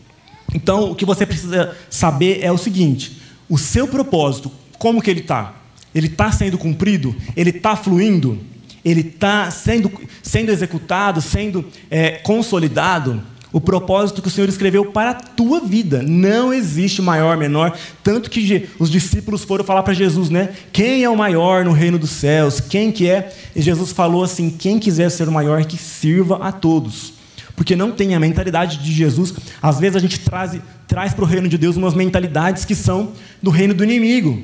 Então, 0.53 0.91
o 0.91 0.95
que 0.95 1.05
você 1.05 1.25
precisa 1.25 1.75
saber 1.89 2.39
é 2.41 2.51
o 2.51 2.57
seguinte: 2.57 3.21
o 3.49 3.57
seu 3.57 3.87
propósito, 3.87 4.51
como 4.77 5.01
que 5.01 5.09
ele 5.09 5.19
está? 5.19 5.58
Ele 5.93 6.07
está 6.07 6.31
sendo 6.31 6.57
cumprido? 6.57 7.15
Ele 7.35 7.49
está 7.49 7.75
fluindo? 7.75 8.37
Ele 8.83 9.01
está 9.01 9.51
sendo, 9.51 9.91
sendo 10.23 10.51
executado, 10.51 11.21
sendo 11.21 11.65
é, 11.89 12.11
consolidado? 12.11 13.21
O 13.51 13.59
propósito 13.59 14.21
que 14.21 14.27
o 14.27 14.31
Senhor 14.31 14.47
escreveu 14.47 14.91
para 14.91 15.09
a 15.09 15.15
tua 15.15 15.59
vida. 15.59 16.03
Não 16.03 16.53
existe 16.53 17.01
maior, 17.01 17.35
menor. 17.35 17.75
Tanto 18.03 18.29
que 18.29 18.69
os 18.77 18.91
discípulos 18.91 19.43
foram 19.43 19.65
falar 19.65 19.81
para 19.81 19.93
Jesus, 19.93 20.29
né? 20.29 20.49
Quem 20.71 21.03
é 21.03 21.09
o 21.09 21.17
maior 21.17 21.65
no 21.65 21.71
reino 21.71 21.97
dos 21.97 22.11
céus? 22.11 22.59
Quem 22.59 22.91
que 22.91 23.09
é? 23.09 23.33
E 23.55 23.61
Jesus 23.61 23.91
falou 23.91 24.23
assim: 24.23 24.51
quem 24.51 24.77
quiser 24.77 25.09
ser 25.09 25.27
o 25.27 25.31
maior, 25.31 25.65
que 25.65 25.77
sirva 25.77 26.37
a 26.37 26.51
todos. 26.51 27.13
Porque 27.55 27.75
não 27.75 27.91
tem 27.91 28.13
a 28.13 28.19
mentalidade 28.19 28.77
de 28.77 28.93
Jesus. 28.93 29.33
Às 29.59 29.79
vezes 29.79 29.95
a 29.95 29.99
gente 29.99 30.19
traz, 30.19 30.55
traz 30.87 31.13
para 31.13 31.25
o 31.25 31.27
reino 31.27 31.49
de 31.49 31.57
Deus 31.57 31.75
umas 31.75 31.95
mentalidades 31.95 32.65
que 32.65 32.75
são 32.75 33.13
do 33.41 33.49
reino 33.49 33.73
do 33.73 33.83
inimigo. 33.83 34.43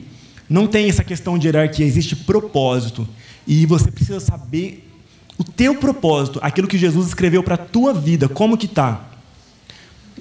Não 0.49 0.67
tem 0.67 0.89
essa 0.89 1.03
questão 1.03 1.38
de 1.38 1.47
hierarquia, 1.47 1.86
existe 1.86 2.15
propósito. 2.15 3.08
E 3.47 3.65
você 3.65 3.91
precisa 3.91 4.19
saber 4.19 4.89
o 5.38 5.43
teu 5.43 5.75
propósito, 5.75 6.39
aquilo 6.41 6.67
que 6.67 6.77
Jesus 6.77 7.08
escreveu 7.08 7.43
para 7.43 7.55
a 7.55 7.58
tua 7.58 7.93
vida, 7.93 8.29
como 8.29 8.58
que 8.58 8.65
está. 8.65 9.10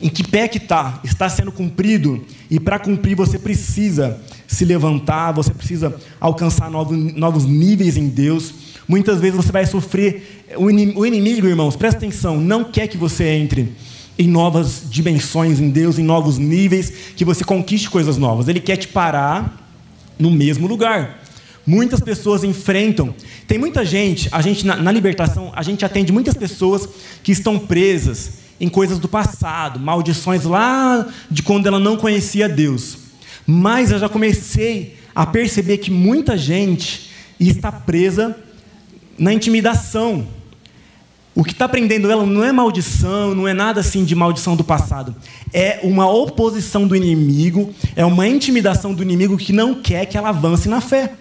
Em 0.02 0.08
que 0.08 0.26
pé 0.26 0.48
que 0.48 0.58
está? 0.58 1.00
Está 1.04 1.28
sendo 1.28 1.52
cumprido? 1.52 2.24
E 2.50 2.58
para 2.58 2.80
cumprir 2.80 3.14
você 3.14 3.38
precisa 3.38 4.20
se 4.46 4.64
levantar, 4.64 5.32
você 5.32 5.54
precisa 5.54 5.94
alcançar 6.18 6.68
novos, 6.68 6.96
novos 7.14 7.44
níveis 7.44 7.96
em 7.96 8.08
Deus. 8.08 8.52
Muitas 8.88 9.20
vezes 9.20 9.36
você 9.36 9.52
vai 9.52 9.64
sofrer. 9.66 10.46
O 10.56 10.68
inimigo, 11.06 11.46
irmãos, 11.46 11.76
presta 11.76 11.98
atenção, 11.98 12.40
não 12.40 12.64
quer 12.64 12.88
que 12.88 12.96
você 12.96 13.24
entre 13.24 13.72
em 14.18 14.28
novas 14.28 14.82
dimensões 14.90 15.60
em 15.60 15.70
Deus, 15.70 15.98
em 15.98 16.04
novos 16.04 16.38
níveis, 16.38 16.92
que 17.16 17.24
você 17.24 17.44
conquiste 17.44 17.88
coisas 17.88 18.18
novas. 18.18 18.48
Ele 18.48 18.60
quer 18.60 18.76
te 18.76 18.88
parar 18.88 19.63
no 20.18 20.30
mesmo 20.30 20.66
lugar. 20.66 21.22
Muitas 21.66 22.00
pessoas 22.00 22.44
enfrentam. 22.44 23.14
Tem 23.46 23.58
muita 23.58 23.84
gente, 23.84 24.28
a 24.30 24.42
gente 24.42 24.66
na, 24.66 24.76
na, 24.76 24.92
libertação, 24.92 25.52
a 25.54 25.62
gente 25.62 25.84
atende 25.84 26.12
muitas 26.12 26.34
pessoas 26.34 26.88
que 27.22 27.32
estão 27.32 27.58
presas 27.58 28.44
em 28.60 28.68
coisas 28.68 28.98
do 28.98 29.08
passado, 29.08 29.80
maldições 29.80 30.44
lá 30.44 31.06
de 31.30 31.42
quando 31.42 31.66
ela 31.66 31.78
não 31.78 31.96
conhecia 31.96 32.48
Deus. 32.48 32.98
Mas 33.46 33.90
eu 33.90 33.98
já 33.98 34.08
comecei 34.08 34.96
a 35.14 35.26
perceber 35.26 35.78
que 35.78 35.90
muita 35.90 36.36
gente 36.36 37.10
está 37.38 37.72
presa 37.72 38.36
na 39.18 39.32
intimidação. 39.32 40.26
O 41.36 41.42
que 41.42 41.50
está 41.50 41.68
prendendo 41.68 42.08
ela 42.10 42.24
não 42.24 42.44
é 42.44 42.52
maldição, 42.52 43.34
não 43.34 43.48
é 43.48 43.52
nada 43.52 43.80
assim 43.80 44.04
de 44.04 44.14
maldição 44.14 44.54
do 44.54 44.62
passado. 44.62 45.14
É 45.52 45.80
uma 45.82 46.08
oposição 46.08 46.86
do 46.86 46.94
inimigo, 46.94 47.74
é 47.96 48.04
uma 48.04 48.28
intimidação 48.28 48.94
do 48.94 49.02
inimigo 49.02 49.36
que 49.36 49.52
não 49.52 49.74
quer 49.74 50.06
que 50.06 50.16
ela 50.16 50.28
avance 50.28 50.68
na 50.68 50.80
fé. 50.80 51.12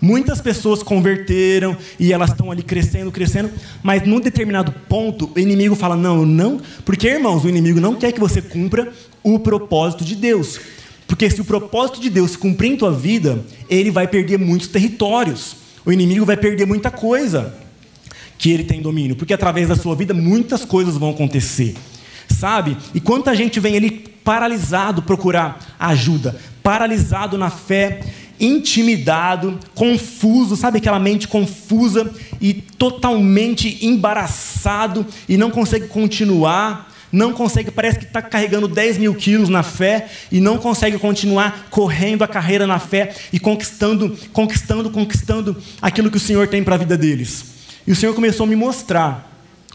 Muitas 0.00 0.40
pessoas 0.40 0.82
converteram 0.82 1.76
e 1.96 2.12
elas 2.12 2.30
estão 2.30 2.50
ali 2.50 2.64
crescendo, 2.64 3.12
crescendo, 3.12 3.52
mas 3.84 4.04
num 4.04 4.18
determinado 4.18 4.72
ponto 4.88 5.30
o 5.32 5.38
inimigo 5.38 5.76
fala: 5.76 5.94
não, 5.94 6.26
não, 6.26 6.60
porque 6.84 7.06
irmãos, 7.06 7.44
o 7.44 7.48
inimigo 7.48 7.78
não 7.78 7.94
quer 7.94 8.10
que 8.10 8.18
você 8.18 8.42
cumpra 8.42 8.92
o 9.22 9.38
propósito 9.38 10.04
de 10.04 10.16
Deus. 10.16 10.58
Porque 11.06 11.30
se 11.30 11.40
o 11.40 11.44
propósito 11.44 12.00
de 12.00 12.10
Deus 12.10 12.32
se 12.32 12.38
cumprir 12.38 12.72
em 12.72 12.76
tua 12.76 12.90
vida, 12.90 13.44
ele 13.70 13.92
vai 13.92 14.08
perder 14.08 14.38
muitos 14.38 14.66
territórios. 14.66 15.54
O 15.86 15.92
inimigo 15.92 16.24
vai 16.24 16.36
perder 16.36 16.66
muita 16.66 16.90
coisa 16.90 17.54
que 18.42 18.50
ele 18.50 18.64
tem 18.64 18.82
domínio, 18.82 19.14
porque 19.14 19.32
através 19.32 19.68
da 19.68 19.76
sua 19.76 19.94
vida 19.94 20.12
muitas 20.12 20.64
coisas 20.64 20.96
vão 20.96 21.10
acontecer. 21.10 21.76
sabe? 22.28 22.76
E 22.92 23.00
quanta 23.00 23.36
gente 23.36 23.60
vem 23.60 23.76
ali 23.76 23.90
paralisado 24.24 25.00
procurar 25.00 25.76
ajuda, 25.78 26.36
paralisado 26.60 27.38
na 27.38 27.50
fé, 27.50 28.00
intimidado, 28.40 29.60
confuso, 29.76 30.56
sabe 30.56 30.78
aquela 30.78 30.98
mente 30.98 31.28
confusa 31.28 32.10
e 32.40 32.52
totalmente 32.54 33.78
embaraçado 33.86 35.06
e 35.28 35.36
não 35.36 35.52
consegue 35.52 35.86
continuar, 35.86 36.92
não 37.12 37.32
consegue, 37.32 37.70
parece 37.70 38.00
que 38.00 38.06
está 38.06 38.20
carregando 38.20 38.66
10 38.66 38.98
mil 38.98 39.14
quilos 39.14 39.50
na 39.50 39.62
fé 39.62 40.08
e 40.32 40.40
não 40.40 40.58
consegue 40.58 40.98
continuar 40.98 41.68
correndo 41.70 42.24
a 42.24 42.28
carreira 42.28 42.66
na 42.66 42.80
fé 42.80 43.14
e 43.32 43.38
conquistando, 43.38 44.18
conquistando, 44.32 44.90
conquistando 44.90 45.56
aquilo 45.80 46.10
que 46.10 46.16
o 46.16 46.20
Senhor 46.20 46.48
tem 46.48 46.64
para 46.64 46.74
a 46.74 46.78
vida 46.78 46.98
deles. 46.98 47.51
E 47.86 47.92
o 47.92 47.96
Senhor 47.96 48.14
começou 48.14 48.44
a 48.44 48.48
me 48.48 48.56
mostrar, 48.56 49.30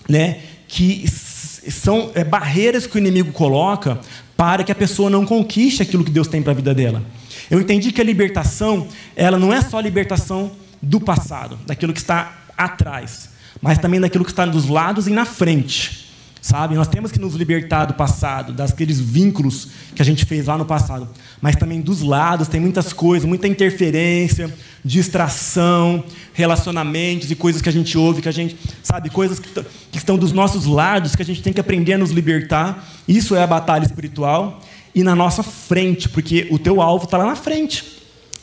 né, 0.07 0.39
que 0.67 1.05
são 1.09 2.11
é, 2.15 2.23
barreiras 2.23 2.87
que 2.87 2.95
o 2.95 2.99
inimigo 2.99 3.31
coloca 3.31 3.99
para 4.35 4.63
que 4.63 4.71
a 4.71 4.75
pessoa 4.75 5.09
não 5.09 5.25
conquiste 5.25 5.81
aquilo 5.81 6.03
que 6.03 6.11
Deus 6.11 6.27
tem 6.27 6.41
para 6.41 6.51
a 6.51 6.55
vida 6.55 6.73
dela. 6.73 7.03
Eu 7.49 7.59
entendi 7.59 7.91
que 7.91 8.01
a 8.01 8.03
libertação, 8.03 8.87
ela 9.15 9.37
não 9.37 9.53
é 9.53 9.61
só 9.61 9.77
a 9.77 9.81
libertação 9.81 10.51
do 10.81 10.99
passado, 10.99 11.57
daquilo 11.65 11.93
que 11.93 11.99
está 11.99 12.37
atrás, 12.57 13.29
mas 13.61 13.77
também 13.79 13.99
daquilo 13.99 14.23
que 14.23 14.31
está 14.31 14.45
dos 14.45 14.67
lados 14.67 15.07
e 15.07 15.11
na 15.11 15.25
frente. 15.25 16.06
Sabe? 16.41 16.75
Nós 16.75 16.87
temos 16.87 17.11
que 17.11 17.19
nos 17.19 17.33
libertar 17.35 17.85
do 17.85 17.93
passado, 17.93 18.53
daqueles 18.53 18.99
vínculos 18.99 19.69
que 19.95 20.01
a 20.01 20.05
gente 20.05 20.25
fez 20.25 20.45
lá 20.45 20.57
no 20.57 20.65
passado. 20.65 21.07
Mas 21.41 21.55
também 21.55 21.81
dos 21.81 22.01
lados 22.01 22.47
tem 22.47 22.59
muitas 22.59 22.93
coisas, 22.93 23.27
muita 23.27 23.47
interferência, 23.47 24.53
distração, 24.83 26.03
relacionamentos 26.33 27.29
e 27.29 27.35
coisas 27.35 27.61
que 27.61 27.69
a 27.69 27.71
gente 27.71 27.97
ouve, 27.97 28.21
que 28.21 28.29
a 28.29 28.33
gente, 28.33 28.57
sabe, 28.83 29.09
coisas 29.09 29.39
que, 29.39 29.49
que 29.91 29.97
estão 29.97 30.17
dos 30.17 30.31
nossos 30.31 30.65
lados, 30.65 31.15
que 31.15 31.21
a 31.21 31.25
gente 31.25 31.41
tem 31.41 31.51
que 31.51 31.59
aprender 31.59 31.93
a 31.93 31.97
nos 31.97 32.11
libertar. 32.11 32.87
Isso 33.07 33.35
é 33.35 33.43
a 33.43 33.47
batalha 33.47 33.85
espiritual. 33.85 34.61
E 34.93 35.03
na 35.03 35.15
nossa 35.15 35.43
frente, 35.43 36.09
porque 36.09 36.47
o 36.49 36.57
teu 36.57 36.81
alvo 36.81 37.05
está 37.05 37.17
lá 37.17 37.25
na 37.25 37.35
frente. 37.35 37.97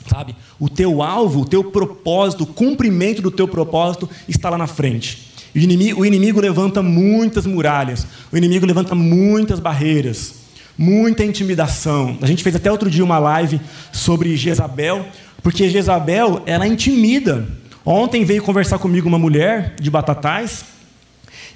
Sabe? 0.08 0.36
O 0.60 0.68
teu 0.68 1.02
alvo, 1.02 1.40
o 1.40 1.44
teu 1.46 1.64
propósito, 1.64 2.44
o 2.44 2.46
cumprimento 2.46 3.22
do 3.22 3.30
teu 3.30 3.48
propósito 3.48 4.08
está 4.28 4.50
lá 4.50 4.58
na 4.58 4.66
frente. 4.66 5.32
O 5.54 5.58
inimigo, 5.58 6.00
o 6.00 6.06
inimigo 6.06 6.40
levanta 6.40 6.82
muitas 6.82 7.46
muralhas, 7.46 8.06
o 8.32 8.36
inimigo 8.36 8.66
levanta 8.66 8.94
muitas 8.94 9.60
barreiras, 9.60 10.34
muita 10.76 11.24
intimidação. 11.24 12.18
A 12.20 12.26
gente 12.26 12.42
fez 12.42 12.56
até 12.56 12.70
outro 12.72 12.90
dia 12.90 13.04
uma 13.04 13.18
live 13.18 13.60
sobre 13.92 14.36
Jezabel, 14.36 15.06
porque 15.42 15.68
Jezabel, 15.68 16.42
ela 16.44 16.66
intimida. 16.66 17.46
Ontem 17.84 18.24
veio 18.24 18.42
conversar 18.42 18.78
comigo 18.78 19.06
uma 19.06 19.18
mulher 19.18 19.74
de 19.80 19.90
Batatais, 19.90 20.64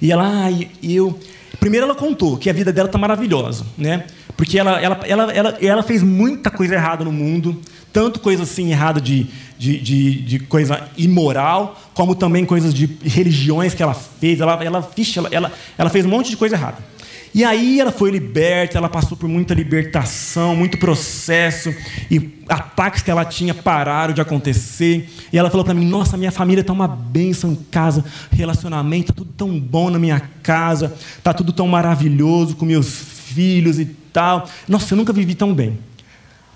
e 0.01 0.11
ela, 0.11 0.45
ah, 0.45 0.67
eu. 0.81 1.19
Primeiro 1.59 1.85
ela 1.85 1.95
contou 1.95 2.37
que 2.37 2.49
a 2.49 2.53
vida 2.53 2.71
dela 2.71 2.87
está 2.87 2.97
maravilhosa, 2.97 3.65
né? 3.77 4.05
Porque 4.37 4.57
ela, 4.57 4.79
ela, 4.79 4.99
ela, 5.03 5.33
ela, 5.33 5.57
ela 5.59 5.83
fez 5.83 6.01
muita 6.01 6.49
coisa 6.49 6.75
errada 6.75 7.03
no 7.03 7.11
mundo, 7.11 7.59
tanto 7.91 8.21
coisa 8.21 8.43
assim 8.43 8.71
errada 8.71 9.01
de, 9.01 9.27
de, 9.59 9.77
de, 9.77 10.21
de, 10.21 10.39
coisa 10.39 10.89
imoral, 10.97 11.77
como 11.93 12.15
também 12.15 12.45
coisas 12.45 12.73
de 12.73 12.85
religiões 13.03 13.73
que 13.73 13.83
ela 13.83 13.93
fez. 13.93 14.39
Ela, 14.39 14.53
ela, 14.63 14.89
ela, 15.17 15.29
ela, 15.29 15.51
ela 15.77 15.89
fez 15.89 16.05
um 16.05 16.09
monte 16.09 16.29
de 16.29 16.37
coisa 16.37 16.55
errada. 16.55 16.77
E 17.35 17.43
aí 17.43 17.79
ela 17.79 17.91
foi 17.91 18.09
liberta, 18.09 18.77
ela 18.77 18.87
passou 18.87 19.17
por 19.17 19.27
muita 19.27 19.53
libertação, 19.53 20.55
muito 20.55 20.77
processo, 20.77 21.75
e 22.09 22.39
ataques 22.47 23.03
que 23.03 23.11
ela 23.11 23.25
tinha 23.25 23.53
pararam 23.53 24.13
de 24.13 24.21
acontecer. 24.21 25.09
E 25.31 25.37
ela 25.37 25.49
falou 25.49 25.65
para 25.65 25.73
mim: 25.73 25.85
Nossa, 25.85 26.15
minha 26.15 26.31
família 26.31 26.61
está 26.61 26.71
uma 26.71 26.87
bênção 26.87 27.51
em 27.51 27.55
casa, 27.55 28.03
relacionamento, 28.31 29.11
está 29.11 29.13
tudo 29.13 29.31
tão 29.33 29.59
bom 29.59 29.89
na 29.89 29.99
minha 29.99 30.21
casa, 30.41 30.95
está 31.17 31.33
tudo 31.33 31.51
tão 31.51 31.67
maravilhoso 31.67 32.55
com 32.55 32.65
meus 32.65 32.87
filhos 32.87 33.77
e 33.77 33.85
tal. 33.85 34.49
Nossa, 34.69 34.93
eu 34.93 34.97
nunca 34.97 35.11
vivi 35.11 35.35
tão 35.35 35.53
bem. 35.53 35.77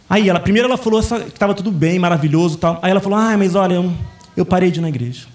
Aí 0.09 0.29
ela, 0.29 0.39
primeiro 0.39 0.67
ela 0.67 0.77
falou 0.77 1.01
que 1.01 1.15
estava 1.29 1.53
tudo 1.53 1.71
bem, 1.71 1.97
maravilhoso 1.97 2.57
tal. 2.57 2.79
Aí 2.81 2.91
ela 2.91 2.99
falou: 2.99 3.17
Ah, 3.17 3.35
mas 3.37 3.55
olha, 3.55 3.75
eu, 3.75 3.91
eu 4.35 4.45
parei 4.45 4.71
de 4.71 4.79
ir 4.79 4.81
na 4.81 4.89
igreja. 4.89 5.27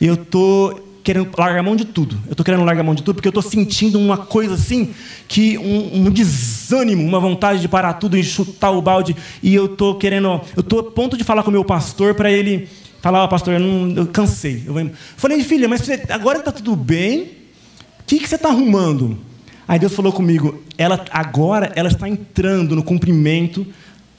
Eu 0.00 0.16
tô 0.16 0.80
querendo 1.02 1.30
largar 1.36 1.62
mão 1.62 1.76
de 1.76 1.84
tudo. 1.84 2.16
Eu 2.26 2.32
estou 2.32 2.44
querendo 2.44 2.64
largar 2.64 2.82
mão 2.82 2.94
de 2.94 3.02
tudo 3.02 3.16
porque 3.16 3.28
eu 3.28 3.30
estou 3.30 3.42
sentindo 3.42 3.98
uma 3.98 4.16
coisa 4.16 4.54
assim, 4.54 4.94
que 5.26 5.58
um, 5.58 6.06
um, 6.06 6.10
desânimo, 6.10 7.02
uma 7.04 7.20
vontade 7.20 7.60
de 7.60 7.68
parar 7.68 7.94
tudo 7.94 8.16
e 8.16 8.22
chutar 8.22 8.70
o 8.70 8.82
balde. 8.82 9.16
E 9.42 9.54
eu 9.54 9.66
estou 9.66 9.96
querendo, 9.96 10.40
eu 10.56 10.60
estou 10.60 10.80
a 10.80 10.84
ponto 10.84 11.16
de 11.16 11.24
falar 11.24 11.42
com 11.42 11.48
o 11.48 11.52
meu 11.52 11.64
pastor 11.64 12.14
para 12.14 12.30
ele 12.30 12.68
falar, 13.00 13.24
oh, 13.24 13.28
pastor, 13.28 13.54
eu, 13.54 13.60
não, 13.60 13.96
eu 13.96 14.06
cansei. 14.06 14.62
Eu 14.66 14.90
falei, 15.16 15.42
filha, 15.42 15.68
mas 15.68 15.88
agora 16.10 16.38
está 16.38 16.52
tudo 16.52 16.76
bem, 16.76 17.22
o 17.22 18.04
que, 18.06 18.18
que 18.18 18.28
você 18.28 18.34
está 18.34 18.48
arrumando? 18.48 19.18
Aí 19.66 19.78
Deus 19.78 19.94
falou 19.94 20.12
comigo, 20.12 20.62
ela 20.76 21.04
agora 21.10 21.72
ela 21.76 21.88
está 21.88 22.08
entrando 22.08 22.74
no 22.74 22.82
cumprimento 22.82 23.66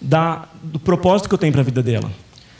da, 0.02 0.46
do 0.64 0.80
propósito 0.80 1.30
que 1.30 1.36
eu 1.36 1.40
tenho 1.40 1.54
para 1.54 1.62
a 1.62 1.66
vida 1.66 1.84
dela. 1.84 2.12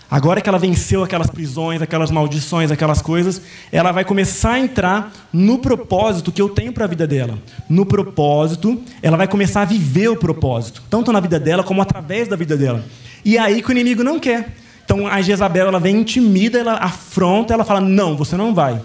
Agora 0.10 0.42
que 0.42 0.50
ela 0.50 0.60
venceu 0.60 1.04
aquelas 1.04 1.30
prisões, 1.30 1.82
aquelas 1.82 2.12
maldições, 2.12 2.70
aquelas 2.70 3.02
coisas, 3.02 3.42
ela 3.72 3.94
vai 3.94 4.04
começar 4.04 4.54
a 4.54 4.60
entrar 4.60 5.14
no 5.32 5.60
propósito 5.60 6.34
que 6.34 6.42
eu 6.42 6.50
tenho 6.50 6.74
para 6.74 6.84
a 6.84 6.88
vida 6.88 7.08
dela. 7.08 7.40
No 7.70 7.86
propósito, 7.86 8.82
ela 9.02 9.16
vai 9.16 9.26
começar 9.26 9.62
a 9.62 9.66
viver 9.66 10.10
o 10.10 10.18
propósito, 10.18 10.84
tanto 10.90 11.14
na 11.14 11.22
vida 11.22 11.40
dela 11.40 11.64
como 11.64 11.82
através 11.82 12.28
da 12.28 12.36
vida 12.36 12.58
dela. 12.58 12.84
E 13.24 13.38
é 13.38 13.40
aí 13.40 13.62
que 13.62 13.70
o 13.70 13.72
inimigo 13.72 14.04
não 14.04 14.20
quer. 14.20 14.54
Então 14.84 15.08
a 15.08 15.22
Jezabel 15.22 15.68
ela 15.68 15.80
vem 15.80 16.02
intimida, 16.02 16.60
ela 16.60 16.74
afronta, 16.74 17.54
ela 17.54 17.64
fala: 17.64 17.80
"Não, 17.80 18.18
você 18.18 18.36
não 18.36 18.54
vai". 18.54 18.82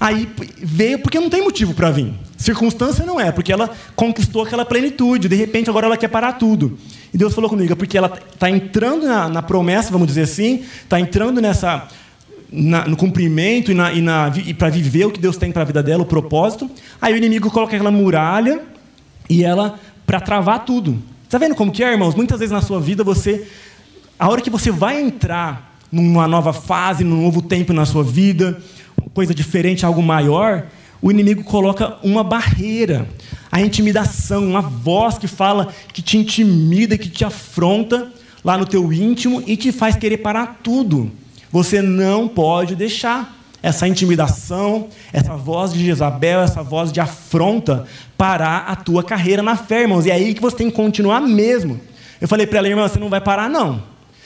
Aí 0.00 0.28
veio 0.56 1.00
porque 1.00 1.20
não 1.20 1.28
tem 1.28 1.42
motivo 1.42 1.74
para 1.74 1.90
vir. 1.90 2.14
Circunstância 2.38 3.04
não 3.04 3.20
é, 3.20 3.32
porque 3.32 3.52
ela 3.52 3.68
conquistou 3.96 4.44
aquela 4.44 4.64
plenitude. 4.64 5.28
De 5.28 5.34
repente, 5.34 5.68
agora 5.68 5.86
ela 5.86 5.96
quer 5.96 6.08
parar 6.08 6.34
tudo. 6.34 6.78
E 7.12 7.18
Deus 7.18 7.34
falou 7.34 7.48
comigo, 7.48 7.74
porque 7.76 7.96
ela 7.96 8.12
está 8.32 8.50
entrando 8.50 9.06
na, 9.06 9.28
na, 9.28 9.42
promessa, 9.42 9.90
vamos 9.90 10.08
dizer 10.08 10.22
assim, 10.22 10.64
está 10.82 11.00
entrando 11.00 11.40
nessa 11.40 11.88
na, 12.50 12.86
no 12.86 12.96
cumprimento 12.96 13.70
e, 13.70 13.74
na, 13.74 13.92
e, 13.92 14.50
e 14.50 14.54
para 14.54 14.68
viver 14.68 15.06
o 15.06 15.10
que 15.10 15.20
Deus 15.20 15.36
tem 15.36 15.52
para 15.52 15.62
a 15.62 15.64
vida 15.64 15.82
dela, 15.82 16.02
o 16.02 16.06
propósito. 16.06 16.70
Aí 17.00 17.12
o 17.12 17.16
inimigo 17.16 17.50
coloca 17.50 17.74
aquela 17.74 17.90
muralha 17.90 18.60
e 19.28 19.44
ela 19.44 19.78
para 20.06 20.20
travar 20.20 20.64
tudo. 20.64 20.98
Está 21.24 21.36
vendo 21.36 21.54
como 21.54 21.70
que 21.70 21.84
é, 21.84 21.92
irmãos? 21.92 22.14
Muitas 22.14 22.40
vezes 22.40 22.52
na 22.52 22.62
sua 22.62 22.80
vida 22.80 23.04
você, 23.04 23.46
a 24.18 24.28
hora 24.28 24.40
que 24.40 24.48
você 24.48 24.70
vai 24.70 25.00
entrar 25.00 25.76
numa 25.92 26.26
nova 26.26 26.52
fase, 26.52 27.04
num 27.04 27.22
novo 27.22 27.42
tempo 27.42 27.72
na 27.72 27.84
sua 27.84 28.02
vida, 28.02 28.58
coisa 29.12 29.34
diferente, 29.34 29.84
algo 29.84 30.02
maior, 30.02 30.66
o 31.00 31.10
inimigo 31.10 31.44
coloca 31.44 31.96
uma 32.02 32.24
barreira, 32.24 33.08
a 33.50 33.60
intimidação, 33.60 34.44
uma 34.44 34.60
voz 34.60 35.16
que 35.16 35.26
fala, 35.26 35.68
que 35.92 36.02
te 36.02 36.18
intimida, 36.18 36.98
que 36.98 37.08
te 37.08 37.24
afronta 37.24 38.08
lá 38.44 38.58
no 38.58 38.66
teu 38.66 38.92
íntimo 38.92 39.42
e 39.46 39.56
te 39.56 39.72
faz 39.72 39.96
querer 39.96 40.18
parar 40.18 40.60
tudo. 40.62 41.10
Você 41.50 41.80
não 41.80 42.28
pode 42.28 42.74
deixar 42.74 43.36
essa 43.62 43.88
intimidação, 43.88 44.88
essa 45.12 45.36
voz 45.36 45.72
de 45.72 45.84
Jezabel, 45.84 46.40
essa 46.40 46.62
voz 46.62 46.92
de 46.92 47.00
afronta 47.00 47.86
parar 48.16 48.66
a 48.68 48.76
tua 48.76 49.02
carreira 49.02 49.42
na 49.42 49.56
fé, 49.56 49.82
irmãos. 49.82 50.06
E 50.06 50.10
é 50.10 50.14
aí 50.14 50.34
que 50.34 50.42
você 50.42 50.56
tem 50.56 50.70
que 50.70 50.76
continuar 50.76 51.20
mesmo. 51.20 51.80
Eu 52.20 52.28
falei 52.28 52.46
para 52.46 52.58
ela, 52.58 52.68
irmã, 52.68 52.88
você 52.88 52.98
não 52.98 53.08
vai 53.08 53.20
parar, 53.20 53.48
não. 53.48 53.82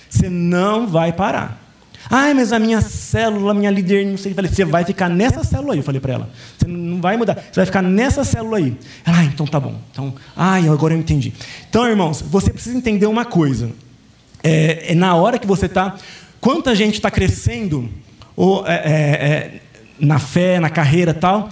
Você 0.09 0.29
não 0.29 0.87
vai 0.87 1.13
parar. 1.13 1.62
Ai, 2.11 2.35
mas 2.35 2.53
a 2.53 2.59
minha 2.59 2.81
célula, 2.81 3.55
minha 3.55 3.71
líder, 3.71 4.07
não 4.07 4.17
sei. 4.17 4.33
Eu 4.33 4.37
falei, 4.37 4.51
você 4.51 4.65
vai 4.65 4.85
ficar 4.85 5.09
nessa 5.09 5.45
célula 5.45 5.75
aí. 5.75 5.79
Eu 5.79 5.85
falei 5.85 6.01
para 6.01 6.15
ela. 6.15 6.31
Você 6.59 6.67
não 6.67 7.01
vai 7.01 7.17
mudar. 7.17 7.35
Você 7.35 7.57
vai 7.57 7.67
ficar 7.67 7.83
nessa 7.83 8.25
célula 8.25 8.59
aí. 8.59 8.77
Ela, 9.05 9.19
ah, 9.19 9.25
então 9.25 9.47
tá 9.47 9.59
bom. 9.59 9.79
Então, 9.91 10.15
ai, 10.37 10.69
agora 10.69 10.95
eu 10.95 10.99
entendi. 10.99 11.33
Então, 11.69 11.87
irmãos, 11.87 12.23
você 12.23 12.51
precisa 12.51 12.77
entender 12.77 13.07
uma 13.07 13.25
coisa. 13.25 13.71
É, 14.43 14.93
é 14.93 14.95
na 14.95 15.15
hora 15.15 15.39
que 15.39 15.47
você 15.47 15.67
está. 15.67 15.97
Quanta 16.41 16.75
gente 16.75 16.95
está 16.95 17.11
crescendo 17.11 17.89
ou, 18.35 18.67
é, 18.67 18.75
é, 18.75 18.91
é, 18.91 19.61
na 19.99 20.19
fé, 20.19 20.59
na 20.59 20.69
carreira 20.69 21.15
tal 21.15 21.49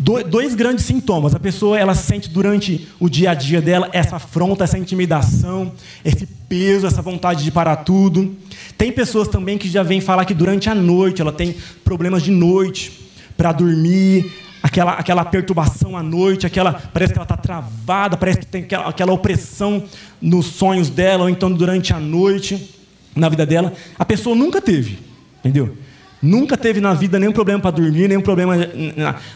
dois 0.00 0.54
grandes 0.54 0.86
sintomas. 0.86 1.34
A 1.34 1.38
pessoa 1.38 1.78
ela 1.78 1.94
sente 1.94 2.30
durante 2.30 2.88
o 2.98 3.08
dia 3.08 3.32
a 3.32 3.34
dia 3.34 3.60
dela 3.60 3.88
essa 3.92 4.16
afronta, 4.16 4.64
essa 4.64 4.78
intimidação, 4.78 5.72
esse 6.02 6.26
peso, 6.26 6.86
essa 6.86 7.02
vontade 7.02 7.44
de 7.44 7.50
parar 7.50 7.76
tudo. 7.76 8.34
Tem 8.78 8.90
pessoas 8.90 9.28
também 9.28 9.58
que 9.58 9.68
já 9.68 9.82
vêm 9.82 10.00
falar 10.00 10.24
que 10.24 10.32
durante 10.32 10.70
a 10.70 10.74
noite 10.74 11.20
ela 11.20 11.32
tem 11.32 11.54
problemas 11.84 12.22
de 12.22 12.30
noite 12.30 13.10
para 13.36 13.52
dormir, 13.52 14.32
aquela, 14.62 14.92
aquela 14.92 15.24
perturbação 15.24 15.96
à 15.96 16.02
noite, 16.02 16.46
aquela 16.46 16.72
parece 16.72 17.12
que 17.12 17.18
ela 17.18 17.24
está 17.24 17.36
travada, 17.36 18.16
parece 18.16 18.38
que 18.38 18.46
tem 18.46 18.62
aquela, 18.62 18.88
aquela 18.88 19.12
opressão 19.12 19.84
nos 20.20 20.46
sonhos 20.46 20.88
dela, 20.88 21.24
ou 21.24 21.28
então 21.28 21.52
durante 21.52 21.92
a 21.92 22.00
noite 22.00 22.74
na 23.14 23.28
vida 23.28 23.44
dela. 23.44 23.72
A 23.98 24.04
pessoa 24.04 24.34
nunca 24.34 24.62
teve, 24.62 24.98
entendeu? 25.40 25.76
Nunca 26.22 26.56
teve 26.56 26.80
na 26.80 26.92
vida 26.92 27.18
nenhum 27.18 27.32
problema 27.32 27.60
para 27.60 27.70
dormir, 27.70 28.08
nenhum 28.08 28.20
problema. 28.20 28.54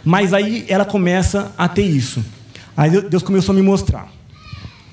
Mas 0.05 0.35
aí 0.35 0.64
ela 0.68 0.85
começa 0.85 1.53
a 1.57 1.68
ter 1.68 1.85
isso. 1.85 2.25
Aí 2.77 2.90
Deus 3.03 3.23
começou 3.23 3.53
a 3.53 3.57
me 3.57 3.62
mostrar. 3.62 4.09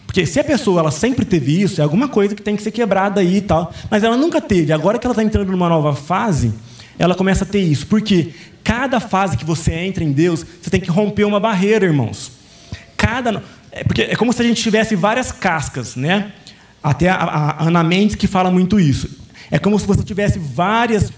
Porque 0.05 0.25
se 0.25 0.39
a 0.39 0.43
pessoa 0.43 0.81
ela 0.81 0.91
sempre 0.91 1.23
teve 1.23 1.61
isso, 1.61 1.79
é 1.79 1.83
alguma 1.83 2.07
coisa 2.07 2.35
que 2.35 2.41
tem 2.41 2.55
que 2.55 2.61
ser 2.61 2.71
quebrada 2.71 3.21
aí 3.21 3.37
e 3.37 3.41
tal. 3.41 3.73
Mas 3.89 4.03
ela 4.03 4.17
nunca 4.17 4.41
teve. 4.41 4.73
Agora 4.73 4.99
que 4.99 5.07
ela 5.07 5.13
está 5.13 5.23
entrando 5.23 5.51
numa 5.51 5.69
nova 5.69 5.95
fase, 5.95 6.53
ela 6.99 7.15
começa 7.15 7.43
a 7.43 7.47
ter 7.47 7.61
isso. 7.61 7.87
Porque 7.87 8.33
cada 8.63 8.99
fase 8.99 9.37
que 9.37 9.45
você 9.45 9.73
entra 9.73 10.03
em 10.03 10.11
Deus, 10.11 10.45
você 10.61 10.69
tem 10.69 10.81
que 10.81 10.91
romper 10.91 11.23
uma 11.23 11.39
barreira, 11.39 11.85
irmãos. 11.85 12.31
Cada, 12.97 13.41
é, 13.71 13.83
porque 13.83 14.01
é 14.01 14.15
como 14.15 14.33
se 14.33 14.41
a 14.41 14.45
gente 14.45 14.61
tivesse 14.61 14.95
várias 14.95 15.31
cascas, 15.31 15.95
né? 15.95 16.33
Até 16.83 17.09
a, 17.09 17.15
a 17.15 17.63
Ana 17.63 17.83
Mendes 17.83 18.15
que 18.15 18.27
fala 18.27 18.51
muito 18.51 18.79
isso. 18.79 19.09
É 19.49 19.57
como 19.57 19.79
se 19.79 19.87
você 19.87 20.03
tivesse 20.03 20.39
várias. 20.39 21.11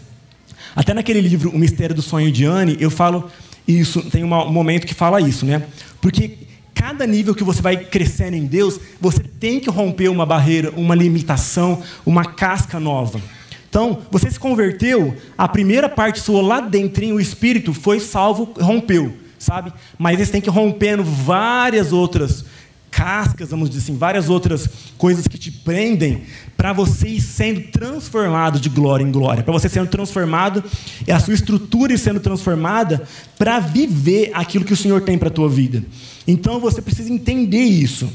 Até 0.75 0.93
naquele 0.93 1.21
livro 1.21 1.49
O 1.51 1.57
Mistério 1.57 1.95
do 1.95 2.01
Sonho 2.01 2.31
de 2.31 2.45
Anne, 2.45 2.77
eu 2.79 2.89
falo 2.89 3.29
isso, 3.67 4.01
tem 4.09 4.23
um 4.23 4.27
momento 4.27 4.86
que 4.86 4.93
fala 4.93 5.21
isso, 5.21 5.45
né? 5.45 5.63
Porque 6.01 6.38
cada 6.73 7.07
nível 7.07 7.33
que 7.33 7.43
você 7.43 7.62
vai 7.62 7.77
crescendo 7.77 8.36
em 8.36 8.45
Deus, 8.45 8.79
você 8.99 9.19
tem 9.21 9.59
que 9.59 9.69
romper 9.69 10.09
uma 10.09 10.25
barreira, 10.25 10.71
uma 10.75 10.95
limitação, 10.95 11.81
uma 12.05 12.25
casca 12.25 12.79
nova. 12.79 13.21
Então, 13.69 13.99
você 14.12 14.29
se 14.29 14.39
converteu, 14.39 15.15
a 15.38 15.47
primeira 15.47 15.88
parte 15.88 16.19
sua 16.19 16.41
lá 16.41 16.59
dentro, 16.59 17.05
o 17.15 17.19
espírito 17.19 17.73
foi 17.73 17.99
salvo, 17.99 18.53
rompeu, 18.59 19.13
sabe? 19.39 19.73
Mas 19.97 20.19
você 20.19 20.31
tem 20.31 20.41
que 20.41 20.49
ir 20.49 20.51
rompendo 20.51 21.03
várias 21.03 21.91
outras 21.93 22.45
cascas, 22.93 23.49
vamos 23.49 23.69
dizer 23.69 23.82
assim, 23.82 23.97
várias 23.97 24.29
outras 24.29 24.69
coisas 24.97 25.27
que 25.27 25.38
te 25.38 25.51
prendem 25.51 26.21
para 26.56 26.71
você 26.71 27.08
ir 27.08 27.21
sendo 27.21 27.62
transformado 27.71 28.60
de 28.60 28.69
glória 28.69 29.03
em 29.03 29.12
glória, 29.12 29.43
para 29.43 29.51
você 29.51 29.67
sendo 29.67 29.89
transformado 29.89 30.63
e 31.08 31.12
a 31.12 31.19
sua 31.19 31.34
estrutura 31.34 31.93
ir 31.93 31.97
sendo 31.97 32.19
transformada 32.19 33.01
para 33.38 33.60
viver 33.60 34.29
aquilo 34.34 34.63
que 34.63 34.73
o 34.73 34.77
Senhor 34.77 35.01
tem 35.01 35.17
para 35.17 35.29
a 35.29 35.32
tua 35.32 35.49
vida. 35.49 35.84
Então 36.27 36.60
você 36.60 36.82
precisa 36.82 37.12
entender 37.12 37.63
isso. 37.63 38.08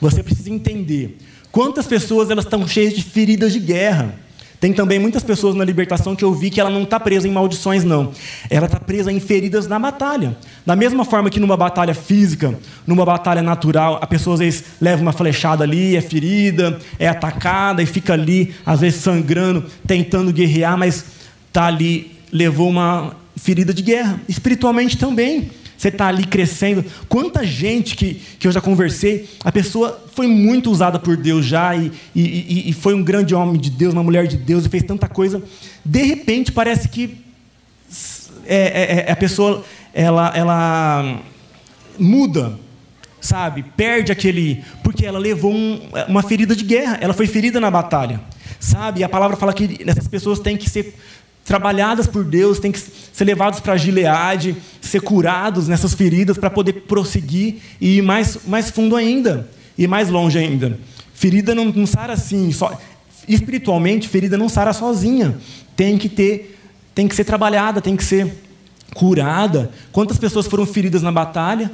Você 0.00 0.22
precisa 0.22 0.50
entender 0.50 1.16
quantas 1.52 1.86
pessoas 1.86 2.30
elas 2.30 2.44
estão 2.44 2.66
cheias 2.66 2.94
de 2.94 3.02
feridas 3.02 3.52
de 3.52 3.60
guerra. 3.60 4.18
Tem 4.64 4.72
também 4.72 4.98
muitas 4.98 5.22
pessoas 5.22 5.54
na 5.54 5.62
libertação 5.62 6.16
que 6.16 6.24
eu 6.24 6.32
vi 6.32 6.48
que 6.48 6.58
ela 6.58 6.70
não 6.70 6.84
está 6.84 6.98
presa 6.98 7.28
em 7.28 7.30
maldições, 7.30 7.84
não. 7.84 8.12
Ela 8.48 8.64
está 8.64 8.80
presa 8.80 9.12
em 9.12 9.20
feridas 9.20 9.66
na 9.66 9.78
batalha. 9.78 10.38
Da 10.64 10.74
mesma 10.74 11.04
forma 11.04 11.28
que 11.28 11.38
numa 11.38 11.54
batalha 11.54 11.92
física, 11.92 12.58
numa 12.86 13.04
batalha 13.04 13.42
natural, 13.42 13.98
a 14.00 14.06
pessoa 14.06 14.32
às 14.32 14.40
vezes 14.40 14.64
leva 14.80 15.02
uma 15.02 15.12
flechada 15.12 15.64
ali, 15.64 15.96
é 15.96 16.00
ferida, 16.00 16.78
é 16.98 17.06
atacada 17.06 17.82
e 17.82 17.86
fica 17.86 18.14
ali, 18.14 18.54
às 18.64 18.80
vezes 18.80 19.02
sangrando, 19.02 19.66
tentando 19.86 20.32
guerrear, 20.32 20.78
mas 20.78 21.04
está 21.46 21.66
ali, 21.66 22.18
levou 22.32 22.70
uma 22.70 23.14
ferida 23.36 23.74
de 23.74 23.82
guerra. 23.82 24.18
Espiritualmente 24.26 24.96
também. 24.96 25.50
Você 25.76 25.88
está 25.88 26.08
ali 26.08 26.24
crescendo. 26.24 26.84
Quanta 27.08 27.44
gente 27.44 27.96
que, 27.96 28.14
que 28.38 28.46
eu 28.46 28.52
já 28.52 28.60
conversei, 28.60 29.28
a 29.44 29.52
pessoa 29.52 30.04
foi 30.14 30.26
muito 30.26 30.70
usada 30.70 30.98
por 30.98 31.16
Deus 31.16 31.44
já 31.44 31.74
e, 31.74 31.92
e, 32.14 32.70
e 32.70 32.72
foi 32.72 32.94
um 32.94 33.02
grande 33.02 33.34
homem 33.34 33.60
de 33.60 33.70
Deus, 33.70 33.92
uma 33.92 34.02
mulher 34.02 34.26
de 34.26 34.36
Deus 34.36 34.64
e 34.64 34.68
fez 34.68 34.82
tanta 34.82 35.08
coisa. 35.08 35.42
De 35.84 36.02
repente 36.02 36.52
parece 36.52 36.88
que 36.88 37.24
é, 38.46 38.56
é, 38.56 39.04
é, 39.08 39.12
a 39.12 39.16
pessoa 39.16 39.64
ela, 39.92 40.32
ela 40.34 41.20
muda, 41.98 42.58
sabe? 43.20 43.62
Perde 43.76 44.12
aquele. 44.12 44.64
Porque 44.82 45.06
ela 45.06 45.18
levou 45.18 45.52
um, 45.52 45.80
uma 46.08 46.22
ferida 46.22 46.54
de 46.54 46.64
guerra, 46.64 46.98
ela 47.00 47.14
foi 47.14 47.26
ferida 47.26 47.60
na 47.60 47.70
batalha, 47.70 48.20
sabe? 48.60 49.00
E 49.00 49.04
a 49.04 49.08
palavra 49.08 49.36
fala 49.36 49.52
que 49.52 49.78
essas 49.86 50.08
pessoas 50.08 50.38
têm 50.40 50.56
que 50.56 50.68
ser 50.68 50.94
trabalhadas 51.44 52.06
por 52.06 52.24
Deus, 52.24 52.58
têm 52.58 52.72
que 52.72 52.80
ser 52.80 53.24
levados 53.24 53.60
para 53.60 53.74
a 53.74 53.76
Gileade, 53.76 54.56
ser 54.80 55.00
curados 55.00 55.68
nessas 55.68 55.92
feridas 55.92 56.38
para 56.38 56.48
poder 56.48 56.72
prosseguir 56.72 57.56
e 57.80 57.98
ir 57.98 58.02
mais, 58.02 58.38
mais 58.46 58.70
fundo 58.70 58.96
ainda, 58.96 59.48
e 59.76 59.86
mais 59.86 60.08
longe 60.08 60.38
ainda. 60.38 60.78
Ferida 61.12 61.54
não, 61.54 61.66
não 61.66 61.86
sara 61.86 62.14
assim, 62.14 62.50
só, 62.50 62.80
espiritualmente, 63.28 64.08
ferida 64.08 64.38
não 64.38 64.48
sara 64.48 64.72
sozinha. 64.72 65.36
Tem 65.76 65.98
que 65.98 66.08
ter, 66.08 66.58
tem 66.94 67.06
que 67.06 67.14
ser 67.14 67.24
trabalhada, 67.24 67.80
tem 67.80 67.94
que 67.94 68.04
ser 68.04 68.32
curada. 68.94 69.70
Quantas 69.92 70.16
pessoas 70.16 70.46
foram 70.46 70.64
feridas 70.64 71.02
na 71.02 71.12
batalha 71.12 71.70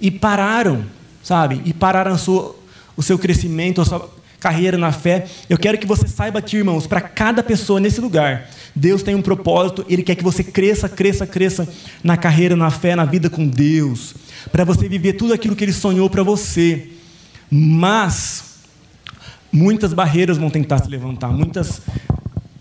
e 0.00 0.10
pararam, 0.10 0.84
sabe? 1.22 1.62
E 1.64 1.72
pararam 1.72 2.18
sua, 2.18 2.56
o 2.96 3.02
seu 3.02 3.18
crescimento, 3.18 3.80
a 3.80 3.84
sua 3.84 4.10
carreira 4.42 4.76
na 4.76 4.90
fé. 4.90 5.26
Eu 5.48 5.56
quero 5.56 5.78
que 5.78 5.86
você 5.86 6.08
saiba 6.08 6.42
que, 6.42 6.56
irmãos, 6.56 6.84
para 6.84 7.00
cada 7.00 7.44
pessoa 7.44 7.78
nesse 7.78 8.00
lugar, 8.00 8.50
Deus 8.74 9.00
tem 9.04 9.14
um 9.14 9.22
propósito, 9.22 9.86
Ele 9.88 10.02
quer 10.02 10.16
que 10.16 10.24
você 10.24 10.42
cresça, 10.42 10.88
cresça, 10.88 11.24
cresça 11.24 11.68
na 12.02 12.16
carreira, 12.16 12.56
na 12.56 12.68
fé, 12.68 12.96
na 12.96 13.04
vida 13.04 13.30
com 13.30 13.46
Deus, 13.46 14.14
para 14.50 14.64
você 14.64 14.88
viver 14.88 15.12
tudo 15.12 15.32
aquilo 15.32 15.54
que 15.54 15.62
Ele 15.62 15.72
sonhou 15.72 16.10
para 16.10 16.24
você. 16.24 16.88
Mas 17.48 18.56
muitas 19.52 19.92
barreiras 19.92 20.38
vão 20.38 20.50
tentar 20.50 20.78
se 20.78 20.88
levantar, 20.88 21.28
muitas, 21.28 21.80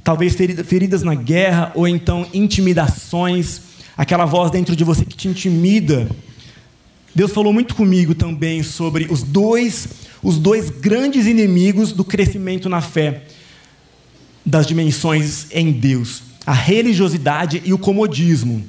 talvez 0.04 0.36
feridas 0.36 1.02
na 1.02 1.16
guerra, 1.16 1.72
ou 1.74 1.88
então 1.88 2.28
intimidações, 2.32 3.62
aquela 3.98 4.26
voz 4.26 4.52
dentro 4.52 4.76
de 4.76 4.84
você 4.84 5.04
que 5.04 5.18
te 5.18 5.28
intimida. 5.28 6.08
Deus 7.14 7.32
falou 7.32 7.52
muito 7.52 7.76
comigo 7.76 8.16
também 8.16 8.64
sobre 8.64 9.08
os 9.10 9.22
dois, 9.22 9.88
os 10.24 10.38
dois 10.38 10.70
grandes 10.70 11.28
inimigos 11.28 11.92
do 11.92 12.06
crescimento 12.06 12.70
na 12.70 12.82
fé 12.82 13.24
das 14.46 14.66
dimensões 14.66 15.48
em 15.52 15.72
Deus: 15.72 16.24
a 16.46 16.54
religiosidade 16.54 17.62
e 17.66 17.74
o 17.74 17.78
comodismo. 17.78 18.64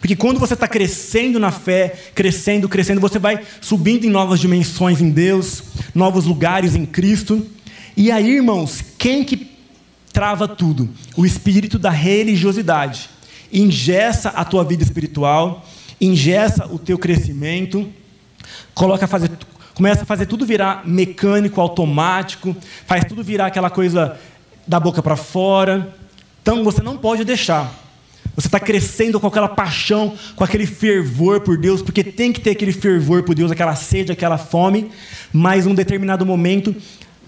Porque 0.00 0.16
quando 0.16 0.38
você 0.38 0.52
está 0.52 0.68
crescendo 0.68 1.38
na 1.38 1.50
fé, 1.50 1.94
crescendo, 2.14 2.68
crescendo, 2.68 3.00
você 3.00 3.18
vai 3.18 3.40
subindo 3.60 4.04
em 4.04 4.10
novas 4.10 4.38
dimensões 4.38 5.00
em 5.00 5.08
Deus, 5.08 5.62
novos 5.94 6.26
lugares 6.26 6.74
em 6.74 6.84
Cristo. 6.84 7.46
E 7.96 8.10
aí, 8.10 8.32
irmãos, 8.32 8.84
quem 8.98 9.24
que 9.24 9.50
trava 10.12 10.46
tudo? 10.46 10.90
O 11.16 11.24
espírito 11.24 11.78
da 11.78 11.88
religiosidade. 11.88 13.08
Ingessa 13.50 14.28
a 14.30 14.44
tua 14.44 14.62
vida 14.62 14.82
espiritual, 14.82 15.66
ingessa 16.06 16.66
o 16.66 16.78
teu 16.78 16.98
crescimento, 16.98 17.88
coloca 18.74 19.04
a 19.04 19.08
fazer, 19.08 19.30
começa 19.74 20.02
a 20.02 20.06
fazer 20.06 20.26
tudo 20.26 20.46
virar 20.46 20.86
mecânico, 20.86 21.60
automático, 21.60 22.56
faz 22.86 23.04
tudo 23.04 23.22
virar 23.22 23.46
aquela 23.46 23.70
coisa 23.70 24.18
da 24.66 24.80
boca 24.80 25.02
para 25.02 25.16
fora. 25.16 25.94
Então 26.42 26.62
você 26.64 26.82
não 26.82 26.96
pode 26.96 27.24
deixar. 27.24 27.72
Você 28.36 28.48
está 28.48 28.58
crescendo 28.58 29.20
com 29.20 29.26
aquela 29.28 29.48
paixão, 29.48 30.16
com 30.34 30.42
aquele 30.42 30.66
fervor 30.66 31.40
por 31.40 31.56
Deus, 31.56 31.80
porque 31.80 32.02
tem 32.02 32.32
que 32.32 32.40
ter 32.40 32.50
aquele 32.50 32.72
fervor 32.72 33.22
por 33.22 33.34
Deus, 33.34 33.50
aquela 33.50 33.76
sede, 33.76 34.10
aquela 34.10 34.36
fome, 34.36 34.90
mas 35.32 35.66
um 35.66 35.74
determinado 35.74 36.26
momento, 36.26 36.74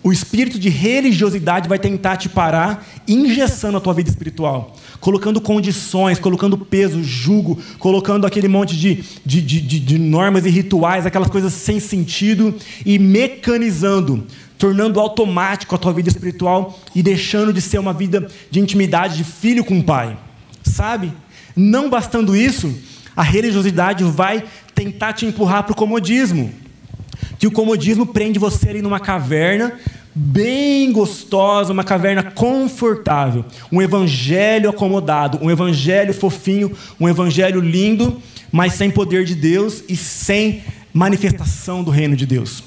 o 0.07 0.13
espírito 0.13 0.57
de 0.57 0.69
religiosidade 0.69 1.69
vai 1.69 1.81
tentar 1.81 2.17
te 2.17 2.29
parar, 2.29 2.87
engessando 3.09 3.77
a 3.77 3.81
tua 3.81 3.93
vida 3.93 4.09
espiritual, 4.09 4.77
colocando 5.01 5.41
condições, 5.41 6.21
colocando 6.21 6.57
peso, 6.57 7.03
jugo, 7.03 7.59
colocando 7.81 8.25
aquele 8.25 8.47
monte 8.47 8.77
de, 8.77 9.03
de, 9.25 9.43
de, 9.43 9.81
de 9.81 9.99
normas 9.99 10.47
e 10.47 10.49
rituais, 10.49 11.07
aquelas 11.07 11.29
coisas 11.29 11.53
sem 11.53 11.81
sentido, 11.81 12.55
e 12.85 13.01
mecanizando 13.01 14.25
tornando 14.57 15.01
automático 15.01 15.75
a 15.75 15.79
tua 15.79 15.93
vida 15.93 16.09
espiritual 16.09 16.79
e 16.95 17.03
deixando 17.03 17.53
de 17.53 17.61
ser 17.61 17.79
uma 17.81 17.93
vida 17.93 18.29
de 18.49 18.61
intimidade 18.61 19.17
de 19.17 19.25
filho 19.25 19.65
com 19.65 19.83
pai. 19.83 20.17
Sabe? 20.63 21.13
Não 21.57 21.91
bastando 21.91 22.37
isso, 22.37 22.73
a 23.17 23.25
religiosidade 23.25 24.05
vai 24.05 24.45
tentar 24.73 25.15
te 25.15 25.27
empurrar 25.27 25.65
para 25.65 25.73
o 25.73 25.77
comodismo. 25.77 26.53
Que 27.47 27.49
o 27.49 27.53
comodismo 27.53 28.05
prende 28.05 28.41
você 28.41 28.71
ali 28.71 28.83
numa 28.83 28.99
caverna 28.99 29.75
bem 30.13 30.91
gostosa, 30.91 31.73
uma 31.73 31.85
caverna 31.85 32.25
confortável, 32.25 33.45
um 33.71 33.81
evangelho 33.81 34.69
acomodado, 34.69 35.39
um 35.41 35.49
evangelho 35.49 36.13
fofinho, 36.13 36.77
um 36.99 37.09
evangelho 37.09 37.61
lindo, 37.61 38.21
mas 38.51 38.73
sem 38.73 38.91
poder 38.91 39.25
de 39.25 39.37
Deus 39.37 39.85
e 39.89 39.95
sem 39.95 40.65
manifestação 40.93 41.85
do 41.85 41.91
reino 41.93 42.17
de 42.17 42.27
Deus. 42.27 42.65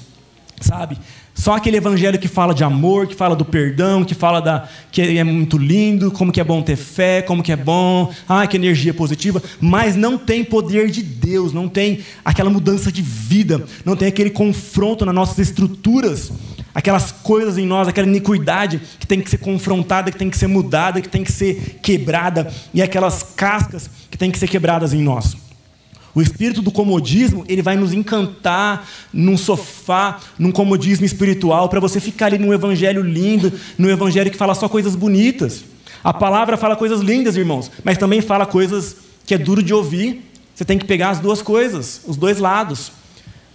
Sabe? 0.62 0.96
Só 1.40 1.54
aquele 1.54 1.78
evangelho 1.78 2.18
que 2.18 2.28
fala 2.28 2.52
de 2.52 2.62
amor, 2.62 3.06
que 3.06 3.14
fala 3.14 3.34
do 3.34 3.46
perdão, 3.46 4.04
que 4.04 4.14
fala 4.14 4.42
da 4.42 4.68
que 4.92 5.16
é 5.16 5.24
muito 5.24 5.56
lindo, 5.56 6.10
como 6.10 6.30
que 6.30 6.38
é 6.38 6.44
bom 6.44 6.60
ter 6.60 6.76
fé, 6.76 7.22
como 7.22 7.42
que 7.42 7.50
é 7.50 7.56
bom, 7.56 8.12
ah, 8.28 8.46
que 8.46 8.58
energia 8.58 8.92
positiva, 8.92 9.42
mas 9.58 9.96
não 9.96 10.18
tem 10.18 10.44
poder 10.44 10.90
de 10.90 11.02
Deus, 11.02 11.54
não 11.54 11.66
tem 11.66 12.00
aquela 12.22 12.50
mudança 12.50 12.92
de 12.92 13.00
vida, 13.00 13.64
não 13.86 13.96
tem 13.96 14.08
aquele 14.08 14.28
confronto 14.28 15.06
nas 15.06 15.14
nossas 15.14 15.38
estruturas, 15.38 16.30
aquelas 16.74 17.10
coisas 17.10 17.56
em 17.56 17.64
nós, 17.64 17.88
aquela 17.88 18.06
iniquidade 18.06 18.78
que 18.98 19.06
tem 19.06 19.18
que 19.18 19.30
ser 19.30 19.38
confrontada, 19.38 20.12
que 20.12 20.18
tem 20.18 20.28
que 20.28 20.36
ser 20.36 20.46
mudada, 20.46 21.00
que 21.00 21.08
tem 21.08 21.24
que 21.24 21.32
ser 21.32 21.78
quebrada, 21.82 22.52
e 22.74 22.82
aquelas 22.82 23.22
cascas 23.22 23.88
que 24.10 24.18
tem 24.18 24.30
que 24.30 24.38
ser 24.38 24.46
quebradas 24.46 24.92
em 24.92 25.00
nós. 25.00 25.34
O 26.14 26.20
espírito 26.20 26.60
do 26.60 26.72
comodismo, 26.72 27.44
ele 27.48 27.62
vai 27.62 27.76
nos 27.76 27.92
encantar 27.92 28.86
num 29.12 29.36
sofá, 29.36 30.18
num 30.38 30.50
comodismo 30.50 31.06
espiritual, 31.06 31.68
para 31.68 31.78
você 31.78 32.00
ficar 32.00 32.26
ali 32.26 32.38
num 32.38 32.52
evangelho 32.52 33.02
lindo, 33.02 33.52
num 33.78 33.88
evangelho 33.88 34.30
que 34.30 34.36
fala 34.36 34.54
só 34.54 34.68
coisas 34.68 34.96
bonitas. 34.96 35.64
A 36.02 36.12
palavra 36.12 36.56
fala 36.56 36.74
coisas 36.74 37.00
lindas, 37.00 37.36
irmãos, 37.36 37.70
mas 37.84 37.98
também 37.98 38.20
fala 38.20 38.44
coisas 38.44 38.96
que 39.24 39.34
é 39.34 39.38
duro 39.38 39.62
de 39.62 39.72
ouvir. 39.72 40.28
Você 40.54 40.64
tem 40.64 40.78
que 40.78 40.84
pegar 40.84 41.10
as 41.10 41.20
duas 41.20 41.40
coisas, 41.42 42.00
os 42.06 42.16
dois 42.16 42.38
lados. 42.38 42.90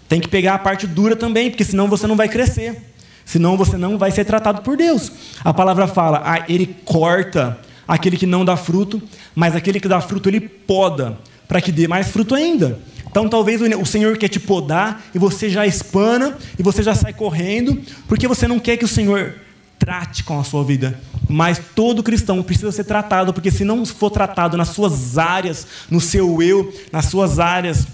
Tem 0.07 0.21
que 0.21 0.27
pegar 0.27 0.53
a 0.53 0.59
parte 0.59 0.87
dura 0.87 1.15
também, 1.15 1.49
porque 1.49 1.63
senão 1.63 1.89
você 1.89 2.07
não 2.07 2.15
vai 2.15 2.29
crescer. 2.29 2.81
Senão 3.25 3.57
você 3.57 3.75
não 3.75 3.97
vai 3.97 4.11
ser 4.11 4.23
tratado 4.23 4.61
por 4.61 4.77
Deus. 4.77 5.11
A 5.43 5.53
palavra 5.53 5.87
fala, 5.87 6.21
ah, 6.23 6.45
ele 6.47 6.75
corta 6.85 7.59
aquele 7.87 8.15
que 8.15 8.25
não 8.25 8.45
dá 8.45 8.55
fruto, 8.55 9.01
mas 9.33 9.55
aquele 9.55 9.79
que 9.79 9.87
dá 9.87 9.99
fruto 9.99 10.29
ele 10.29 10.39
poda 10.39 11.17
para 11.47 11.61
que 11.61 11.71
dê 11.71 11.87
mais 11.87 12.07
fruto 12.07 12.35
ainda. 12.35 12.79
Então 13.15 13.29
talvez 13.29 13.61
o 13.61 13.85
Senhor 13.85 14.17
quer 14.17 14.27
te 14.27 14.39
podar 14.39 15.01
e 15.13 15.19
você 15.19 15.49
já 15.49 15.65
espana 15.65 16.37
e 16.59 16.63
você 16.63 16.83
já 16.83 16.93
sai 16.93 17.13
correndo, 17.13 17.81
porque 18.07 18.27
você 18.27 18.47
não 18.47 18.59
quer 18.59 18.75
que 18.75 18.83
o 18.83 18.89
Senhor 18.89 19.35
trate 19.79 20.23
com 20.23 20.39
a 20.39 20.43
sua 20.43 20.63
vida. 20.63 20.99
Mas 21.29 21.61
todo 21.73 22.03
cristão 22.03 22.43
precisa 22.43 22.71
ser 22.71 22.83
tratado, 22.83 23.33
porque 23.33 23.51
se 23.51 23.63
não 23.63 23.85
for 23.85 24.09
tratado 24.09 24.57
nas 24.57 24.69
suas 24.69 25.17
áreas, 25.17 25.65
no 25.89 26.01
seu 26.01 26.41
eu, 26.41 26.73
nas 26.91 27.05
suas 27.05 27.39
áreas 27.39 27.87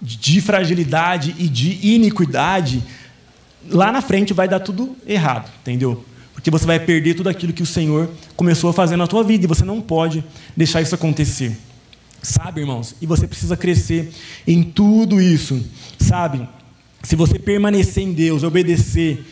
de 0.00 0.40
fragilidade 0.40 1.34
e 1.38 1.48
de 1.48 1.78
iniquidade, 1.86 2.82
lá 3.68 3.92
na 3.92 4.00
frente 4.00 4.32
vai 4.32 4.48
dar 4.48 4.60
tudo 4.60 4.96
errado, 5.06 5.50
entendeu? 5.60 6.04
Porque 6.32 6.50
você 6.50 6.66
vai 6.66 6.80
perder 6.80 7.14
tudo 7.14 7.28
aquilo 7.28 7.52
que 7.52 7.62
o 7.62 7.66
Senhor 7.66 8.10
começou 8.34 8.70
a 8.70 8.72
fazer 8.72 8.96
na 8.96 9.06
tua 9.06 9.22
vida 9.22 9.44
e 9.44 9.46
você 9.46 9.64
não 9.64 9.80
pode 9.80 10.24
deixar 10.56 10.80
isso 10.80 10.94
acontecer. 10.94 11.56
Sabe, 12.22 12.60
irmãos? 12.60 12.94
E 13.02 13.06
você 13.06 13.26
precisa 13.26 13.56
crescer 13.56 14.12
em 14.46 14.62
tudo 14.62 15.20
isso, 15.20 15.60
sabe? 15.98 16.48
Se 17.02 17.16
você 17.16 17.36
permanecer 17.36 18.04
em 18.04 18.12
Deus, 18.12 18.44
obedecer 18.44 19.26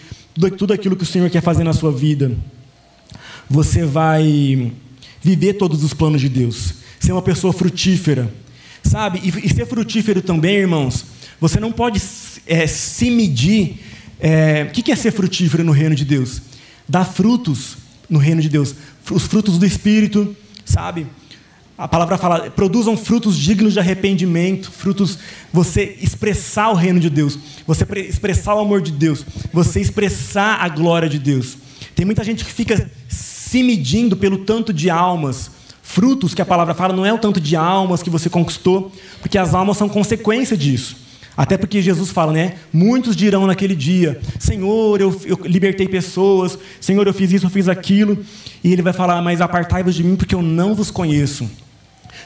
tudo 0.58 0.72
aquilo 0.72 0.96
que 0.96 1.04
o 1.04 1.06
Senhor 1.06 1.30
quer 1.30 1.40
fazer 1.40 1.62
na 1.62 1.72
sua 1.72 1.92
vida, 1.92 2.36
você 3.48 3.84
vai 3.84 4.72
viver 5.22 5.54
todos 5.54 5.84
os 5.84 5.94
planos 5.94 6.20
de 6.20 6.28
Deus, 6.28 6.74
ser 6.98 7.12
uma 7.12 7.22
pessoa 7.22 7.52
frutífera, 7.52 8.32
sabe? 8.82 9.20
E, 9.22 9.48
ser 9.54 9.66
frutífero 9.66 10.20
também, 10.20 10.56
irmãos, 10.56 11.04
você 11.40 11.60
não 11.60 11.70
pode 11.70 12.02
é, 12.44 12.66
se 12.66 13.08
medir. 13.08 13.84
É, 14.18 14.64
o 14.68 14.72
que 14.72 14.90
é 14.90 14.96
ser 14.96 15.12
frutífero 15.12 15.62
no 15.62 15.72
reino 15.72 15.94
de 15.94 16.04
Deus? 16.04 16.42
Dar 16.88 17.04
frutos 17.04 17.76
no 18.08 18.18
reino 18.18 18.42
de 18.42 18.48
Deus, 18.48 18.74
os 19.08 19.26
frutos 19.26 19.58
do 19.58 19.64
Espírito, 19.64 20.36
sabe? 20.64 21.06
A 21.80 21.88
palavra 21.88 22.18
fala, 22.18 22.50
produzam 22.50 22.94
frutos 22.94 23.38
dignos 23.38 23.72
de 23.72 23.80
arrependimento, 23.80 24.70
frutos, 24.70 25.18
você 25.50 25.96
expressar 26.02 26.68
o 26.68 26.74
reino 26.74 27.00
de 27.00 27.08
Deus, 27.08 27.38
você 27.66 27.86
expressar 28.06 28.54
o 28.54 28.58
amor 28.58 28.82
de 28.82 28.92
Deus, 28.92 29.24
você 29.50 29.80
expressar 29.80 30.60
a 30.60 30.68
glória 30.68 31.08
de 31.08 31.18
Deus. 31.18 31.56
Tem 31.96 32.04
muita 32.04 32.22
gente 32.22 32.44
que 32.44 32.52
fica 32.52 32.90
se 33.08 33.62
medindo 33.62 34.14
pelo 34.14 34.44
tanto 34.44 34.74
de 34.74 34.90
almas, 34.90 35.50
frutos 35.82 36.34
que 36.34 36.42
a 36.42 36.44
palavra 36.44 36.74
fala, 36.74 36.94
não 36.94 37.06
é 37.06 37.14
o 37.14 37.18
tanto 37.18 37.40
de 37.40 37.56
almas 37.56 38.02
que 38.02 38.10
você 38.10 38.28
conquistou, 38.28 38.92
porque 39.22 39.38
as 39.38 39.54
almas 39.54 39.78
são 39.78 39.88
consequência 39.88 40.58
disso. 40.58 40.98
Até 41.34 41.56
porque 41.56 41.80
Jesus 41.80 42.10
fala, 42.10 42.30
né? 42.30 42.56
Muitos 42.70 43.16
dirão 43.16 43.46
naquele 43.46 43.74
dia: 43.74 44.20
Senhor, 44.38 45.00
eu, 45.00 45.18
eu, 45.24 45.38
libertei 45.44 45.88
pessoas, 45.88 46.58
Senhor, 46.78 47.06
eu 47.06 47.14
fiz 47.14 47.32
isso, 47.32 47.46
eu 47.46 47.50
fiz 47.50 47.68
aquilo. 47.68 48.18
E 48.62 48.70
ele 48.70 48.82
vai 48.82 48.92
falar: 48.92 49.22
Mas 49.22 49.40
apartai-vos 49.40 49.94
de 49.94 50.04
mim, 50.04 50.16
porque 50.16 50.34
eu 50.34 50.42
não 50.42 50.74
vos 50.74 50.90
conheço. 50.90 51.48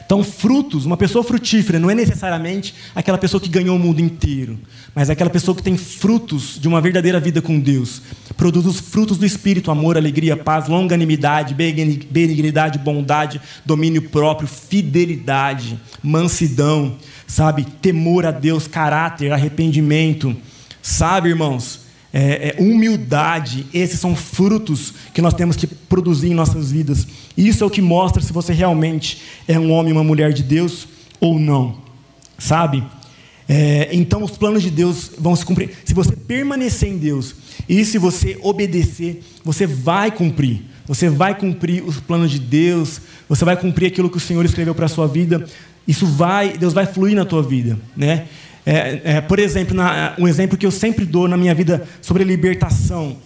Então, 0.04 0.22
frutos, 0.22 0.84
uma 0.84 0.96
pessoa 0.96 1.24
frutífera 1.24 1.78
não 1.78 1.88
é 1.88 1.94
necessariamente 1.94 2.74
aquela 2.94 3.16
pessoa 3.16 3.40
que 3.40 3.48
ganhou 3.48 3.76
o 3.76 3.78
mundo 3.78 4.00
inteiro, 4.00 4.58
mas 4.94 5.08
é 5.08 5.12
aquela 5.12 5.30
pessoa 5.30 5.56
que 5.56 5.62
tem 5.62 5.76
frutos 5.76 6.58
de 6.60 6.68
uma 6.68 6.80
verdadeira 6.80 7.18
vida 7.18 7.40
com 7.40 7.58
Deus. 7.58 8.02
Produz 8.36 8.66
os 8.66 8.78
frutos 8.78 9.16
do 9.16 9.24
Espírito: 9.24 9.70
amor, 9.70 9.96
alegria, 9.96 10.36
paz, 10.36 10.68
longanimidade, 10.68 11.54
benignidade, 11.54 12.78
bondade, 12.78 13.40
domínio 13.64 14.02
próprio, 14.02 14.46
fidelidade, 14.46 15.80
mansidão, 16.02 16.96
sabe? 17.26 17.64
Temor 17.64 18.26
a 18.26 18.30
Deus, 18.30 18.66
caráter, 18.66 19.32
arrependimento. 19.32 20.36
Sabe, 20.82 21.30
irmãos? 21.30 21.84
é, 22.16 22.54
é, 22.56 22.62
humildade, 22.62 23.66
esses 23.74 23.98
são 23.98 24.14
frutos 24.14 24.94
que 25.12 25.20
nós 25.20 25.34
temos 25.34 25.56
que 25.56 25.66
produzir 25.66 26.28
em 26.28 26.34
nossas 26.34 26.70
vidas. 26.70 27.04
Isso 27.36 27.64
é 27.64 27.66
o 27.66 27.70
que 27.70 27.82
mostra 27.82 28.22
se 28.22 28.32
você 28.32 28.52
realmente 28.52 29.20
é 29.48 29.58
um 29.58 29.72
homem, 29.72 29.92
uma 29.92 30.04
mulher 30.04 30.32
de 30.32 30.42
Deus 30.42 30.86
ou 31.20 31.38
não, 31.38 31.78
sabe? 32.38 32.84
É, 33.48 33.90
então 33.92 34.22
os 34.22 34.32
planos 34.32 34.62
de 34.62 34.70
Deus 34.70 35.10
vão 35.18 35.34
se 35.36 35.44
cumprir. 35.44 35.70
Se 35.84 35.92
você 35.92 36.12
permanecer 36.12 36.88
em 36.88 36.96
Deus 36.96 37.34
e 37.68 37.84
se 37.84 37.98
você 37.98 38.38
obedecer, 38.42 39.22
você 39.44 39.66
vai 39.66 40.10
cumprir. 40.10 40.62
Você 40.86 41.08
vai 41.08 41.36
cumprir 41.36 41.82
os 41.82 41.98
planos 41.98 42.30
de 42.30 42.38
Deus. 42.38 43.00
Você 43.28 43.44
vai 43.44 43.56
cumprir 43.56 43.86
aquilo 43.86 44.10
que 44.10 44.16
o 44.16 44.20
Senhor 44.20 44.44
escreveu 44.44 44.74
para 44.74 44.86
a 44.86 44.88
sua 44.88 45.06
vida. 45.06 45.46
Isso 45.86 46.06
vai, 46.06 46.56
Deus 46.56 46.72
vai 46.72 46.86
fluir 46.86 47.14
na 47.14 47.24
tua 47.24 47.42
vida, 47.42 47.78
né? 47.96 48.26
É, 48.66 49.00
é, 49.04 49.20
por 49.20 49.38
exemplo, 49.38 49.74
na, 49.74 50.14
um 50.18 50.26
exemplo 50.26 50.56
que 50.56 50.64
eu 50.64 50.70
sempre 50.70 51.04
dou 51.04 51.28
na 51.28 51.36
minha 51.36 51.54
vida 51.54 51.86
sobre 52.00 52.24
libertação. 52.24 53.18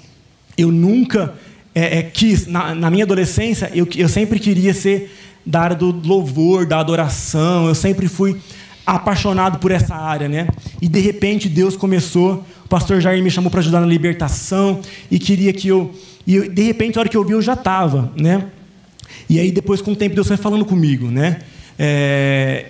Eu 0.56 0.72
nunca 0.72 1.34
é, 1.78 1.98
é, 1.98 2.02
quis, 2.02 2.48
na, 2.48 2.74
na, 2.74 2.90
minha 2.90 3.04
adolescência, 3.04 3.70
eu, 3.72 3.86
eu 3.94 4.08
sempre 4.08 4.40
queria 4.40 4.74
ser 4.74 5.14
da 5.46 5.60
área 5.60 5.76
do 5.76 5.92
louvor, 6.04 6.66
da 6.66 6.80
adoração. 6.80 7.68
Eu 7.68 7.74
sempre 7.74 8.08
fui 8.08 8.36
apaixonado 8.84 9.60
por 9.60 9.70
essa 9.70 9.94
área, 9.94 10.28
né? 10.28 10.48
E 10.82 10.88
de 10.88 10.98
repente 10.98 11.48
Deus 11.48 11.76
começou, 11.76 12.44
o 12.64 12.68
pastor 12.68 13.00
Jair 13.00 13.22
me 13.22 13.30
chamou 13.30 13.48
para 13.48 13.60
ajudar 13.60 13.80
na 13.80 13.86
libertação 13.86 14.80
e 15.08 15.20
queria 15.20 15.52
que 15.52 15.68
eu 15.68 15.94
e 16.26 16.48
de 16.48 16.62
repente 16.62 16.98
a 16.98 17.00
hora 17.00 17.08
que 17.08 17.16
eu 17.16 17.24
vi 17.24 17.32
eu 17.32 17.40
já 17.40 17.52
estava, 17.52 18.12
né? 18.16 18.46
E 19.30 19.38
aí 19.38 19.52
depois 19.52 19.80
com 19.80 19.92
o 19.92 19.96
tempo 19.96 20.16
Deus 20.16 20.26
foi 20.26 20.36
falando 20.36 20.64
comigo, 20.64 21.06
né? 21.06 21.38
É, 21.78 22.66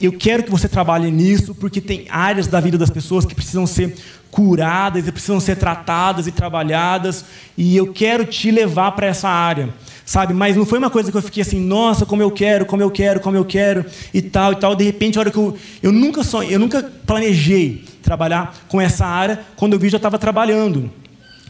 eu 0.00 0.12
quero 0.12 0.42
que 0.42 0.50
você 0.50 0.68
trabalhe 0.68 1.10
nisso, 1.10 1.54
porque 1.54 1.80
tem 1.80 2.06
áreas 2.08 2.46
da 2.46 2.60
vida 2.60 2.78
das 2.78 2.90
pessoas 2.90 3.24
que 3.24 3.34
precisam 3.34 3.66
ser 3.66 3.96
curadas, 4.30 5.06
e 5.06 5.12
precisam 5.12 5.40
ser 5.40 5.56
tratadas 5.56 6.26
e 6.26 6.32
trabalhadas, 6.32 7.24
e 7.56 7.76
eu 7.76 7.92
quero 7.92 8.24
te 8.24 8.50
levar 8.50 8.92
para 8.92 9.06
essa 9.06 9.28
área, 9.28 9.70
sabe? 10.04 10.34
Mas 10.34 10.56
não 10.56 10.66
foi 10.66 10.78
uma 10.78 10.90
coisa 10.90 11.10
que 11.10 11.16
eu 11.16 11.22
fiquei 11.22 11.42
assim, 11.42 11.58
nossa, 11.58 12.04
como 12.04 12.22
eu 12.22 12.30
quero, 12.30 12.66
como 12.66 12.82
eu 12.82 12.90
quero, 12.90 13.20
como 13.20 13.36
eu 13.36 13.44
quero, 13.44 13.84
e 14.12 14.22
tal 14.22 14.52
e 14.52 14.56
tal. 14.56 14.76
De 14.76 14.84
repente, 14.84 15.18
a 15.18 15.22
hora 15.22 15.30
que 15.30 15.38
eu, 15.38 15.56
eu 15.82 15.90
nunca 15.90 16.22
sonhei, 16.22 16.54
eu 16.54 16.58
nunca 16.58 16.82
planejei 17.06 17.84
trabalhar 18.02 18.54
com 18.68 18.80
essa 18.80 19.06
área, 19.06 19.40
quando 19.56 19.72
eu 19.72 19.78
vi 19.78 19.88
já 19.88 19.96
estava 19.96 20.18
trabalhando 20.18 20.90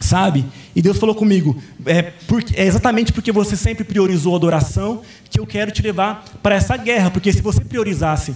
sabe? 0.00 0.44
E 0.74 0.82
Deus 0.82 0.98
falou 0.98 1.14
comigo, 1.14 1.56
é, 1.84 2.12
é, 2.54 2.66
exatamente 2.66 3.12
porque 3.12 3.32
você 3.32 3.56
sempre 3.56 3.84
priorizou 3.84 4.34
a 4.34 4.36
adoração 4.36 5.02
que 5.30 5.40
eu 5.40 5.46
quero 5.46 5.70
te 5.70 5.82
levar 5.82 6.24
para 6.42 6.54
essa 6.54 6.76
guerra, 6.76 7.10
porque 7.10 7.32
se 7.32 7.42
você 7.42 7.60
priorizasse 7.60 8.34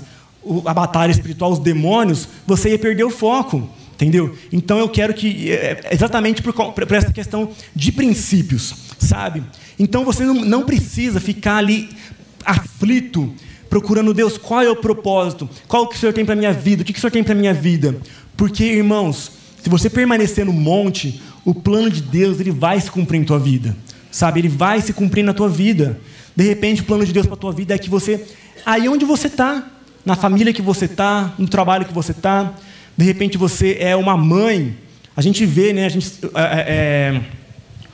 a 0.67 0.75
batalha 0.75 1.11
espiritual, 1.11 1.53
os 1.53 1.59
demônios, 1.59 2.29
você 2.47 2.71
ia 2.71 2.79
perder 2.79 3.05
o 3.05 3.11
foco, 3.11 3.69
entendeu? 3.95 4.37
Então 4.53 4.79
eu 4.79 4.89
quero 4.89 5.15
que, 5.15 5.51
é, 5.51 5.81
é 5.85 5.95
exatamente 5.95 6.43
por, 6.43 6.53
por, 6.53 6.93
essa 6.93 7.13
questão 7.13 7.51
de 7.75 7.93
princípios, 7.93 8.75
sabe? 8.99 9.43
Então 9.79 10.05
você 10.05 10.25
não, 10.25 10.35
não 10.35 10.65
precisa 10.65 11.21
ficar 11.21 11.57
ali 11.57 11.89
aflito, 12.45 13.33
procurando 13.71 14.13
Deus, 14.13 14.37
qual 14.37 14.63
é 14.63 14.71
o 14.71 14.77
propósito, 14.77 15.49
qual 15.69 15.87
que 15.89 15.97
o 15.97 15.99
Senhor 15.99 16.13
tem 16.13 16.25
para 16.25 16.35
minha 16.35 16.53
vida, 16.53 16.83
o 16.83 16.85
que, 16.85 16.93
que 16.93 16.99
o 16.99 17.01
Senhor 17.01 17.13
tem 17.13 17.25
para 17.25 17.35
minha 17.35 17.55
vida, 17.55 17.97
porque 18.37 18.65
irmãos, 18.65 19.33
se 19.63 19.71
você 19.71 19.89
permanecer 19.89 20.45
no 20.45 20.53
monte, 20.53 21.23
o 21.45 21.55
plano 21.55 21.91
de 21.91 22.03
Deus 22.03 22.41
ele 22.41 22.51
vai 22.51 22.81
se 22.81 22.91
cumprir 22.91 23.21
em 23.21 23.25
tua 23.25 23.39
vida. 23.39 23.77
Sabe? 24.11 24.41
Ele 24.41 24.49
vai 24.49 24.81
se 24.81 24.93
cumprir 24.93 25.23
na 25.23 25.33
tua 25.33 25.49
vida. 25.49 25.99
De 26.37 26.45
repente, 26.45 26.83
o 26.83 26.85
plano 26.85 27.05
de 27.05 27.13
Deus 27.13 27.27
para 27.27 27.37
tua 27.37 27.53
vida 27.53 27.75
é 27.75 27.79
que 27.79 27.91
você, 27.91 28.25
aí 28.65 28.89
onde 28.89 29.05
você 29.05 29.27
está, 29.27 29.67
na 30.05 30.17
família 30.17 30.53
que 30.53 30.63
você 30.63 30.87
está, 30.87 31.35
no 31.39 31.49
trabalho 31.49 31.85
que 31.85 31.95
você 31.95 32.13
está, 32.13 32.55
de 32.97 33.05
repente 33.05 33.39
você 33.39 33.77
é 33.81 33.97
uma 33.97 34.17
mãe. 34.17 34.77
A 35.17 35.23
gente 35.23 35.45
vê, 35.45 35.73
né? 35.73 35.87
A 35.87 35.89
gente 35.89 36.11
é, 36.35 36.43
é, 36.43 36.65
é, 36.69 37.21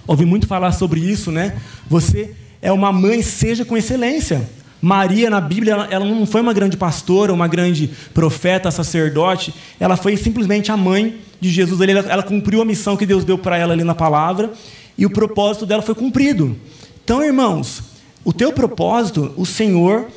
ouve 0.07 0.25
muito 0.25 0.47
falar 0.47 0.73
sobre 0.73 1.01
isso, 1.01 1.31
né? 1.31 1.57
Você 1.89 2.35
é 2.61 2.73
uma 2.73 2.93
mãe, 2.93 3.23
seja 3.23 3.65
com 3.65 3.77
excelência. 3.77 4.49
Maria, 4.81 5.29
na 5.29 5.41
Bíblia, 5.41 5.89
ela, 5.91 6.05
não 6.05 6.25
foi 6.25 6.41
uma 6.41 6.53
grande 6.53 6.77
pastora, 6.77 7.33
uma 7.33 7.49
grande 7.49 7.91
profeta, 8.15 8.71
sacerdote. 8.71 9.53
Ela 9.81 9.97
foi 9.97 10.17
simplesmente 10.17 10.71
a 10.71 10.77
mãe 10.77 11.17
de 11.41 11.51
Jesus. 11.51 11.81
Ela, 11.81 12.01
ela 12.09 12.23
cumpriu 12.23 12.63
a 12.63 12.65
missão 12.65 12.97
que 12.97 13.07
Deus 13.07 13.25
deu 13.25 13.37
para 13.37 13.57
ela 13.57 13.73
ali 13.73 13.85
na 13.85 13.95
palavra. 13.95 14.53
E 14.97 15.05
o 15.05 15.11
propósito 15.11 15.67
dela 15.67 15.83
foi 15.83 15.95
cumprido. 15.95 16.57
Então, 17.05 17.23
irmãos, 17.25 17.83
o 18.25 18.33
teu 18.33 18.53
propósito, 18.53 19.33
o 19.37 19.47
Senhor, 19.47 20.09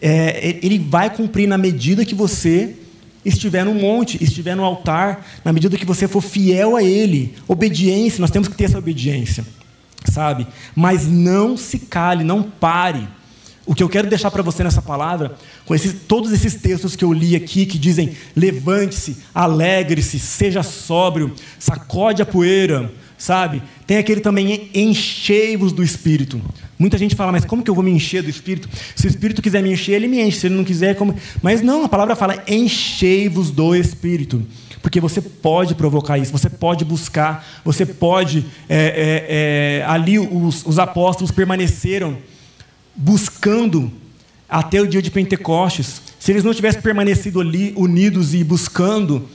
é, 0.00 0.58
ele 0.62 0.78
vai 0.78 1.10
cumprir 1.10 1.46
na 1.46 1.58
medida 1.58 2.04
que 2.04 2.14
você 2.14 2.74
estiver 3.24 3.64
no 3.64 3.74
monte, 3.74 4.22
estiver 4.22 4.54
no 4.54 4.64
altar, 4.64 5.26
na 5.44 5.52
medida 5.52 5.76
que 5.76 5.84
você 5.84 6.08
for 6.08 6.22
fiel 6.22 6.76
a 6.76 6.82
Ele. 6.82 7.34
Obediência, 7.46 8.20
nós 8.20 8.30
temos 8.30 8.48
que 8.48 8.56
ter 8.56 8.64
essa 8.64 8.78
obediência, 8.78 9.44
sabe? 10.04 10.46
Mas 10.74 11.06
não 11.06 11.56
se 11.56 11.80
cale, 11.80 12.24
não 12.24 12.42
pare. 12.42 13.06
O 13.68 13.74
que 13.74 13.82
eu 13.82 13.88
quero 13.88 14.08
deixar 14.08 14.30
para 14.30 14.42
você 14.42 14.64
nessa 14.64 14.80
palavra, 14.80 15.36
com 15.66 15.74
esses, 15.74 15.94
todos 16.08 16.32
esses 16.32 16.54
textos 16.54 16.96
que 16.96 17.04
eu 17.04 17.12
li 17.12 17.36
aqui, 17.36 17.66
que 17.66 17.76
dizem: 17.76 18.16
levante-se, 18.34 19.18
alegre-se, 19.34 20.18
seja 20.18 20.62
sóbrio, 20.62 21.34
sacode 21.58 22.22
a 22.22 22.24
poeira, 22.24 22.90
sabe? 23.18 23.62
Tem 23.86 23.98
aquele 23.98 24.22
também, 24.22 24.70
enchei-vos 24.72 25.70
do 25.70 25.84
Espírito. 25.84 26.40
Muita 26.78 26.96
gente 26.96 27.14
fala, 27.14 27.30
mas 27.30 27.44
como 27.44 27.62
que 27.62 27.68
eu 27.68 27.74
vou 27.74 27.84
me 27.84 27.90
encher 27.90 28.22
do 28.22 28.30
Espírito? 28.30 28.70
Se 28.96 29.06
o 29.06 29.10
Espírito 29.10 29.42
quiser 29.42 29.62
me 29.62 29.70
encher, 29.70 29.96
ele 29.96 30.08
me 30.08 30.18
enche. 30.18 30.40
Se 30.40 30.46
ele 30.46 30.54
não 30.54 30.64
quiser, 30.64 30.96
como. 30.96 31.14
Mas 31.42 31.60
não, 31.60 31.84
a 31.84 31.90
palavra 31.90 32.16
fala, 32.16 32.42
enchei-vos 32.48 33.50
do 33.50 33.76
Espírito. 33.76 34.42
Porque 34.80 34.98
você 34.98 35.20
pode 35.20 35.74
provocar 35.74 36.16
isso, 36.16 36.32
você 36.32 36.48
pode 36.48 36.86
buscar, 36.86 37.46
você 37.62 37.84
pode. 37.84 38.46
É, 38.66 38.78
é, 38.78 39.80
é, 39.82 39.84
ali 39.86 40.18
os, 40.18 40.64
os 40.64 40.78
apóstolos 40.78 41.30
permaneceram 41.30 42.16
buscando 42.98 43.90
até 44.48 44.80
o 44.80 44.86
dia 44.86 45.00
de 45.00 45.10
Pentecostes, 45.10 46.02
se 46.18 46.32
eles 46.32 46.42
não 46.42 46.52
tivessem 46.52 46.82
permanecido 46.82 47.40
ali 47.40 47.72
unidos 47.76 48.34
e 48.34 48.42
buscando, 48.42 49.28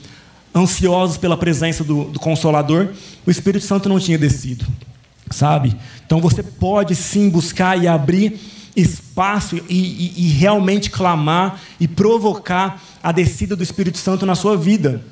ansiosos 0.54 1.16
pela 1.16 1.36
presença 1.36 1.82
do, 1.82 2.04
do 2.04 2.20
Consolador, 2.20 2.90
o 3.26 3.30
Espírito 3.30 3.64
Santo 3.64 3.88
não 3.88 3.98
tinha 3.98 4.18
descido, 4.18 4.66
sabe? 5.30 5.74
Então 6.04 6.20
você 6.20 6.42
pode 6.42 6.94
sim 6.94 7.28
buscar 7.30 7.82
e 7.82 7.88
abrir 7.88 8.38
espaço 8.76 9.56
e, 9.56 9.62
e, 9.68 10.12
e 10.16 10.28
realmente 10.28 10.90
clamar 10.90 11.60
e 11.80 11.88
provocar 11.88 12.82
a 13.02 13.10
descida 13.10 13.56
do 13.56 13.62
Espírito 13.62 13.98
Santo 13.98 14.26
na 14.26 14.34
sua 14.34 14.56
vida, 14.56 15.02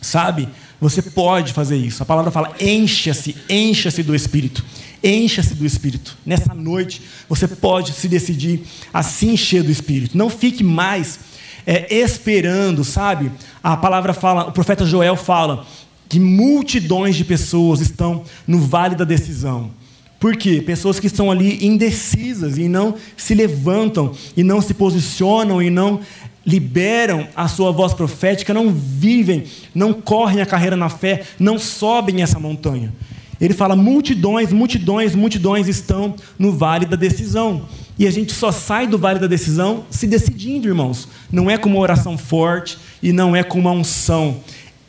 sabe? 0.00 0.48
Você 0.80 1.02
pode 1.02 1.52
fazer 1.52 1.76
isso. 1.76 2.02
A 2.02 2.06
palavra 2.06 2.30
fala: 2.30 2.54
encha-se, 2.58 3.36
encha-se 3.48 4.02
do 4.02 4.14
Espírito. 4.14 4.64
Encha-se 5.02 5.54
do 5.54 5.64
Espírito. 5.64 6.16
Nessa 6.24 6.54
noite, 6.54 7.02
você 7.28 7.48
pode 7.48 7.92
se 7.92 8.08
decidir 8.08 8.62
a 8.92 9.02
se 9.02 9.26
encher 9.26 9.62
do 9.62 9.70
Espírito. 9.70 10.16
Não 10.16 10.28
fique 10.28 10.62
mais 10.62 11.20
é, 11.66 11.94
esperando, 11.94 12.84
sabe? 12.84 13.30
A 13.62 13.76
palavra 13.76 14.12
fala, 14.12 14.48
o 14.48 14.52
profeta 14.52 14.84
Joel 14.84 15.16
fala 15.16 15.66
que 16.08 16.18
multidões 16.18 17.16
de 17.16 17.24
pessoas 17.24 17.80
estão 17.80 18.24
no 18.46 18.58
vale 18.58 18.94
da 18.94 19.04
decisão. 19.04 19.70
Por 20.18 20.36
quê? 20.36 20.60
Pessoas 20.60 21.00
que 21.00 21.06
estão 21.06 21.30
ali 21.30 21.64
indecisas 21.64 22.58
e 22.58 22.68
não 22.68 22.94
se 23.16 23.34
levantam, 23.34 24.12
e 24.36 24.42
não 24.42 24.60
se 24.60 24.74
posicionam, 24.74 25.62
e 25.62 25.70
não 25.70 26.00
liberam 26.44 27.26
a 27.34 27.48
sua 27.48 27.70
voz 27.70 27.94
profética, 27.94 28.52
não 28.52 28.70
vivem, 28.70 29.44
não 29.74 29.92
correm 29.94 30.40
a 30.42 30.46
carreira 30.46 30.76
na 30.76 30.88
fé, 30.88 31.22
não 31.38 31.58
sobem 31.58 32.22
essa 32.22 32.38
montanha. 32.38 32.92
Ele 33.40 33.54
fala: 33.54 33.74
multidões, 33.74 34.52
multidões, 34.52 35.14
multidões 35.14 35.66
estão 35.66 36.14
no 36.38 36.52
vale 36.52 36.84
da 36.84 36.96
decisão. 36.96 37.62
E 37.98 38.06
a 38.06 38.10
gente 38.10 38.32
só 38.32 38.52
sai 38.52 38.86
do 38.86 38.98
vale 38.98 39.18
da 39.18 39.26
decisão 39.26 39.84
se 39.90 40.06
decidindo, 40.06 40.68
irmãos. 40.68 41.08
Não 41.30 41.50
é 41.50 41.56
com 41.56 41.68
uma 41.68 41.78
oração 41.78 42.18
forte 42.18 42.78
e 43.02 43.12
não 43.12 43.34
é 43.34 43.42
com 43.42 43.58
uma 43.58 43.72
unção, 43.72 44.40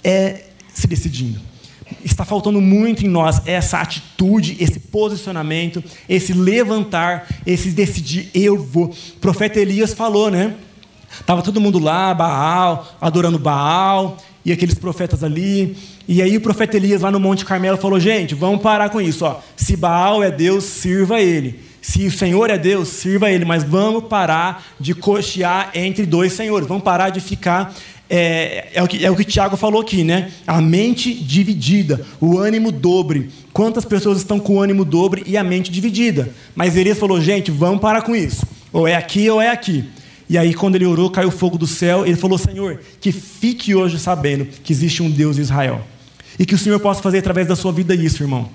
é 0.04 0.45
se 0.74 0.88
decidindo. 0.88 1.39
Está 2.06 2.24
faltando 2.24 2.62
muito 2.62 3.06
em 3.06 3.10
nós 3.10 3.41
essa 3.45 3.80
atitude, 3.80 4.56
esse 4.60 4.80
posicionamento, 4.80 5.84
esse 6.08 6.34
levantar, 6.34 7.28
esse 7.45 7.72
decidir, 7.72 8.30
eu 8.34 8.62
vou. 8.62 8.86
O 8.86 9.20
profeta 9.20 9.60
Elias 9.60 9.93
falou, 9.93 10.32
né? 10.32 10.56
Estava 11.20 11.41
todo 11.41 11.60
mundo 11.60 11.80
lá, 11.80 12.14
Baal, 12.14 12.95
adorando 13.02 13.38
Baal, 13.38 14.18
e 14.45 14.52
aqueles 14.52 14.76
profetas 14.76 15.24
ali. 15.24 15.76
E 16.14 16.22
aí 16.22 16.36
o 16.36 16.41
profeta 16.41 16.76
Elias 16.76 17.03
lá 17.03 17.09
no 17.09 17.22
Monte 17.22 17.45
Carmelo 17.45 17.78
falou: 17.78 17.97
gente, 17.97 18.36
vamos 18.36 18.62
parar 18.62 18.89
com 18.89 18.99
isso. 18.99 19.24
Ó. 19.24 19.39
Se 19.55 19.78
Baal 19.78 20.22
é 20.22 20.30
Deus, 20.30 20.66
sirva 20.66 21.22
ele. 21.22 21.62
Se 21.82 22.05
o 22.05 22.12
Senhor 22.12 22.49
é 22.49 22.57
Deus, 22.57 22.89
sirva 22.89 23.32
ele. 23.32 23.45
Mas 23.45 23.64
vamos 23.64 24.03
parar 24.09 24.62
de 24.78 24.93
cochear 24.93 25.72
entre 25.74 26.05
dois 26.05 26.34
senhores. 26.34 26.68
Vamos 26.68 26.84
parar 26.84 27.12
de 27.12 27.22
ficar. 27.22 27.74
É, 28.09 28.72
é, 28.74 28.84
o 28.84 28.88
que, 28.89 29.05
é 29.05 29.09
o 29.09 29.16
que 29.16 29.24
Tiago 29.24 29.55
falou 29.55 29.80
aqui, 29.80 30.03
né? 30.03 30.32
A 30.45 30.59
mente 30.59 31.14
dividida, 31.14 32.05
o 32.20 32.38
ânimo 32.38 32.74
dobre. 32.74 33.30
Quantas 33.53 33.86
pessoas 33.86 34.18
estão 34.18 34.38
com 34.38 34.55
o 34.55 34.62
ânimo 34.62 34.84
dobre 34.84 35.24
e 35.26 35.38
a 35.38 35.43
mente 35.45 35.72
dividida? 35.72 36.30
Mas 36.53 36.76
Elias 36.76 36.99
falou: 36.99 37.22
gente, 37.22 37.51
vamos 37.51 37.80
parar 37.80 38.01
com 38.01 38.14
isso. 38.14 38.45
Ou 38.74 38.86
é 38.86 38.95
aqui 38.95 39.30
ou 39.30 39.41
é 39.41 39.47
aqui. 39.47 39.86
E 40.30 40.38
aí, 40.38 40.53
quando 40.53 40.76
ele 40.76 40.86
orou, 40.86 41.09
caiu 41.09 41.32
fogo 41.32 41.57
do 41.57 41.66
céu. 41.66 42.05
Ele 42.05 42.18
falou: 42.18 42.38
Senhor, 42.38 42.82
que 42.99 43.14
fique 43.14 43.74
hoje 43.74 43.97
sabendo 43.97 44.45
que 44.45 44.74
existe 44.74 45.01
um 45.01 45.09
Deus 45.09 45.38
em 45.38 45.41
Israel. 45.41 45.82
E 46.42 46.46
que 46.46 46.56
o 46.56 46.58
Senhor 46.58 46.80
possa 46.80 47.04
fazer 47.04 47.20
através 47.20 47.48
da 47.48 47.56
sua 47.56 47.72
vida 47.72 47.94
isso, 47.94 48.24
irmão. 48.24 48.50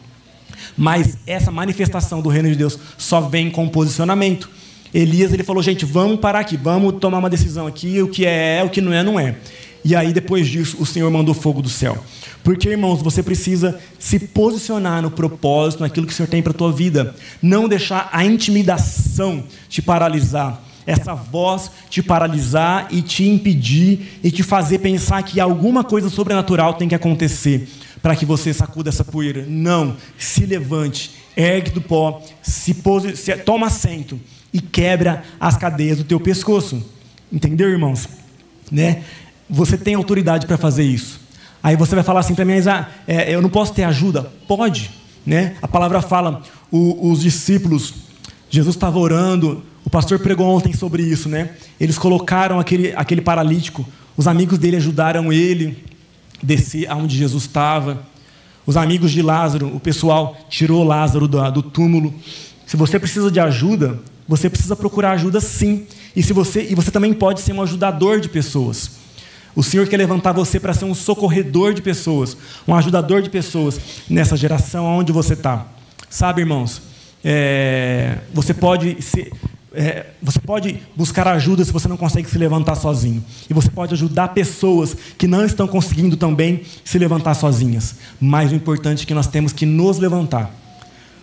Mas 0.76 1.16
essa 1.24 1.52
manifestação 1.52 2.20
do 2.20 2.28
reino 2.28 2.48
de 2.48 2.56
Deus 2.56 2.76
só 2.98 3.20
vem 3.20 3.48
com 3.48 3.68
posicionamento. 3.68 4.50
Elias 4.92 5.32
ele 5.32 5.44
falou: 5.44 5.62
gente, 5.62 5.84
vamos 5.84 6.18
parar 6.18 6.40
aqui, 6.40 6.56
vamos 6.56 6.96
tomar 6.98 7.18
uma 7.18 7.30
decisão 7.30 7.64
aqui. 7.64 8.02
O 8.02 8.08
que 8.08 8.26
é, 8.26 8.58
é, 8.58 8.64
o 8.64 8.70
que 8.70 8.80
não 8.80 8.92
é, 8.92 9.04
não 9.04 9.20
é. 9.20 9.36
E 9.84 9.94
aí, 9.94 10.12
depois 10.12 10.48
disso, 10.48 10.78
o 10.80 10.84
Senhor 10.84 11.08
mandou 11.12 11.32
fogo 11.32 11.62
do 11.62 11.68
céu. 11.68 11.96
Porque, 12.42 12.70
irmãos, 12.70 13.00
você 13.00 13.22
precisa 13.22 13.78
se 14.00 14.18
posicionar 14.18 15.00
no 15.00 15.12
propósito, 15.12 15.84
naquilo 15.84 16.08
que 16.08 16.12
o 16.12 16.16
Senhor 16.16 16.28
tem 16.28 16.42
para 16.42 16.50
a 16.50 16.56
tua 16.56 16.72
vida. 16.72 17.14
Não 17.40 17.68
deixar 17.68 18.08
a 18.10 18.24
intimidação 18.24 19.44
te 19.68 19.80
paralisar 19.80 20.60
essa 20.86 21.14
voz 21.14 21.70
te 21.90 22.02
paralisar 22.02 22.88
e 22.90 23.02
te 23.02 23.28
impedir 23.28 24.20
e 24.22 24.30
te 24.30 24.42
fazer 24.42 24.78
pensar 24.78 25.22
que 25.22 25.40
alguma 25.40 25.82
coisa 25.82 26.08
sobrenatural 26.08 26.74
tem 26.74 26.88
que 26.88 26.94
acontecer 26.94 27.68
para 28.00 28.14
que 28.14 28.24
você 28.24 28.54
sacuda 28.54 28.88
essa 28.88 29.04
poeira. 29.04 29.44
Não, 29.48 29.96
se 30.16 30.46
levante, 30.46 31.10
ergue 31.36 31.70
do 31.70 31.80
pó, 31.80 32.22
se, 32.40 32.74
pose, 32.74 33.16
se 33.16 33.36
toma 33.38 33.66
assento 33.66 34.18
e 34.52 34.60
quebra 34.60 35.24
as 35.40 35.56
cadeias 35.56 35.98
do 35.98 36.04
teu 36.04 36.20
pescoço. 36.20 36.82
Entendeu, 37.32 37.68
irmãos? 37.68 38.08
Né? 38.70 39.02
Você 39.50 39.76
tem 39.76 39.94
autoridade 39.94 40.46
para 40.46 40.56
fazer 40.56 40.84
isso. 40.84 41.20
Aí 41.62 41.74
você 41.74 41.96
vai 41.96 42.04
falar 42.04 42.20
assim 42.20 42.34
para 42.34 42.44
mim, 42.44 42.54
mas 42.54 42.68
ah, 42.68 42.88
é, 43.08 43.34
eu 43.34 43.42
não 43.42 43.48
posso 43.48 43.72
ter 43.72 43.82
ajuda? 43.82 44.30
Pode. 44.46 44.90
Né? 45.26 45.56
A 45.60 45.66
palavra 45.66 46.00
fala, 46.00 46.42
o, 46.70 47.10
os 47.10 47.20
discípulos, 47.20 47.92
Jesus 48.48 48.76
estava 48.76 48.98
orando, 49.00 49.64
o 49.86 49.90
pastor 49.90 50.18
pregou 50.18 50.48
ontem 50.48 50.72
sobre 50.72 51.00
isso, 51.00 51.28
né? 51.28 51.50
Eles 51.78 51.96
colocaram 51.96 52.58
aquele, 52.58 52.92
aquele 52.96 53.20
paralítico, 53.20 53.86
os 54.16 54.26
amigos 54.26 54.58
dele 54.58 54.76
ajudaram 54.78 55.32
ele 55.32 55.84
descer 56.42 56.90
aonde 56.90 57.16
Jesus 57.16 57.44
estava. 57.44 58.02
Os 58.66 58.76
amigos 58.76 59.12
de 59.12 59.22
Lázaro, 59.22 59.68
o 59.68 59.78
pessoal 59.78 60.36
tirou 60.48 60.82
Lázaro 60.82 61.28
do, 61.28 61.50
do 61.52 61.62
túmulo. 61.62 62.12
Se 62.66 62.76
você 62.76 62.98
precisa 62.98 63.30
de 63.30 63.38
ajuda, 63.38 64.00
você 64.26 64.50
precisa 64.50 64.74
procurar 64.74 65.12
ajuda 65.12 65.40
sim. 65.40 65.86
E, 66.16 66.22
se 66.22 66.32
você, 66.32 66.66
e 66.68 66.74
você 66.74 66.90
também 66.90 67.14
pode 67.14 67.40
ser 67.40 67.52
um 67.52 67.62
ajudador 67.62 68.18
de 68.18 68.28
pessoas. 68.28 68.90
O 69.54 69.62
Senhor 69.62 69.86
quer 69.86 69.98
levantar 69.98 70.32
você 70.32 70.58
para 70.58 70.74
ser 70.74 70.84
um 70.84 70.96
socorredor 70.96 71.72
de 71.72 71.80
pessoas, 71.80 72.36
um 72.66 72.74
ajudador 72.74 73.22
de 73.22 73.30
pessoas 73.30 73.78
nessa 74.10 74.36
geração 74.36 74.84
onde 74.84 75.12
você 75.12 75.34
está. 75.34 75.64
Sabe, 76.10 76.40
irmãos, 76.40 76.82
é, 77.24 78.18
você 78.34 78.52
pode 78.52 79.00
ser, 79.00 79.30
é, 79.76 80.06
você 80.22 80.40
pode 80.40 80.80
buscar 80.96 81.28
ajuda 81.28 81.64
se 81.64 81.70
você 81.70 81.86
não 81.86 81.96
consegue 81.96 82.28
se 82.28 82.38
levantar 82.38 82.74
sozinho. 82.76 83.22
E 83.48 83.52
você 83.52 83.70
pode 83.70 83.92
ajudar 83.92 84.28
pessoas 84.28 84.96
que 85.18 85.28
não 85.28 85.44
estão 85.44 85.68
conseguindo 85.68 86.16
também 86.16 86.62
se 86.82 86.98
levantar 86.98 87.34
sozinhas. 87.34 87.96
Mas 88.18 88.50
o 88.50 88.54
importante 88.54 89.04
é 89.04 89.06
que 89.06 89.14
nós 89.14 89.26
temos 89.26 89.52
que 89.52 89.66
nos 89.66 89.98
levantar. 89.98 90.50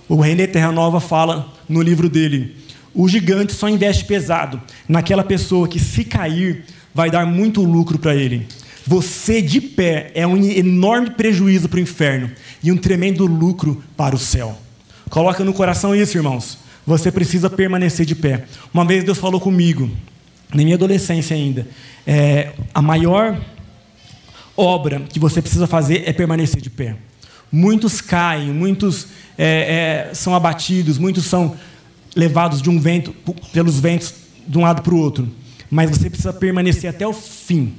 O 0.08 0.22
René 0.22 0.46
Terra 0.46 0.72
Nova 0.72 1.00
fala 1.00 1.52
no 1.68 1.82
livro 1.82 2.08
dele: 2.08 2.56
o 2.94 3.10
gigante 3.10 3.54
só 3.54 3.68
investe 3.68 4.06
pesado 4.06 4.62
naquela 4.88 5.24
pessoa 5.24 5.68
que, 5.68 5.80
se 5.80 6.04
cair, 6.04 6.66
vai 6.94 7.10
dar 7.10 7.26
muito 7.26 7.64
lucro 7.64 7.98
para 7.98 8.16
ele. 8.16 8.48
Você 8.86 9.42
de 9.42 9.62
pé 9.62 10.12
é 10.14 10.28
um 10.28 10.38
enorme 10.38 11.12
prejuízo 11.12 11.68
para 11.68 11.78
o 11.78 11.82
inferno 11.82 12.30
e 12.62 12.72
um 12.72 12.78
tremendo 12.78 13.26
lucro 13.26 13.82
para 13.98 14.14
o 14.14 14.20
céu. 14.20 14.58
Coloca 15.10 15.44
no 15.44 15.54
coração 15.54 15.96
isso, 15.96 16.18
irmãos. 16.18 16.58
Você 16.86 17.12
precisa 17.12 17.50
permanecer 17.50 18.06
de 18.06 18.16
pé. 18.16 18.46
Uma 18.74 18.84
vez 18.84 19.04
Deus 19.04 19.18
falou 19.18 19.40
comigo, 19.40 19.90
na 20.54 20.64
minha 20.64 20.76
adolescência 20.76 21.36
ainda, 21.36 21.68
é, 22.06 22.52
a 22.74 22.82
maior 22.82 23.40
obra 24.56 25.02
que 25.02 25.20
você 25.20 25.42
precisa 25.42 25.66
fazer 25.66 26.04
é 26.06 26.14
permanecer 26.14 26.62
de 26.62 26.70
pé. 26.70 26.96
Muitos 27.52 28.02
caem, 28.02 28.52
muitos 28.52 29.08
é, 29.38 30.10
é, 30.10 30.14
são 30.14 30.36
abatidos, 30.36 30.98
muitos 30.98 31.26
são 31.26 31.56
levados 32.16 32.62
de 32.62 32.70
um 32.70 32.80
vento 32.80 33.16
pelos 33.52 33.80
ventos 33.80 34.14
de 34.48 34.58
um 34.58 34.62
lado 34.62 34.82
para 34.82 34.94
o 34.94 34.98
outro. 34.98 35.30
Mas 35.70 35.90
você 35.90 36.10
precisa 36.10 36.34
permanecer 36.34 36.90
até 36.90 37.08
o 37.08 37.14
fim. 37.14 37.74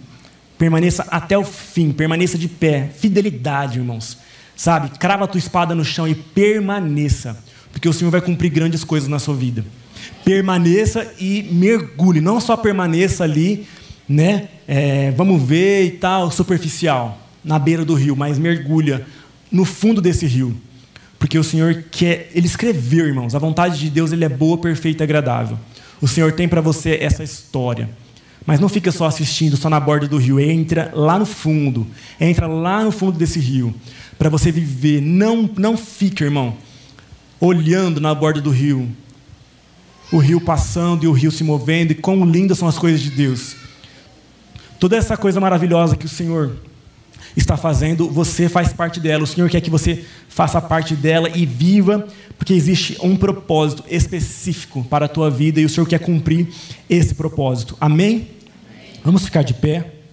Permaneça 0.56 1.06
até 1.10 1.36
o 1.36 1.44
fim, 1.44 1.92
permaneça 1.92 2.38
de 2.38 2.48
pé. 2.48 2.90
Fidelidade, 2.98 3.78
irmãos. 3.78 4.18
Sabe? 4.56 4.96
Crava 4.98 5.24
a 5.24 5.26
tua 5.26 5.38
espada 5.38 5.74
no 5.74 5.84
chão 5.84 6.06
e 6.08 6.14
permaneça 6.14 7.43
porque 7.74 7.88
o 7.88 7.92
Senhor 7.92 8.10
vai 8.12 8.20
cumprir 8.20 8.50
grandes 8.50 8.84
coisas 8.84 9.08
na 9.08 9.18
sua 9.18 9.34
vida. 9.34 9.64
Permaneça 10.24 11.12
e 11.18 11.42
mergulhe, 11.50 12.20
não 12.20 12.40
só 12.40 12.56
permaneça 12.56 13.24
ali, 13.24 13.66
né? 14.08 14.48
É, 14.66 15.10
vamos 15.10 15.42
ver 15.42 15.84
e 15.84 15.90
tal, 15.90 16.30
superficial, 16.30 17.18
na 17.44 17.58
beira 17.58 17.84
do 17.84 17.94
rio, 17.94 18.14
mas 18.14 18.38
mergulha 18.38 19.04
no 19.50 19.64
fundo 19.64 20.00
desse 20.00 20.24
rio. 20.24 20.56
Porque 21.18 21.36
o 21.36 21.42
Senhor 21.42 21.84
quer, 21.90 22.30
Ele 22.32 22.46
escreveu, 22.46 23.06
irmãos, 23.06 23.34
a 23.34 23.40
vontade 23.40 23.78
de 23.78 23.90
Deus 23.90 24.12
ele 24.12 24.24
é 24.24 24.28
boa, 24.28 24.56
perfeita 24.56 25.02
e 25.02 25.04
agradável. 25.04 25.58
O 26.00 26.06
Senhor 26.06 26.30
tem 26.32 26.46
para 26.46 26.60
você 26.60 26.98
essa 27.00 27.24
história. 27.24 27.90
Mas 28.46 28.60
não 28.60 28.68
fica 28.68 28.92
só 28.92 29.06
assistindo, 29.06 29.56
só 29.56 29.68
na 29.68 29.80
borda 29.80 30.06
do 30.06 30.18
rio. 30.18 30.38
Entra 30.38 30.92
lá 30.94 31.18
no 31.18 31.26
fundo. 31.26 31.86
Entra 32.20 32.46
lá 32.46 32.84
no 32.84 32.92
fundo 32.92 33.18
desse 33.18 33.40
rio. 33.40 33.74
Para 34.18 34.28
você 34.28 34.52
viver. 34.52 35.00
Não, 35.00 35.50
não 35.56 35.76
fique, 35.78 36.22
irmão, 36.22 36.54
olhando 37.44 38.00
na 38.00 38.14
borda 38.14 38.40
do 38.40 38.50
rio, 38.50 38.88
o 40.10 40.18
rio 40.18 40.40
passando 40.40 41.04
e 41.04 41.06
o 41.06 41.12
rio 41.12 41.30
se 41.30 41.44
movendo, 41.44 41.92
e 41.92 41.94
quão 41.94 42.24
lindas 42.24 42.58
são 42.58 42.68
as 42.68 42.78
coisas 42.78 43.00
de 43.00 43.10
Deus. 43.10 43.56
Toda 44.78 44.96
essa 44.96 45.16
coisa 45.16 45.40
maravilhosa 45.40 45.96
que 45.96 46.06
o 46.06 46.08
Senhor 46.08 46.56
está 47.36 47.56
fazendo, 47.56 48.08
você 48.08 48.48
faz 48.48 48.72
parte 48.72 49.00
dela. 49.00 49.24
O 49.24 49.26
Senhor 49.26 49.48
quer 49.50 49.60
que 49.60 49.70
você 49.70 50.04
faça 50.28 50.60
parte 50.60 50.94
dela 50.94 51.28
e 51.34 51.44
viva, 51.44 52.06
porque 52.38 52.52
existe 52.52 52.96
um 53.02 53.16
propósito 53.16 53.84
específico 53.88 54.84
para 54.84 55.06
a 55.06 55.08
tua 55.08 55.30
vida 55.30 55.60
e 55.60 55.64
o 55.64 55.68
Senhor 55.68 55.86
quer 55.86 55.98
cumprir 55.98 56.48
esse 56.88 57.14
propósito. 57.14 57.76
Amém? 57.80 58.06
Amém. 58.06 58.28
Vamos 59.02 59.24
ficar 59.24 59.42
de 59.42 59.54
pé. 59.54 60.03